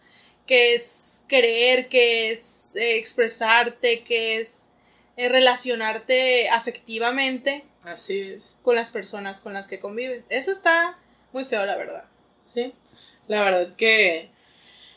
qué 0.46 0.74
es 0.74 1.22
querer, 1.28 1.88
qué 1.88 2.30
es 2.30 2.76
eh, 2.76 2.96
expresarte, 2.98 4.02
qué 4.02 4.38
es 4.38 4.70
eh, 5.16 5.28
relacionarte 5.28 6.48
afectivamente 6.50 7.64
así 7.84 8.20
es. 8.20 8.56
con 8.62 8.76
las 8.76 8.90
personas 8.90 9.40
con 9.40 9.52
las 9.54 9.66
que 9.66 9.80
convives. 9.80 10.26
Eso 10.28 10.52
está 10.52 10.96
muy 11.32 11.44
feo, 11.44 11.64
la 11.66 11.76
verdad. 11.76 12.04
Sí, 12.38 12.72
la 13.26 13.42
verdad 13.42 13.74
que, 13.76 14.28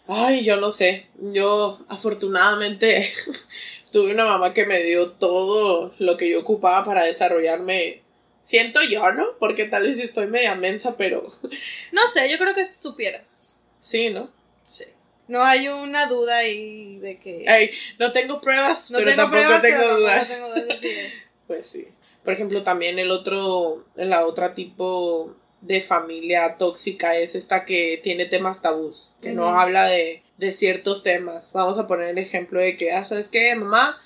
ay, 0.08 0.43
yo 0.43 0.58
no 0.58 0.69
sé, 0.72 1.08
yo 1.19 1.80
afortunadamente 1.88 3.12
tuve 3.92 4.12
una 4.13 4.25
mamá 4.25 4.54
que 4.54 4.65
me 4.65 4.84
dio 4.84 5.12
todo 5.13 5.94
lo 5.98 6.17
que 6.17 6.29
yo 6.29 6.42
ocupaba 6.42 6.84
para 6.86 7.04
desarrollarme. 7.06 8.04
Siento 8.42 8.81
yo, 8.83 9.12
¿no? 9.12 9.25
Porque 9.40 9.65
tal 9.65 9.83
vez 9.83 10.00
estoy 10.00 10.27
media 10.27 10.56
mensa, 10.56 10.96
pero 10.98 11.31
No 11.92 12.02
sé, 12.13 12.29
yo 12.29 12.37
creo 12.37 12.54
que 12.54 12.65
supieras. 12.65 13.58
sí, 13.77 14.10
¿no? 14.10 14.31
Sí. 14.65 14.85
No 15.27 15.44
hay 15.44 15.67
una 15.67 16.08
duda 16.08 16.37
ahí 16.37 16.98
de 16.98 17.19
que. 17.19 17.46
Ay, 17.48 17.69
no 18.00 18.12
tengo 18.12 18.42
pruebas, 18.42 18.90
no 18.90 18.98
pero 18.98 19.12
tengo 19.12 19.23
tampoco 19.23 19.44
pruebas, 19.44 19.62
tengo 19.62 19.77
pero 19.79 19.98
dudas. 19.98 20.27
tengo 20.29 20.48
dudas. 20.56 20.79
Pues 21.48 21.65
sí. 21.65 21.87
Por 22.23 22.33
ejemplo, 22.33 22.62
también 22.63 23.00
el 23.00 23.10
otro, 23.12 23.85
la 23.96 24.25
otra 24.25 24.54
tipo 24.54 25.35
de 25.62 25.81
familia 25.81 26.56
tóxica 26.58 27.15
es 27.15 27.33
esta 27.35 27.65
que 27.65 28.00
tiene 28.04 28.25
temas 28.25 28.62
tabús, 28.62 29.13
que 29.21 29.33
no 29.33 29.60
habla 29.60 29.85
de, 29.85 30.21
de 30.37 30.52
ciertos 30.54 31.02
temas. 31.04 31.54
Vamos 31.54 31.77
a 31.79 31.87
poner 31.87 32.10
el 32.10 32.17
ejemplo 32.19 32.60
de 32.60 32.77
que, 32.77 32.92
ah, 32.92 33.04
¿sabes 33.06 33.29
qué, 33.29 33.56
mamá? 33.56 34.00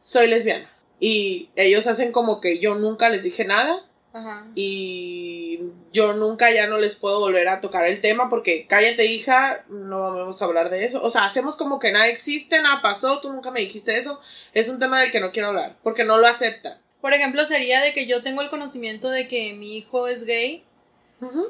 Soy 0.00 0.26
lesbiana. 0.26 0.69
Y 1.00 1.50
ellos 1.56 1.86
hacen 1.86 2.12
como 2.12 2.40
que 2.40 2.58
yo 2.58 2.74
nunca 2.76 3.08
les 3.08 3.22
dije 3.22 3.44
nada 3.44 3.90
Ajá. 4.12 4.48
Y 4.56 5.60
yo 5.92 6.14
nunca 6.14 6.50
ya 6.50 6.66
no 6.66 6.78
les 6.78 6.96
puedo 6.96 7.20
volver 7.20 7.46
a 7.48 7.60
tocar 7.60 7.86
el 7.86 8.00
tema 8.00 8.28
porque 8.28 8.66
cállate 8.66 9.06
hija, 9.06 9.64
no 9.68 10.00
vamos 10.14 10.42
a 10.42 10.44
hablar 10.46 10.70
de 10.70 10.84
eso. 10.84 11.02
O 11.02 11.10
sea, 11.10 11.26
hacemos 11.26 11.56
como 11.56 11.78
que 11.78 11.92
nada 11.92 12.08
existe, 12.08 12.60
nada 12.60 12.82
pasó, 12.82 13.20
tú 13.20 13.32
nunca 13.32 13.50
me 13.50 13.60
dijiste 13.60 13.96
eso. 13.96 14.20
Es 14.52 14.68
un 14.68 14.80
tema 14.80 15.00
del 15.00 15.12
que 15.12 15.20
no 15.20 15.30
quiero 15.30 15.48
hablar 15.48 15.76
porque 15.82 16.04
no 16.04 16.18
lo 16.18 16.26
aceptan. 16.26 16.80
Por 17.00 17.12
ejemplo, 17.12 17.46
sería 17.46 17.80
de 17.80 17.92
que 17.92 18.06
yo 18.06 18.22
tengo 18.22 18.42
el 18.42 18.50
conocimiento 18.50 19.10
de 19.10 19.28
que 19.28 19.54
mi 19.54 19.76
hijo 19.76 20.08
es 20.08 20.24
gay 20.24 20.64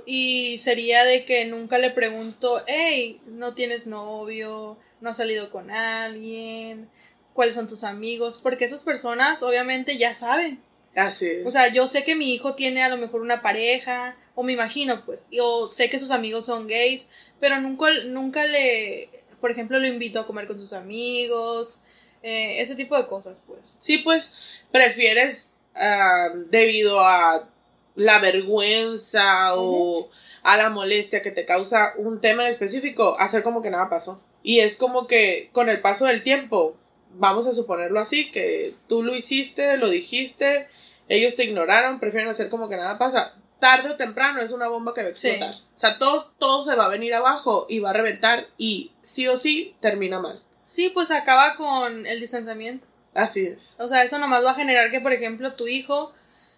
y 0.04 0.58
sería 0.58 1.04
de 1.04 1.24
que 1.24 1.44
nunca 1.46 1.78
le 1.78 1.90
pregunto, 1.90 2.60
hey, 2.66 3.20
no 3.26 3.54
tienes 3.54 3.86
novio, 3.86 4.76
no 5.00 5.10
has 5.10 5.16
salido 5.16 5.50
con 5.50 5.70
alguien, 5.70 6.90
cuáles 7.32 7.54
son 7.54 7.66
tus 7.66 7.84
amigos, 7.84 8.38
porque 8.42 8.64
esas 8.64 8.82
personas 8.82 9.42
obviamente 9.42 9.98
ya 9.98 10.14
saben. 10.14 10.62
Así 10.94 11.26
es. 11.26 11.46
O 11.46 11.50
sea, 11.50 11.68
yo 11.68 11.86
sé 11.86 12.04
que 12.04 12.16
mi 12.16 12.34
hijo 12.34 12.54
tiene 12.54 12.82
a 12.82 12.88
lo 12.88 12.96
mejor 12.96 13.20
una 13.22 13.42
pareja, 13.42 14.16
o 14.34 14.42
me 14.42 14.52
imagino, 14.52 15.04
pues, 15.04 15.24
o 15.40 15.68
sé 15.68 15.90
que 15.90 15.98
sus 15.98 16.10
amigos 16.10 16.46
son 16.46 16.66
gays, 16.66 17.08
pero 17.38 17.60
nunca, 17.60 17.86
nunca 18.06 18.46
le, 18.46 19.08
por 19.40 19.50
ejemplo, 19.50 19.78
lo 19.78 19.86
invito 19.86 20.20
a 20.20 20.26
comer 20.26 20.46
con 20.46 20.58
sus 20.58 20.72
amigos, 20.72 21.82
eh, 22.22 22.60
ese 22.60 22.74
tipo 22.74 22.96
de 22.96 23.06
cosas, 23.06 23.44
pues. 23.46 23.76
Sí, 23.78 23.98
pues, 23.98 24.32
prefieres, 24.72 25.60
ah, 25.74 26.28
debido 26.48 27.00
a 27.00 27.48
la 27.94 28.18
vergüenza 28.18 29.54
o 29.54 30.08
a 30.42 30.56
la 30.56 30.70
molestia 30.70 31.22
que 31.22 31.30
te 31.30 31.44
causa 31.44 31.92
un 31.96 32.20
tema 32.20 32.44
en 32.44 32.50
específico, 32.50 33.16
hacer 33.18 33.42
como 33.42 33.62
que 33.62 33.70
nada 33.70 33.90
pasó. 33.90 34.22
Y 34.42 34.60
es 34.60 34.76
como 34.76 35.06
que 35.06 35.50
con 35.52 35.68
el 35.68 35.80
paso 35.80 36.06
del 36.06 36.22
tiempo, 36.22 36.76
vamos 37.14 37.46
a 37.46 37.52
suponerlo 37.52 38.00
así, 38.00 38.30
que 38.30 38.74
tú 38.88 39.02
lo 39.02 39.14
hiciste, 39.14 39.76
lo 39.76 39.88
dijiste, 39.88 40.68
ellos 41.08 41.36
te 41.36 41.44
ignoraron, 41.44 42.00
prefieren 42.00 42.30
hacer 42.30 42.48
como 42.48 42.68
que 42.68 42.76
nada 42.76 42.98
pasa. 42.98 43.34
Tarde 43.58 43.90
o 43.90 43.96
temprano 43.96 44.40
es 44.40 44.52
una 44.52 44.68
bomba 44.68 44.94
que 44.94 45.02
va 45.02 45.08
a 45.08 45.10
explotar. 45.10 45.54
O 45.54 45.78
sea, 45.78 45.98
todo, 45.98 46.32
todo 46.38 46.64
se 46.64 46.76
va 46.76 46.86
a 46.86 46.88
venir 46.88 47.12
abajo 47.14 47.66
y 47.68 47.78
va 47.80 47.90
a 47.90 47.94
reventar 47.94 48.46
y 48.56 48.92
sí 49.02 49.28
o 49.28 49.36
sí 49.36 49.76
termina 49.80 50.18
mal. 50.18 50.42
Sí, 50.64 50.88
pues 50.88 51.10
acaba 51.10 51.56
con 51.56 52.06
el 52.06 52.20
distanciamiento. 52.20 52.86
Así 53.14 53.44
es. 53.44 53.76
O 53.80 53.88
sea, 53.88 54.04
eso 54.04 54.18
nomás 54.18 54.44
va 54.44 54.52
a 54.52 54.54
generar 54.54 54.90
que, 54.90 55.00
por 55.00 55.12
ejemplo, 55.12 55.54
tu 55.54 55.66
hijo 55.66 56.14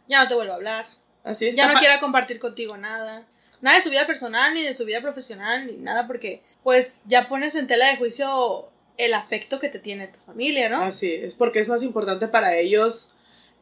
ya 0.07 0.23
no 0.23 0.29
te 0.29 0.35
vuelva 0.35 0.53
a 0.53 0.57
hablar. 0.57 0.87
Así 1.25 1.47
es. 1.47 1.57
Ya 1.57 1.73
no 1.73 1.79
quiera 1.79 1.99
compartir 1.99 2.39
contigo 2.39 2.77
nada. 2.77 3.27
Nada 3.61 3.79
de 3.79 3.83
su 3.85 3.91
vida 3.91 4.07
personal, 4.07 4.55
ni 4.55 4.63
de 4.63 4.75
su 4.75 4.85
vida 4.85 5.01
profesional, 5.01 5.67
ni 5.67 5.79
nada, 5.79 6.07
porque 6.07 6.43
pues 6.63 7.03
ya 7.07 7.29
pones 7.29 7.55
en 7.55 7.69
tela 7.69 7.87
de 7.87 7.97
juicio 7.97 8.72
el 9.05 9.15
afecto 9.15 9.59
que 9.59 9.69
te 9.69 9.79
tiene 9.79 10.09
tu 10.09 10.19
familia, 10.19 10.69
¿no? 10.69 10.83
Así 10.83 11.13
es, 11.13 11.35
porque 11.35 11.59
es 11.59 11.69
más 11.69 11.83
importante 11.83 12.29
para 12.29 12.57
ellos 12.57 13.15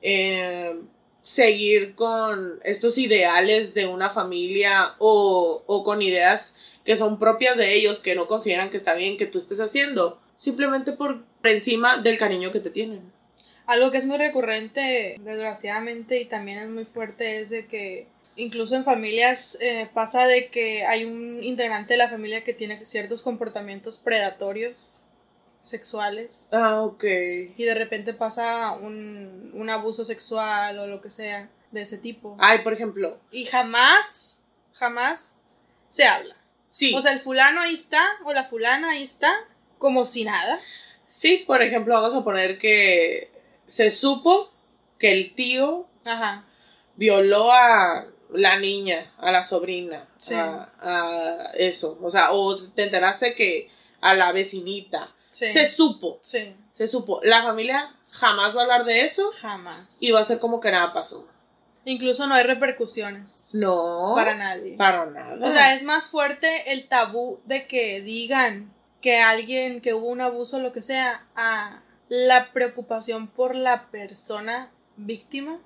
eh, 0.02 0.80
seguir 1.22 1.94
con 1.94 2.60
estos 2.62 2.98
ideales 2.98 3.74
de 3.74 3.86
una 3.86 4.10
familia 4.10 4.94
o, 4.98 5.62
o 5.66 5.84
con 5.84 6.02
ideas 6.02 6.56
que 6.84 6.96
son 6.96 7.18
propias 7.18 7.56
de 7.56 7.74
ellos, 7.74 8.00
que 8.00 8.14
no 8.14 8.26
consideran 8.26 8.70
que 8.70 8.76
está 8.76 8.94
bien 8.94 9.16
que 9.16 9.26
tú 9.26 9.38
estés 9.38 9.60
haciendo, 9.60 10.20
simplemente 10.36 10.92
por 10.92 11.22
encima 11.44 11.98
del 11.98 12.18
cariño 12.18 12.50
que 12.50 12.60
te 12.60 12.70
tienen. 12.70 13.12
Algo 13.66 13.90
que 13.90 13.98
es 13.98 14.06
muy 14.06 14.16
recurrente, 14.16 15.16
desgraciadamente, 15.20 16.20
y 16.20 16.24
también 16.24 16.58
es 16.58 16.68
muy 16.70 16.84
fuerte, 16.84 17.40
es 17.40 17.50
de 17.50 17.66
que 17.66 18.08
incluso 18.36 18.74
en 18.74 18.84
familias 18.84 19.58
eh, 19.60 19.88
pasa 19.92 20.26
de 20.26 20.48
que 20.48 20.84
hay 20.84 21.04
un 21.04 21.42
integrante 21.42 21.94
de 21.94 21.98
la 21.98 22.08
familia 22.08 22.42
que 22.42 22.54
tiene 22.54 22.84
ciertos 22.84 23.22
comportamientos 23.22 23.98
predatorios 23.98 25.04
sexuales. 25.62 26.48
Ah, 26.52 26.82
ok. 26.82 27.04
Y 27.56 27.64
de 27.64 27.74
repente 27.74 28.14
pasa 28.14 28.72
un, 28.72 29.50
un 29.54 29.70
abuso 29.70 30.04
sexual 30.04 30.78
o 30.78 30.86
lo 30.86 31.00
que 31.00 31.10
sea 31.10 31.50
de 31.70 31.82
ese 31.82 31.98
tipo. 31.98 32.36
Ay, 32.40 32.58
por 32.62 32.72
ejemplo. 32.72 33.18
Y 33.30 33.44
jamás, 33.46 34.42
jamás 34.72 35.42
se 35.88 36.04
habla. 36.04 36.36
Sí. 36.66 36.94
O 36.96 37.02
sea, 37.02 37.12
el 37.12 37.20
fulano 37.20 37.60
ahí 37.60 37.74
está, 37.74 38.02
o 38.24 38.32
la 38.32 38.44
fulana 38.44 38.90
ahí 38.90 39.02
está, 39.02 39.32
como 39.78 40.04
si 40.04 40.24
nada. 40.24 40.60
Sí, 41.06 41.44
por 41.46 41.62
ejemplo, 41.62 41.94
vamos 41.94 42.14
a 42.14 42.22
poner 42.24 42.58
que 42.58 43.30
se 43.66 43.90
supo 43.90 44.52
que 44.98 45.12
el 45.12 45.34
tío 45.34 45.88
Ajá. 46.04 46.44
violó 46.96 47.52
a 47.52 48.06
la 48.32 48.58
niña, 48.60 49.12
a 49.18 49.32
la 49.32 49.42
sobrina, 49.42 50.06
Sí. 50.18 50.34
a, 50.34 50.70
a 50.80 51.50
eso. 51.54 51.98
O 52.02 52.10
sea, 52.10 52.30
o 52.32 52.56
te 52.56 52.84
enteraste 52.84 53.34
que 53.34 53.70
a 54.00 54.14
la 54.14 54.30
vecinita. 54.32 55.12
Sí. 55.30 55.50
Se 55.50 55.66
supo, 55.66 56.18
Sí. 56.22 56.54
se 56.74 56.86
supo. 56.86 57.20
La 57.22 57.42
familia 57.42 57.94
jamás 58.10 58.54
va 58.56 58.60
a 58.60 58.62
hablar 58.64 58.84
de 58.84 59.02
eso 59.04 59.30
Jamás. 59.40 59.98
y 60.00 60.10
va 60.10 60.20
a 60.20 60.24
ser 60.24 60.38
como 60.38 60.60
que 60.60 60.70
nada 60.70 60.92
pasó. 60.92 61.26
Incluso 61.84 62.26
no 62.26 62.34
hay 62.34 62.44
repercusiones 62.44 63.50
No. 63.54 64.12
para 64.14 64.34
nadie. 64.34 64.76
Para 64.76 65.06
nada. 65.06 65.46
O 65.48 65.50
sea, 65.52 65.74
es 65.74 65.82
más 65.82 66.08
fuerte 66.08 66.72
el 66.72 66.88
tabú 66.88 67.40
de 67.46 67.66
que 67.66 68.00
digan 68.02 68.72
que 69.00 69.18
alguien, 69.18 69.80
que 69.80 69.94
hubo 69.94 70.08
un 70.08 70.20
abuso 70.20 70.58
o 70.58 70.60
lo 70.60 70.72
que 70.72 70.82
sea, 70.82 71.26
a 71.36 71.82
la 72.08 72.52
preocupación 72.52 73.28
por 73.28 73.54
la 73.54 73.90
persona 73.90 74.70
víctima 74.96 75.58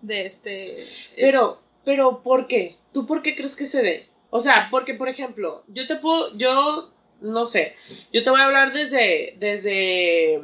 de 0.00 0.26
este. 0.26 0.82
hecho. 0.82 0.90
Pero, 1.16 1.62
pero, 1.84 2.22
¿por 2.22 2.46
qué? 2.48 2.78
¿Tú 2.92 3.06
por 3.06 3.22
qué 3.22 3.36
crees 3.36 3.54
que 3.54 3.66
se 3.66 3.82
dé? 3.82 4.08
O 4.30 4.40
sea, 4.40 4.68
porque, 4.70 4.94
por 4.94 5.08
ejemplo, 5.08 5.62
yo 5.68 5.86
te 5.86 5.96
puedo, 5.96 6.36
yo, 6.36 6.90
no 7.20 7.46
sé, 7.46 7.74
yo 8.12 8.24
te 8.24 8.30
voy 8.30 8.40
a 8.40 8.44
hablar 8.44 8.72
desde, 8.72 9.36
desde 9.38 10.42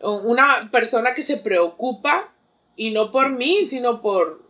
una 0.00 0.68
persona 0.72 1.14
que 1.14 1.22
se 1.22 1.36
preocupa, 1.36 2.32
y 2.76 2.90
no 2.92 3.12
por 3.12 3.30
mí, 3.36 3.66
sino 3.66 4.00
por, 4.00 4.42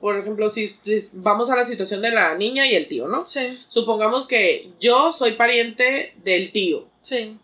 por 0.00 0.16
ejemplo, 0.18 0.50
si 0.50 0.68
si 0.68 1.10
vamos 1.14 1.50
a 1.50 1.56
la 1.56 1.64
situación 1.64 2.02
de 2.02 2.10
la 2.10 2.34
niña 2.34 2.66
y 2.66 2.74
el 2.74 2.88
tío, 2.88 3.06
¿no? 3.06 3.24
Sí, 3.26 3.58
Supongamos 3.68 4.26
que 4.26 4.70
yo 4.80 5.12
soy 5.12 5.32
pariente 5.32 6.14
del 6.24 6.50
tío. 6.52 6.88
sí. 7.00 7.38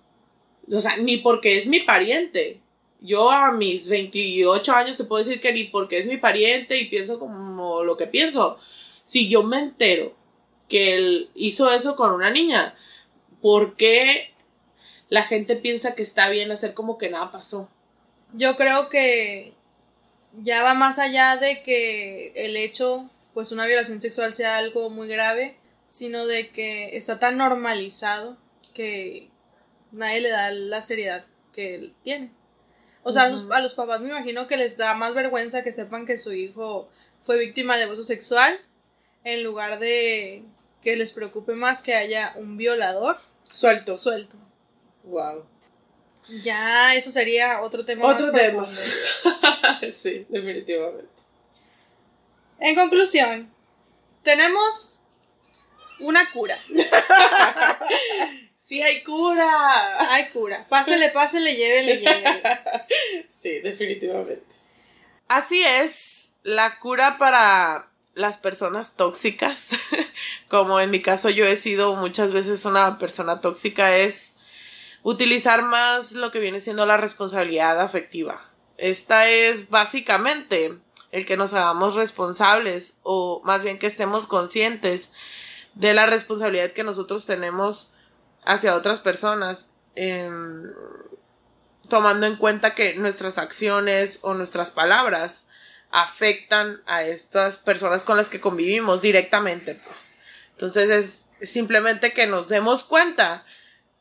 O 0.73 0.81
sea, 0.81 0.97
ni 0.99 1.17
porque 1.19 1.57
es 1.57 1.67
mi 1.67 1.81
pariente. 1.81 2.61
Yo 3.01 3.33
a 3.33 3.51
mis 3.53 3.89
28 3.89 4.73
años 4.73 4.97
te 4.97 5.05
puedo 5.05 5.23
decir 5.23 5.41
que 5.41 5.53
ni 5.53 5.65
porque 5.65 5.99
es 5.99 6.07
mi 6.07 6.17
pariente 6.19 6.79
y 6.79 6.87
pienso 6.87 7.19
como 7.19 7.83
lo 7.83 7.97
que 7.97 8.07
pienso. 8.07 8.59
Si 9.03 9.29
yo 9.29 9.43
me 9.43 9.59
entero 9.59 10.15
que 10.69 10.95
él 10.95 11.31
hizo 11.35 11.71
eso 11.71 11.97
con 11.97 12.13
una 12.13 12.31
niña, 12.31 12.77
¿por 13.43 13.77
qué 13.77 14.33
la 15.09 15.23
gente 15.23 15.57
piensa 15.57 15.95
que 15.95 16.03
está 16.03 16.29
bien 16.31 16.51
hacer 16.53 16.73
como 16.75 16.97
que 16.97 17.11
nada 17.11 17.31
pasó? 17.31 17.69
Yo 18.33 18.57
creo 18.57 18.89
que 18.89 19.53
ya 20.33 20.63
va 20.63 20.73
más 20.75 20.99
allá 20.99 21.37
de 21.37 21.63
que 21.63 22.33
el 22.37 22.57
hecho, 22.57 23.11
pues 23.35 23.53
una 23.53 23.67
violación 23.67 24.01
sexual 24.01 24.33
sea 24.33 24.57
algo 24.57 24.89
muy 24.89 25.09
grave, 25.09 25.57
sino 25.85 26.27
de 26.27 26.49
que 26.49 26.97
está 26.97 27.19
tan 27.19 27.37
normalizado 27.37 28.39
que 28.73 29.29
nadie 29.91 30.23
le 30.23 30.31
da 30.31 30.51
la 30.53 30.81
seriedad 30.81 31.27
que 31.53 31.75
él 31.75 31.95
tiene. 32.03 32.31
O 33.03 33.13
sea, 33.13 33.25
a, 33.25 33.31
sus- 33.31 33.43
Ujú. 33.43 33.53
a 33.53 33.61
los 33.61 33.75
papás 33.75 34.01
me 34.01 34.09
imagino 34.09 34.47
que 34.47 34.57
les 34.57 34.79
da 34.79 34.95
más 34.95 35.13
vergüenza 35.13 35.63
que 35.63 35.73
sepan 35.73 36.07
que 36.07 36.17
su 36.17 36.33
hijo 36.33 36.89
fue 37.21 37.37
víctima 37.39 37.77
de 37.77 37.83
abuso 37.85 38.05
sexual 38.05 38.59
en 39.25 39.43
lugar 39.43 39.79
de 39.81 40.45
que 40.83 40.97
les 40.97 41.13
preocupe 41.13 41.53
más 41.55 41.83
que 41.83 41.95
haya 41.95 42.33
un 42.37 42.57
violador 42.57 43.21
Suelto. 43.51 43.97
suelto. 43.97 44.37
Wow. 45.05 45.45
Ya, 46.43 46.95
eso 46.95 47.11
sería 47.11 47.61
otro 47.63 47.85
tema. 47.85 48.07
Otro 48.07 48.33
más 48.33 48.41
tema. 48.41 48.69
sí, 49.93 50.27
definitivamente. 50.29 51.11
En 52.61 52.75
conclusión, 52.77 53.53
tenemos 54.23 55.01
una 56.01 56.31
cura. 56.31 56.59
Sí 58.63 58.81
hay 58.81 59.03
cura. 59.03 60.13
Hay 60.15 60.29
cura. 60.29 60.65
Pásele, 60.69 61.11
pásele, 61.11 61.57
llévele, 61.57 61.97
llévele. 61.99 62.43
Sí, 63.29 63.59
definitivamente. 63.59 64.47
Así 65.29 65.63
es, 65.63 66.35
la 66.43 66.79
cura 66.79 67.19
para 67.19 67.92
las 68.15 68.39
personas 68.39 68.97
tóxicas, 68.97 69.71
como 70.49 70.81
en 70.81 70.91
mi 70.91 71.01
caso 71.01 71.31
yo 71.31 71.47
he 71.47 71.57
sido 71.57 71.97
muchas 71.97 72.33
veces 72.33 72.65
una 72.65 72.99
persona 72.99 73.41
tóxica, 73.41 73.97
es 73.97 74.37
utilizar 75.03 75.63
más 75.63 76.13
lo 76.13 76.31
que 76.31 76.39
viene 76.39 76.61
siendo 76.61 76.87
la 76.87 76.97
responsabilidad 76.97 77.81
afectiva. 77.81 78.49
Esta 78.77 79.29
es 79.29 79.69
básicamente 79.71 80.79
el 81.11 81.27
que 81.27 81.37
nos 81.37 81.55
hagamos 81.55 81.95
responsables 81.95 82.99
o 83.03 83.43
más 83.45 83.63
bien 83.63 83.79
que 83.79 83.87
estemos 83.87 84.27
conscientes 84.27 85.13
de 85.75 85.95
la 85.95 86.07
responsabilidad 86.07 86.73
que 86.73 86.85
nosotros 86.85 87.27
tenemos 87.27 87.91
hacia 88.45 88.75
otras 88.75 89.01
personas. 89.01 89.71
em, 89.95 90.73
tomando 91.91 92.27
en 92.27 92.37
cuenta 92.37 92.75
que 92.75 92.95
nuestras 92.95 93.37
acciones 93.37 94.21
o 94.23 94.33
nuestras 94.33 94.71
palabras 94.71 95.47
afectan 95.93 96.83
a 96.87 97.05
estas 97.05 97.59
personas 97.59 98.03
con 98.03 98.17
las 98.17 98.29
que 98.29 98.41
convivimos 98.41 99.01
directamente. 99.01 99.75
Pues. 99.75 100.09
Entonces 100.53 100.91
es 100.91 101.49
simplemente 101.49 102.13
que 102.13 102.27
nos 102.27 102.49
demos 102.49 102.83
cuenta 102.83 103.45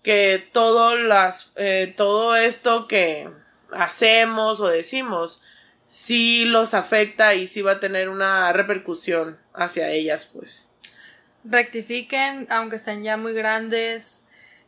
que 0.01 0.49
todo, 0.51 0.97
las, 0.97 1.51
eh, 1.55 1.93
todo 1.95 2.35
esto 2.35 2.87
que 2.87 3.29
hacemos 3.71 4.59
o 4.59 4.67
decimos 4.67 5.43
sí 5.87 6.45
los 6.45 6.73
afecta 6.73 7.35
y 7.35 7.47
sí 7.47 7.61
va 7.61 7.73
a 7.73 7.79
tener 7.79 8.09
una 8.09 8.51
repercusión 8.53 9.37
hacia 9.53 9.89
ellas, 9.89 10.25
pues. 10.25 10.69
Rectifiquen, 11.43 12.47
aunque 12.49 12.77
estén 12.77 13.03
ya 13.03 13.17
muy 13.17 13.33
grandes, 13.33 14.21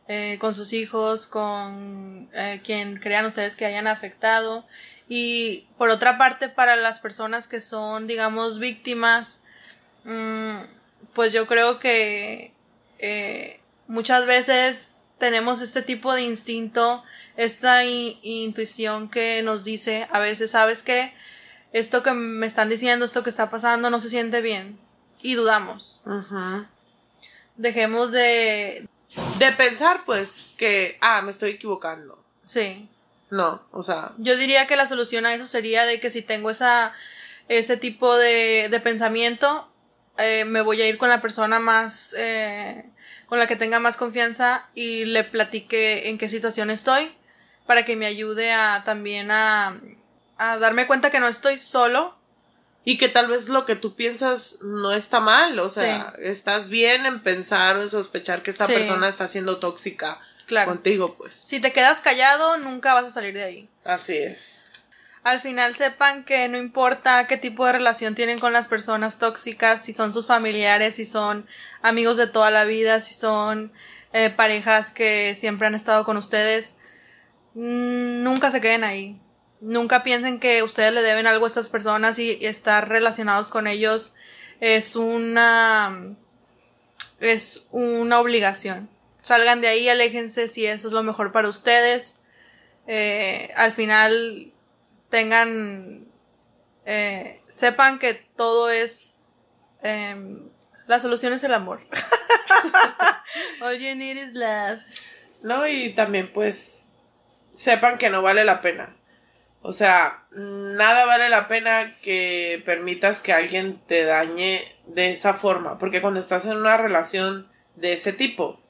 eh, 0.06 0.36
con 0.38 0.52
sus 0.54 0.74
hijos, 0.74 1.26
con 1.26 2.28
eh, 2.34 2.60
quien 2.62 2.98
crean 2.98 3.24
ustedes 3.24 3.56
que 3.56 3.64
hayan 3.64 3.86
afectado. 3.86 4.66
Y 5.08 5.66
por 5.76 5.90
otra 5.90 6.16
parte, 6.18 6.48
para 6.48 6.76
las 6.76 7.00
personas 7.00 7.46
que 7.46 7.60
son, 7.60 8.06
digamos, 8.06 8.58
víctimas, 8.58 9.42
mm, 10.04 10.56
pues 11.12 11.32
yo 11.32 11.46
creo 11.46 11.78
que 11.78 12.52
eh, 12.98 13.60
muchas 13.86 14.26
veces 14.26 14.88
tenemos 15.18 15.60
este 15.60 15.82
tipo 15.82 16.14
de 16.14 16.22
instinto, 16.22 17.02
esta 17.36 17.84
intuición 17.84 19.10
que 19.10 19.42
nos 19.42 19.64
dice, 19.64 20.08
a 20.10 20.20
veces, 20.20 20.52
¿sabes 20.52 20.82
qué? 20.82 21.14
Esto 21.72 22.02
que 22.02 22.12
me 22.12 22.46
están 22.46 22.68
diciendo, 22.68 23.04
esto 23.04 23.22
que 23.22 23.30
está 23.30 23.50
pasando, 23.50 23.90
no 23.90 24.00
se 24.00 24.08
siente 24.08 24.40
bien. 24.40 24.78
Y 25.20 25.34
dudamos. 25.34 26.02
Dejemos 27.56 28.12
de... 28.12 28.88
De 29.38 29.52
pensar, 29.52 30.04
pues, 30.04 30.48
que, 30.56 30.98
ah, 31.00 31.22
me 31.22 31.30
estoy 31.30 31.50
equivocando. 31.50 32.22
Sí. 32.42 32.88
No, 33.34 33.66
o 33.72 33.82
sea. 33.82 34.12
Yo 34.18 34.36
diría 34.36 34.68
que 34.68 34.76
la 34.76 34.86
solución 34.86 35.26
a 35.26 35.34
eso 35.34 35.48
sería 35.48 35.86
de 35.86 35.98
que 35.98 36.08
si 36.08 36.22
tengo 36.22 36.50
esa, 36.50 36.92
ese 37.48 37.76
tipo 37.76 38.16
de, 38.16 38.68
de 38.70 38.78
pensamiento, 38.78 39.68
eh, 40.18 40.44
me 40.44 40.60
voy 40.60 40.80
a 40.80 40.86
ir 40.86 40.98
con 40.98 41.08
la 41.08 41.20
persona 41.20 41.58
más, 41.58 42.14
eh, 42.16 42.84
con 43.26 43.40
la 43.40 43.48
que 43.48 43.56
tenga 43.56 43.80
más 43.80 43.96
confianza 43.96 44.68
y 44.76 45.06
le 45.06 45.24
platique 45.24 46.08
en 46.10 46.16
qué 46.16 46.28
situación 46.28 46.70
estoy 46.70 47.12
para 47.66 47.84
que 47.84 47.96
me 47.96 48.06
ayude 48.06 48.52
a 48.52 48.84
también 48.86 49.32
a, 49.32 49.80
a 50.38 50.58
darme 50.58 50.86
cuenta 50.86 51.10
que 51.10 51.18
no 51.18 51.26
estoy 51.26 51.58
solo. 51.58 52.16
Y 52.86 52.98
que 52.98 53.08
tal 53.08 53.28
vez 53.28 53.48
lo 53.48 53.64
que 53.64 53.76
tú 53.76 53.96
piensas 53.96 54.58
no 54.60 54.92
está 54.92 55.18
mal, 55.18 55.58
o 55.58 55.70
sea, 55.70 56.12
estás 56.18 56.68
bien 56.68 57.06
en 57.06 57.22
pensar 57.22 57.78
o 57.78 57.80
en 57.80 57.88
sospechar 57.88 58.42
que 58.42 58.50
esta 58.50 58.66
persona 58.66 59.08
está 59.08 59.26
siendo 59.26 59.58
tóxica 59.58 60.20
contigo, 60.64 61.16
pues. 61.16 61.34
Si 61.34 61.60
te 61.60 61.72
quedas 61.72 62.00
callado, 62.00 62.56
nunca 62.58 62.94
vas 62.94 63.06
a 63.06 63.10
salir 63.10 63.34
de 63.34 63.44
ahí. 63.44 63.68
Así 63.84 64.16
es 64.16 64.64
al 65.24 65.40
final 65.40 65.74
sepan 65.74 66.22
que 66.22 66.46
no 66.48 66.58
importa 66.58 67.26
qué 67.26 67.38
tipo 67.38 67.64
de 67.64 67.72
relación 67.72 68.14
tienen 68.14 68.38
con 68.38 68.52
las 68.52 68.68
personas 68.68 69.18
tóxicas, 69.18 69.82
si 69.82 69.94
son 69.94 70.12
sus 70.12 70.26
familiares, 70.26 70.96
si 70.96 71.06
son 71.06 71.46
amigos 71.80 72.18
de 72.18 72.26
toda 72.26 72.50
la 72.50 72.64
vida, 72.64 73.00
si 73.00 73.14
son 73.14 73.72
eh, 74.12 74.28
parejas 74.28 74.92
que 74.92 75.34
siempre 75.34 75.66
han 75.66 75.74
estado 75.74 76.04
con 76.04 76.18
ustedes, 76.18 76.76
mm, 77.54 78.22
nunca 78.22 78.50
se 78.50 78.60
queden 78.60 78.84
ahí. 78.84 79.18
Nunca 79.62 80.02
piensen 80.02 80.38
que 80.40 80.62
ustedes 80.62 80.92
le 80.92 81.00
deben 81.00 81.26
algo 81.26 81.46
a 81.46 81.48
estas 81.48 81.70
personas 81.70 82.18
y, 82.18 82.36
y 82.38 82.44
estar 82.44 82.86
relacionados 82.86 83.48
con 83.48 83.66
ellos 83.66 84.14
es 84.60 84.94
una 84.94 86.16
es 87.18 87.66
una 87.70 88.20
obligación. 88.20 88.90
Salgan 89.24 89.62
de 89.62 89.68
ahí, 89.68 89.88
aléjense 89.88 90.48
si 90.48 90.66
eso 90.66 90.86
es 90.86 90.92
lo 90.92 91.02
mejor 91.02 91.32
para 91.32 91.48
ustedes. 91.48 92.18
Eh, 92.86 93.50
al 93.56 93.72
final 93.72 94.52
tengan, 95.08 96.06
eh, 96.84 97.40
sepan 97.48 97.98
que 97.98 98.12
todo 98.12 98.68
es, 98.68 99.22
em, 99.82 100.50
la 100.86 101.00
solución 101.00 101.32
es 101.32 101.42
el 101.42 101.54
amor. 101.54 101.80
All 103.62 103.78
you 103.78 103.94
need 103.94 104.18
is 104.18 104.34
love. 104.34 104.80
No, 105.42 105.66
y 105.66 105.94
también 105.94 106.30
pues 106.30 106.90
sepan 107.50 107.96
que 107.96 108.10
no 108.10 108.20
vale 108.20 108.44
la 108.44 108.60
pena. 108.60 108.94
O 109.62 109.72
sea, 109.72 110.26
nada 110.32 111.06
vale 111.06 111.30
la 111.30 111.48
pena 111.48 111.96
que 112.02 112.62
permitas 112.66 113.22
que 113.22 113.32
alguien 113.32 113.80
te 113.86 114.04
dañe 114.04 114.62
de 114.86 115.12
esa 115.12 115.32
forma. 115.32 115.78
Porque 115.78 116.02
cuando 116.02 116.20
estás 116.20 116.44
en 116.44 116.58
una 116.58 116.76
relación 116.76 117.50
de 117.74 117.94
ese 117.94 118.12
tipo, 118.12 118.60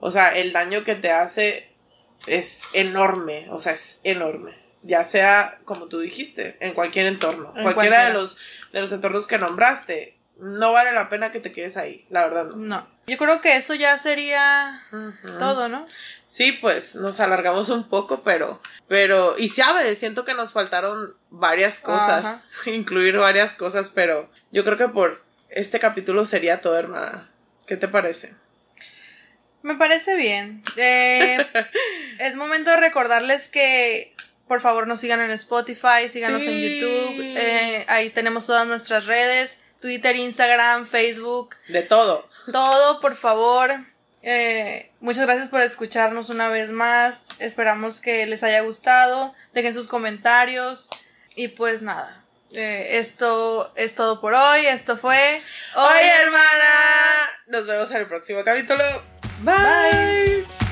o 0.00 0.10
sea, 0.10 0.36
el 0.36 0.52
daño 0.52 0.82
que 0.84 0.96
te 0.96 1.10
hace 1.10 1.70
es 2.26 2.68
enorme. 2.72 3.46
O 3.50 3.58
sea, 3.58 3.72
es 3.72 4.00
enorme 4.02 4.60
ya 4.82 5.04
sea 5.04 5.60
como 5.64 5.86
tú 5.86 6.00
dijiste, 6.00 6.56
en 6.60 6.74
cualquier 6.74 7.06
entorno, 7.06 7.52
cualquiera, 7.62 8.06
de 8.06 8.12
los 8.12 8.38
de 8.72 8.80
los 8.80 8.92
entornos 8.92 9.26
que 9.26 9.38
nombraste, 9.38 10.16
no 10.38 10.72
vale 10.72 10.92
la 10.92 11.08
pena 11.08 11.30
que 11.30 11.40
te 11.40 11.52
quedes 11.52 11.76
ahí, 11.76 12.06
la 12.10 12.26
verdad 12.26 12.46
no. 12.46 12.56
No. 12.56 13.00
Yo 13.06 13.18
creo 13.18 13.40
que 13.40 13.56
eso 13.56 13.74
ya 13.74 13.98
sería 13.98 14.82
todo, 15.38 15.68
¿no? 15.68 15.86
Sí, 16.26 16.52
pues 16.52 16.94
nos 16.94 17.18
alargamos 17.18 17.68
un 17.68 17.88
poco, 17.88 18.22
pero 18.22 18.60
pero 18.88 19.36
y 19.36 19.48
sabes, 19.48 19.98
siento 19.98 20.24
que 20.24 20.34
nos 20.34 20.52
faltaron 20.52 21.14
varias 21.28 21.80
cosas, 21.80 22.54
incluir 22.66 23.18
varias 23.18 23.54
cosas, 23.54 23.90
pero 23.90 24.30
yo 24.52 24.64
creo 24.64 24.78
que 24.78 24.88
por 24.88 25.24
este 25.48 25.80
capítulo 25.80 26.24
sería 26.24 26.60
todo, 26.60 26.78
hermana. 26.78 27.30
¿Qué 27.66 27.76
te 27.76 27.88
parece? 27.88 28.34
Me 29.62 29.74
parece 29.74 30.16
bien. 30.16 30.62
Eh, 30.76 31.38
es 32.18 32.36
momento 32.36 32.70
de 32.70 32.76
recordarles 32.78 33.48
que 33.48 34.14
por 34.48 34.60
favor 34.60 34.86
nos 34.86 35.00
sigan 35.00 35.20
en 35.20 35.30
Spotify, 35.30 36.08
síganos 36.08 36.42
en 36.42 36.58
YouTube. 36.58 37.20
Eh, 37.20 37.84
ahí 37.88 38.10
tenemos 38.10 38.46
todas 38.46 38.66
nuestras 38.66 39.06
redes. 39.06 39.58
Twitter, 39.80 40.16
Instagram, 40.16 40.86
Facebook. 40.86 41.56
De 41.68 41.82
todo. 41.82 42.28
Todo, 42.50 43.00
por 43.00 43.14
favor. 43.14 43.86
Eh, 44.22 44.90
muchas 45.00 45.24
gracias 45.24 45.48
por 45.48 45.60
escucharnos 45.60 46.30
una 46.30 46.48
vez 46.48 46.70
más. 46.70 47.28
Esperamos 47.38 48.00
que 48.00 48.26
les 48.26 48.42
haya 48.42 48.60
gustado. 48.60 49.34
Dejen 49.54 49.72
sus 49.72 49.88
comentarios. 49.88 50.90
Y 51.36 51.48
pues 51.48 51.82
nada. 51.82 52.24
Eh, 52.52 52.98
esto 52.98 53.72
es 53.76 53.94
todo 53.94 54.20
por 54.20 54.34
hoy. 54.34 54.66
Esto 54.66 54.96
fue. 54.96 55.40
Hoy, 55.76 56.04
hermana. 56.24 57.28
Nos 57.46 57.66
vemos 57.66 57.90
en 57.92 57.98
el 57.98 58.06
próximo 58.06 58.42
capítulo. 58.44 59.19
Bye. 59.44 60.44
Bye. 60.60 60.66